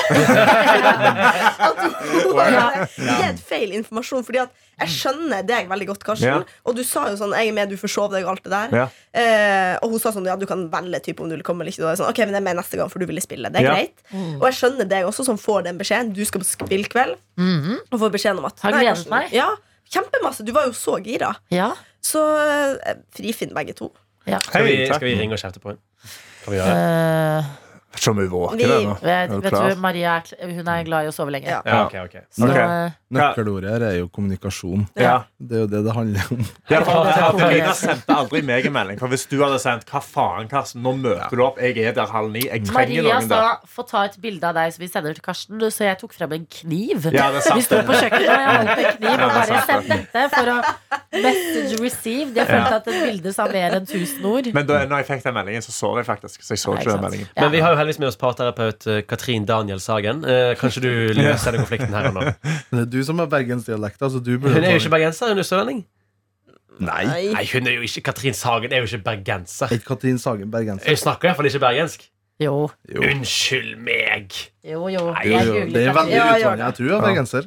at 1.64 1.80
hun 1.84 2.38
har 2.38 2.84
gitt 2.86 3.40
feil 3.44 3.74
informasjon. 3.78 4.24
Fordi 4.26 4.40
at 4.44 4.52
jeg 4.80 4.90
skjønner 4.94 5.44
deg 5.46 5.68
veldig 5.70 5.88
godt, 5.92 6.04
Karsten. 6.06 6.28
Ja. 6.28 6.60
Og 6.66 6.76
du 6.78 6.82
sa 6.86 7.06
jo 7.10 7.16
sånn 7.20 7.34
'jeg 7.36 7.48
er 7.48 7.52
med, 7.56 7.68
du 7.70 7.76
forsov 7.78 8.10
deg', 8.12 8.24
og 8.24 8.30
alt 8.34 8.44
det 8.44 8.52
der. 8.52 8.68
Ja. 8.74 8.86
Eh, 9.14 9.74
og 9.82 9.90
hun 9.90 10.00
sa 10.00 10.10
sånn 10.10 10.26
'ja, 10.26 10.36
du 10.36 10.46
kan 10.46 10.68
velge 10.70 11.00
type 11.02 11.20
om 11.22 11.28
du 11.28 11.36
vil 11.36 11.44
komme 11.44 11.62
eller 11.62 11.72
ikke'. 11.72 11.84
Og 11.84 11.90
jeg 11.94 11.98
sånn, 11.98 12.10
ok, 12.10 12.18
men 12.18 12.34
jeg 12.34 12.42
er 12.42 12.48
med 12.48 12.56
neste 12.56 12.76
gang, 12.76 12.90
for 12.90 12.98
du 12.98 13.06
ville 13.06 13.20
spille. 13.20 13.50
Det 13.52 13.60
er 13.60 13.64
Ja. 13.64 13.74
greit. 13.74 13.96
Mm. 14.12 14.40
Og 14.40 14.46
jeg 14.50 14.54
skjønner 14.60 14.88
deg 14.88 15.04
også, 15.06 15.24
som 15.24 15.36
får 15.38 15.64
den 15.64 15.78
beskjeden. 15.78 16.12
Du 16.12 16.24
skal 16.24 16.40
på 16.40 16.44
spillkveld. 16.46 17.16
Mhm. 17.38 17.78
Og 17.92 18.00
får 18.00 18.10
beskjeden 18.10 18.38
om 18.38 18.44
at 18.46 18.60
Har 18.60 18.72
gledet 18.72 19.08
meg. 19.08 19.32
Ja, 19.32 19.50
Kjempemasse. 19.90 20.42
Du 20.44 20.50
var 20.52 20.64
jo 20.64 20.72
så 20.72 20.98
gira. 21.04 21.36
ja. 21.50 21.74
Så 22.02 22.20
eh, 22.84 22.94
frifinn 23.16 23.54
begge 23.54 23.72
to. 23.74 23.90
Skal, 24.26 24.64
vi, 24.64 24.86
skal 24.86 25.00
vi 25.00 25.14
ringe 25.16 25.32
og 25.32 25.38
kjefte 25.38 25.60
på 25.60 25.68
henne? 25.72 25.80
Kan 26.44 26.52
vi 26.52 26.58
gjøre 26.58 26.68
det? 26.68 27.44
Eh, 27.44 27.44
Vet 28.04 28.08
ikke 28.08 28.10
om 28.10 28.16
hun 28.16 28.28
våker 28.30 28.56
Vi- 28.56 28.64
ennå. 28.84 28.94
vet, 29.00 29.08
Er 29.14 29.26
du 29.28 29.40
vet 29.40 29.52
du, 29.76 29.80
Maria 29.80 30.16
er, 30.16 30.52
hun 30.54 30.68
er 30.68 30.84
glad 30.84 31.04
i 31.04 31.08
å 31.08 31.12
sove 31.14 31.30
lenge. 31.32 31.48
Ja. 31.48 31.60
Ja, 31.64 31.84
ok, 31.86 31.94
ok 32.04 32.16
Så, 32.30 32.44
Ok. 32.48 32.56
eh, 32.56 32.90
Nøkkelordet 33.14 33.70
her 33.70 33.82
er 33.86 33.96
jo 34.00 34.08
kommunikasjon. 34.08 34.88
Ja. 34.96 35.22
Det 35.40 35.56
er 35.56 35.60
jo 35.60 35.66
det 35.70 35.84
det 35.84 35.92
handler 35.94 36.20
om. 36.32 36.44
Ja, 36.68 36.80
for 36.82 37.06
Adelina 37.28 37.72
sendte 37.72 38.10
aldri 38.16 38.42
meg 38.42 38.66
en 38.66 38.72
melding. 38.72 38.98
For 38.98 39.08
Hvis 39.08 39.26
du 39.28 39.38
hadde 39.42 39.58
sendt 39.62 39.84
'Hva 39.86 40.00
faen, 40.02 40.48
Karsten, 40.50 40.82
nå 40.82 40.92
møter 40.98 41.30
du 41.30 41.42
opp. 41.44 41.58
Jeg 41.62 41.78
er 41.78 41.92
der 41.92 42.06
halv 42.06 42.30
ni. 42.32 42.40
Jeg 42.40 42.64
trenger 42.66 43.02
Maria 43.02 43.20
noen 43.20 43.28
der'. 43.28 43.28
sa 43.28 43.56
få 43.66 43.86
ta 43.88 44.04
et 44.04 44.16
bilde 44.20 44.44
av 44.44 44.54
deg 44.54 44.72
som 44.72 44.82
vi 44.82 44.88
sender 44.88 45.14
til 45.14 45.22
Karsten. 45.22 45.58
Så 45.70 45.84
jeg 45.86 45.98
tok 45.98 46.12
frem 46.12 46.32
en 46.32 46.46
kniv. 46.46 47.04
Ja, 47.12 47.30
det. 47.30 47.44
Vi 47.54 47.60
sto 47.62 47.76
på 47.82 47.92
kjøkkenet, 47.94 48.28
og 48.28 48.40
jeg 48.42 48.50
holdt 48.56 48.78
en 48.78 48.96
kniv 48.98 49.10
og 49.10 49.30
bare 49.30 49.62
sendte 49.62 49.88
dette 49.88 50.30
for 50.34 50.46
å 50.50 50.58
message 51.22 51.78
received. 51.80 52.34
Jeg 52.36 52.46
følte 52.48 52.74
at 52.74 52.88
et 52.88 53.02
bilde 53.06 53.32
sa 53.34 53.46
mer 53.46 53.76
enn 53.78 53.86
tusen 53.86 54.24
ord. 54.24 54.48
Men 54.54 54.66
da 54.66 54.84
når 54.86 55.04
jeg 55.04 55.06
fikk 55.12 55.22
den 55.28 55.34
meldingen, 55.38 55.62
så 55.62 55.70
sov 55.72 55.96
jeg 56.00 56.06
faktisk. 56.08 56.42
Så 56.42 56.54
jeg 56.54 56.58
så 56.58 56.74
ikke 56.74 56.82
ikke 56.84 56.92
den 56.96 57.04
meldingen. 57.06 57.28
Ja. 57.36 57.42
Men 57.46 57.52
vi 57.52 57.60
har 57.60 57.70
jo 57.74 57.76
heldigvis 57.94 57.98
med 58.02 58.08
oss 58.08 58.16
parterapeut 58.20 58.86
eh, 58.86 59.02
Katrin 59.06 59.44
Danielshagen. 59.46 60.24
Eh, 60.24 60.54
kanskje 60.60 60.82
du 60.82 60.90
løser 61.18 61.52
den 61.54 61.60
konflikten 61.64 61.94
her 61.94 62.08
og 62.10 62.14
nå? 62.14 62.24
Det 62.70 62.80
er 62.80 62.90
du 62.90 63.02
som 63.04 63.18
har 63.18 63.26
bergensdialekt. 63.32 64.02
Altså, 64.02 64.18
Hun 64.24 64.64
er 64.64 64.72
jo 64.74 64.80
ikke 64.82 64.90
bergenser, 64.90 65.28
hun 65.32 65.38
er 65.38 65.42
sørlending. 65.48 65.84
Nei. 66.80 67.04
Nei, 67.06 67.44
hun 67.52 67.66
er 67.70 67.76
jo 67.78 67.82
ikke 67.86 68.02
Katrin 68.10 68.34
Sagen 68.34 68.72
er 68.74 68.82
jo 68.82 68.88
ikke 68.90 69.04
bergenser. 69.06 69.66
Er 69.70 69.76
ikke 69.78 69.92
Katrin 69.94 70.18
Sagen 70.18 70.50
bergenser? 70.50 70.88
Hun 70.90 70.96
snakker 70.98 71.28
iallfall 71.30 71.46
ikke 71.46 71.62
bergensk. 71.62 72.08
Jo, 72.42 72.68
Jo. 72.90 73.02
Unnskyld 73.06 73.76
meg! 73.78 74.32
jo, 74.66 74.88
jo. 74.90 75.04
Nei, 75.14 75.28
Jo, 75.30 75.38
jo. 75.54 75.66
Det 75.70 75.84
er 75.86 75.92
veldig 75.94 76.16
Ja, 76.16 76.24
utvannet. 76.34 76.64
Jeg 76.64 76.74
tror 76.74 76.88
hun 76.88 76.96
er 76.96 77.04
bergenser. 77.06 77.46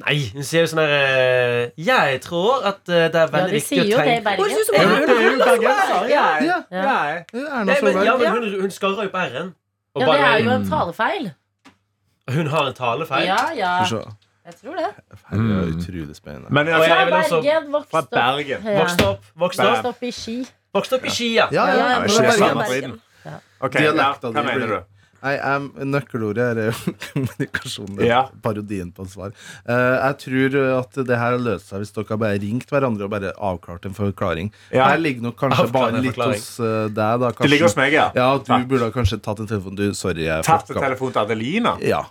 Nei, 0.00 0.14
hun 0.32 0.44
sier 0.48 0.62
jo 0.62 0.68
sånn 0.70 0.78
her 0.80 0.92
eh, 0.96 1.72
Jeg 1.76 2.20
tror 2.24 2.62
at 2.70 2.78
det 2.88 3.18
er 3.20 3.26
veldig 3.34 3.58
viktig 3.58 3.80
å 3.82 3.88
som 3.90 4.06
Bergen. 4.24 4.38
hun- 4.38 5.10
er 5.10 5.24
jo 5.26 5.42
bergenser. 5.44 6.06
Ja, 6.08 6.22
Ja. 6.40 6.60
Ja. 6.70 7.24
Men, 7.66 8.04
ja, 8.06 8.14
hun, 8.30 8.46
hun 8.62 8.70
skarrer 8.72 9.02
jo 9.04 9.12
på 9.12 9.18
r-en. 9.26 9.50
Og 9.94 10.02
Ja, 10.02 10.12
det 10.12 10.20
er 10.20 10.44
jo 10.44 10.50
en 10.50 10.66
talefeil. 10.70 11.30
Hun 12.30 12.46
har 12.46 12.66
en 12.70 12.74
talefeil. 12.74 13.24
Ja, 13.26 13.36
ja. 13.56 13.72
Jeg 13.80 14.54
tror 14.62 14.76
det. 14.76 14.86
Her 15.30 15.38
er 15.38 15.66
utrolig 15.74 16.16
spennende. 16.16 16.50
Men 16.50 16.66
jeg 16.66 16.76
Fra 16.76 17.04
vil 17.04 17.14
også- 17.14 17.42
Bergen, 17.42 17.72
vokst 17.72 17.90
fra 17.90 17.98
opp 17.98 18.10
Bergen. 18.10 18.62
Ja. 18.64 18.78
Vokste 18.82 19.06
opp, 19.08 19.24
vokst 19.36 19.60
opp, 19.60 19.66
Vokst 19.66 19.84
opp 19.90 20.02
i 20.02 20.10
Ski. 20.10 20.36
Vokst 20.74 20.92
opp 20.92 21.04
i 21.04 21.10
Ski, 21.10 21.34
Ja, 21.34 21.46
ja, 21.52 21.66
Ja, 21.66 21.66
ja, 21.66 21.90
ja, 21.90 21.98
men 22.00 22.08
Ikke 22.10 22.22
det 22.22 22.26
er 22.26 22.32
samme 22.38 22.54
bergenser. 22.62 22.88
driten. 22.88 23.00
Ok, 23.60 23.72
Dialekta 23.72 24.26
ja, 24.26 24.32
di 24.32 24.38
Hva 24.38 24.42
mener 24.42 24.66
blir- 24.66 24.76
du? 24.78 24.99
Nei, 25.22 25.34
Nøkkelordet 25.84 26.44
er 26.56 26.70
jo 26.70 26.92
kommunikasjon. 27.10 27.90
Det 27.98 28.06
er 28.06 28.10
Ja. 28.10 28.20
Parodien 28.42 28.92
på 28.96 29.04
et 29.04 29.12
svar. 29.12 29.34
Eh, 29.68 29.96
jeg 30.00 30.18
tror 30.24 30.56
at 30.78 31.00
det 31.10 31.18
her 31.20 31.36
løser 31.38 31.66
seg 31.74 31.82
hvis 31.84 31.92
dere 31.96 32.18
bare 32.22 32.38
ringt 32.40 32.70
hverandre 32.72 33.04
og 33.08 33.12
bare 33.12 33.32
avklart 33.36 33.84
en 33.90 33.96
forklaring. 33.96 34.52
Ja. 34.72 34.88
Her 34.92 35.02
ligger 35.02 35.28
nok 35.28 35.36
kanskje 35.42 35.66
Avklart 35.66 35.76
bare 35.92 36.00
litt 36.04 36.14
forklaring. 36.14 36.40
hos 36.40 36.60
eh, 36.60 36.86
deg, 36.96 37.20
da. 37.26 37.32
Du 37.36 37.48
ligger 37.52 37.68
hos 37.68 37.76
meg, 37.76 37.92
ja. 37.98 38.06
Ja, 38.16 38.30
du 38.38 38.48
Takk. 38.48 38.64
burde 38.70 38.88
kanskje 38.96 39.20
tatt 39.20 39.44
en 39.44 39.50
telefon. 39.50 39.76
Du, 39.76 39.84
sorry, 39.94 40.24
jeg 40.28 40.46
Tatt 40.48 40.72
en 40.72 40.80
telefon 40.80 41.12
til 41.12 41.22
Adelina. 41.26 41.76
Ja. 41.84 42.04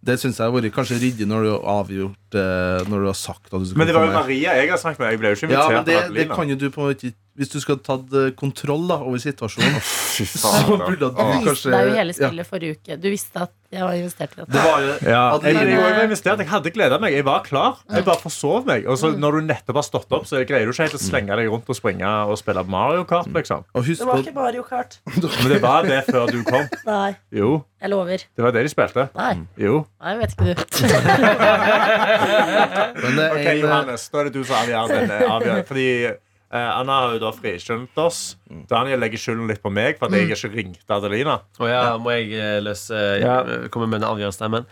Det 0.00 0.14
syns 0.16 0.38
jeg 0.40 0.48
har 0.48 0.52
vært 0.54 0.72
kanskje 0.72 0.96
ryddig 0.96 1.26
når 1.28 1.42
du 1.44 1.48
har 1.52 1.64
avgjort 1.82 2.36
eh, 2.40 2.86
Når 2.88 3.02
du 3.04 3.06
har 3.10 3.16
sagt 3.20 3.50
at 3.50 3.58
du 3.60 3.66
skal 3.68 3.76
Men 3.82 3.90
det 3.90 3.94
var 3.98 4.06
jo. 4.08 4.12
Maria 4.14 4.54
jeg 4.56 4.70
har 4.72 4.80
snakket 4.80 5.02
med. 5.04 5.10
Jeg 5.12 5.20
ble 5.20 5.28
jo 5.34 5.36
ikke 5.36 5.50
Ja, 5.52 5.64
invitert 5.66 5.76
men 5.76 5.84
det, 5.90 5.98
det 6.16 6.36
kan 6.38 6.48
jo 6.48 6.56
du 6.56 6.70
på 6.72 6.80
en 6.80 6.86
måte 6.88 7.10
ikke 7.10 7.18
hvis 7.38 7.48
du 7.52 7.58
skulle 7.62 7.80
tatt 7.86 8.10
eh, 8.16 8.32
kontroll 8.38 8.88
da, 8.90 8.96
over 9.06 9.18
situasjonen, 9.22 9.78
Fy 9.80 10.24
så 10.26 10.50
burde 10.74 10.96
du 10.98 11.04
Du 11.06 11.10
viste 11.22 11.46
kanskje 11.46 11.70
deg 11.72 11.82
jo 11.86 11.92
hele 11.96 12.12
ja, 12.12 12.16
spillet 12.18 12.46
forrige 12.48 12.72
uke. 12.76 12.92
Du 13.00 13.06
visste 13.12 13.36
at 13.46 13.52
jeg 13.70 13.82
var 13.86 13.94
investert 13.94 14.32
i 14.34 14.36
Det 14.50 14.62
var 14.64 14.80
jo 14.82 14.88
Ja, 15.06 15.20
jeg, 15.46 15.54
jeg, 15.54 15.78
var 15.78 16.00
investert, 16.02 16.40
jeg 16.42 16.50
hadde 16.50 16.70
gleda 16.74 16.98
meg. 16.98 17.14
Jeg 17.14 17.22
var 17.28 17.40
klar. 17.46 17.78
Jeg 17.86 18.02
bare 18.08 18.18
forsov 18.18 18.66
meg. 18.66 18.82
Og 18.90 18.98
så 18.98 19.12
når 19.14 19.30
du 19.38 19.42
nettopp 19.46 19.76
har 19.78 19.86
stått 19.86 20.10
opp, 20.18 20.26
så 20.26 20.42
greier 20.42 20.66
du 20.66 20.72
ikke 20.74 20.82
helt 20.88 20.98
å 20.98 21.02
slenge 21.02 21.30
deg 21.38 21.46
rundt 21.52 21.70
og 21.70 21.76
springe 21.78 22.10
og 22.26 22.34
spille 22.40 22.64
Mario 22.66 23.04
Kart. 23.08 23.30
liksom 23.30 23.62
Og 23.78 23.86
husk 23.86 24.00
Det 24.02 24.08
var 24.10 24.18
ikke 24.24 24.34
Mario 24.40 24.62
Kart. 24.66 24.98
Men 25.14 25.48
det 25.54 25.60
var 25.62 25.80
det 25.86 26.00
før 26.10 26.26
du 26.34 26.40
kom. 26.48 26.66
Nei, 26.90 27.12
Jo, 27.30 27.62
jeg 27.80 27.88
lover. 27.94 28.18
det 28.26 28.42
var 28.44 28.50
det 28.58 28.62
de 28.66 28.70
spilte. 28.74 29.06
Nei, 29.14 29.34
Jo. 29.62 29.84
nei 30.02 30.16
vet 30.18 30.34
ikke 30.34 30.50
du. 30.50 30.54
Men 33.00 33.10
det 33.16 33.24
er 33.24 33.30
Ok, 33.30 33.46
eh, 33.46 33.54
Johannes, 33.62 34.02
da 34.10 34.18
er 34.18 34.24
det 34.28 34.34
du 34.34 34.42
som 34.42 34.56
avgjør 34.64 34.90
denne 34.96 35.16
avgjørelsen. 35.30 35.66
Fordi 35.70 35.86
eh, 36.10 36.18
Anna 36.58 36.96
har 37.04 37.12
jo 37.14 37.20
da 37.22 37.30
friskjønt 37.30 37.96
oss. 38.02 38.36
Daniel 38.70 38.98
legger 38.98 39.18
skylden 39.22 39.46
litt 39.46 39.62
på 39.62 39.70
meg 39.70 39.98
for 40.00 40.06
at 40.10 40.16
jeg 40.18 40.32
ikke 40.34 40.50
ringte 40.56 40.96
Adelina. 40.96 41.36
Og 41.60 41.68
ja, 41.70 41.96
må 42.02 42.10
jeg 42.16 42.32
eh, 42.34 42.56
løse 42.64 42.96
Ja. 43.22 43.36
eh, 43.46 43.68
komme 43.70 43.86
med 43.86 44.00
den 44.02 44.08
avgjørelse? 44.10 44.48
Men 44.50 44.66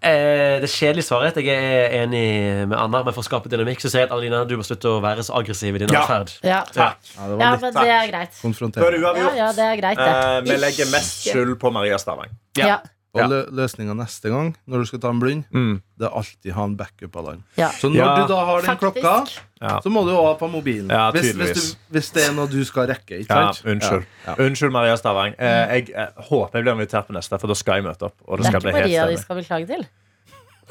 eh, 0.00 0.60
det 0.62 0.70
kjedelige 0.70 1.04
svaret 1.08 1.34
er 1.34 1.40
at 1.42 1.44
jeg 1.44 1.58
er 1.80 1.96
enig 2.04 2.22
med 2.70 2.76
Anna, 2.78 3.02
men 3.04 3.12
for 3.16 3.24
å 3.24 3.26
skape 3.26 3.50
dynamikk 3.52 3.82
så 3.82 3.90
sier 3.90 4.04
jeg 4.04 4.10
at 4.10 4.14
Adelina, 4.16 4.44
du 4.48 4.54
må 4.60 4.64
slutte 4.66 4.94
å 4.94 5.02
være 5.04 5.24
så 5.26 5.34
aggressiv 5.40 5.74
i 5.74 5.82
din 5.82 5.90
Ja. 5.92 6.04
atferd. 6.04 6.32
Ja. 6.46 6.62
Takk. 6.70 7.02
ja, 7.16 7.28
det 7.28 7.36
var 7.40 7.52
litt 7.56 7.66
men 7.66 7.74
det 7.80 7.90
er 7.98 8.08
greit. 8.14 8.38
Konfronterende. 8.40 9.18
Ja, 9.18 9.30
ja, 9.42 9.52
det 9.58 9.64
er 9.72 9.76
greit, 9.82 9.98
det. 9.98 10.08
Eh, 10.14 10.40
vi 10.46 10.56
legger 10.62 10.90
mest 10.94 11.26
skyld 11.28 11.56
på 11.60 11.72
Maria 11.74 11.98
Stavang. 11.98 12.30
Ja. 12.56 12.78
Og 13.14 13.20
Ja. 13.20 13.26
lø 13.30 13.44
løsninga 13.54 13.94
neste 13.94 14.28
gang, 14.28 14.56
når 14.66 14.78
du 14.82 14.84
skal 14.86 14.98
ta 15.00 15.08
en 15.10 15.20
blind, 15.20 15.44
Mm. 15.54 15.80
det 15.98 16.06
er 16.08 16.10
alltid 16.18 16.52
ha 16.52 16.64
en 16.64 16.76
backup-alarm. 16.76 17.42
Ja. 17.56 17.68
Så 17.70 17.88
når 17.88 17.96
Ja, 17.96 18.14
du 18.26 18.32
da 18.34 18.44
har 18.44 18.60
den 18.60 18.66
faktisk. 18.70 18.80
klokka, 19.02 19.40
Ja. 19.62 19.78
så 19.80 19.88
må 19.88 20.02
du 20.04 20.10
også 20.10 20.26
ha 20.26 20.34
på 20.34 20.50
mobilen. 20.50 20.88
Ja, 20.90 21.10
hvis, 21.12 21.32
hvis, 21.32 21.76
du, 21.76 21.76
hvis 21.98 22.10
det 22.12 22.28
er 22.28 22.32
noe 22.34 22.48
du 22.48 22.64
skal 22.64 22.88
rekke. 22.88 23.20
Ikke 23.22 23.30
Ja, 23.30 23.52
sant? 23.52 23.66
unnskyld. 23.66 24.04
Ja. 24.26 24.34
Unnskyld, 24.38 24.72
Maria 24.72 24.96
Stavang. 24.96 25.34
Eh, 25.38 25.74
jeg 25.78 25.88
jeg, 25.94 26.08
håper 26.18 26.50
jeg 26.58 26.64
blir 26.64 26.72
invitert 26.74 27.06
på 27.06 27.12
neste, 27.14 27.38
for 27.40 27.46
da 27.46 27.54
skal 27.54 27.74
jeg 27.76 27.84
møte 27.84 28.02
opp. 28.02 28.14
Og 28.26 28.38
det 28.38 28.46
Det 28.46 28.54
er 28.54 28.58
skal 28.60 28.60
ikke 28.60 28.72
bli 28.72 28.80
Maria 28.82 29.06
de 29.06 29.16
skal 29.16 29.36
beklage 29.36 29.66
til. 29.66 29.86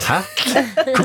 Hæ? 0.02 0.16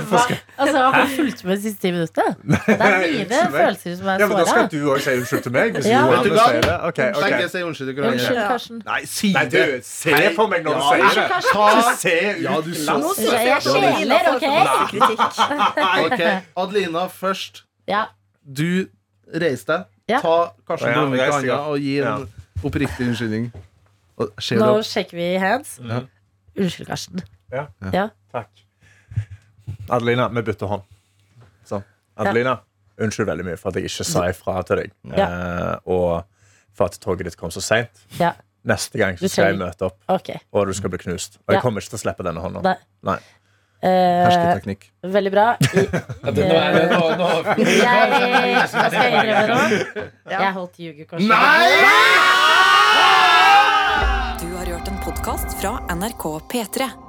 Hva? 0.08 0.20
Altså, 0.58 0.78
Har 0.78 1.02
du 1.04 1.10
fulgt 1.16 1.44
med 1.44 1.56
de 1.56 1.62
siste 1.62 1.80
ti 1.82 1.90
minuttene? 1.92 2.34
Det 2.66 2.80
er 2.80 2.98
mine 3.12 3.40
følelser 3.52 3.96
som 3.96 4.06
er 4.08 4.16
Ja, 4.22 4.26
men 4.26 4.36
Da 4.38 4.44
skal 4.48 4.68
du 4.72 4.78
òg 4.94 5.00
si 5.04 5.10
unnskyld 5.18 5.42
til 5.42 5.52
meg. 5.52 5.72
Hvis 5.76 5.86
Ja. 5.86 6.00
du 6.02 6.10
Vet 6.14 6.24
du 6.24 6.30
hva? 6.32 6.46
sier 6.48 6.62
det. 6.64 6.76
Ok, 6.88 6.98
ok. 6.98 7.22
Begge 7.24 7.48
sier 7.52 7.64
unnskyld. 7.68 7.88
ikke 7.92 8.02
Unnskyld, 8.08 8.28
hverandre. 8.28 8.48
Karsten. 8.52 8.82
Nei, 8.86 9.00
si 9.04 9.32
Nei, 9.32 9.44
det! 9.44 9.66
du, 9.68 9.80
se 9.84 10.14
på 10.36 10.46
meg 10.48 10.64
når 10.64 10.72
du 10.72 10.80
Ja, 10.80 11.10
sier 11.12 11.20
det. 11.20 11.44
Ta 11.52 11.94
Se 12.00 12.14
Ja, 12.42 12.56
ut 12.58 12.64
du 12.64 12.74
så 12.74 12.96
Nå 12.96 12.98
landet. 12.98 13.32
Jeg 13.32 13.46
jeg 13.46 13.62
skjeler, 13.68 14.30
ok? 14.34 14.46
Kritikk. 14.90 15.22
Ok, 16.06 16.22
Adelina 16.64 17.06
først. 17.20 17.62
Ja. 17.88 18.04
Du 18.56 18.86
reis 19.44 19.64
deg. 19.68 19.84
Ja. 20.08 20.20
Ta 20.24 20.36
Karsten 20.68 20.88
Ja, 20.88 20.94
Blomvik 21.00 21.20
i 21.20 21.24
reis 21.26 21.42
deg 21.42 21.50
opp. 21.50 21.66
og 21.74 21.78
gi 21.84 21.98
en 22.00 22.28
oppriktig 22.64 23.08
unnskyldning. 23.10 23.50
Og 24.18 24.32
Nå 24.56 24.70
opp? 24.78 24.84
sjekker 24.88 25.16
vi 25.20 25.28
hands. 25.38 25.76
Ja. 25.84 26.00
Unnskyld, 26.58 26.86
Karsten. 26.88 27.20
Ja. 27.52 27.66
Ja. 27.92 28.08
Takk. 28.32 28.48
Adelina, 29.90 30.28
vi 30.32 30.42
bytter 30.42 30.66
hånd. 30.70 30.82
Sånn. 31.68 31.84
Adelina, 32.18 32.58
unnskyld 32.98 33.28
veldig 33.30 33.46
mye 33.46 33.56
for 33.60 33.70
at 33.70 33.78
jeg 33.80 33.88
ikke 33.90 34.04
sa 34.08 34.26
ifra 34.30 34.62
til 34.68 34.76
deg. 34.82 34.92
Eh, 35.14 35.74
og 35.86 36.24
for 36.74 36.86
at 36.90 36.98
toget 37.02 37.24
ditt 37.28 37.36
kom 37.40 37.50
så 37.54 37.62
seint. 37.64 38.04
Ja. 38.18 38.32
Neste 38.68 38.98
gang 39.00 39.16
så 39.16 39.28
skal 39.30 39.52
jeg 39.52 39.58
møte 39.62 39.86
opp, 39.86 39.96
okay. 40.12 40.40
og 40.52 40.66
du 40.68 40.74
skal 40.76 40.90
bli 40.92 40.98
knust. 41.00 41.38
Og 41.46 41.54
jeg 41.54 41.62
kommer 41.62 41.80
ikke 41.80 41.94
til 41.94 42.00
å 42.00 42.02
slippe 42.02 42.26
denne 42.26 42.42
hånda. 42.42 42.60
Nei. 42.66 42.74
Nei. 43.06 43.18
Eh, 43.78 44.26
veldig 45.06 45.30
bra. 45.30 45.44
I, 45.62 45.86
Det- 46.34 46.48
nå 46.50 46.56
er 46.58 46.72
det- 46.74 46.90
nå- 46.90 47.16
nå- 47.16 47.56
jeg, 47.62 48.56
hva 48.58 48.66
skal 48.66 48.92
jeg 48.98 49.12
innrømme 49.14 49.46
noe. 49.54 50.10
Jeg 50.34 50.52
holdt 50.58 50.80
jugekorset. 50.82 51.28
Du 54.42 54.48
har 54.56 54.66
hørt 54.74 54.88
en 54.90 54.98
podkast 55.06 55.54
fra 55.62 55.78
NRK 55.94 56.24
P3. 56.50 57.07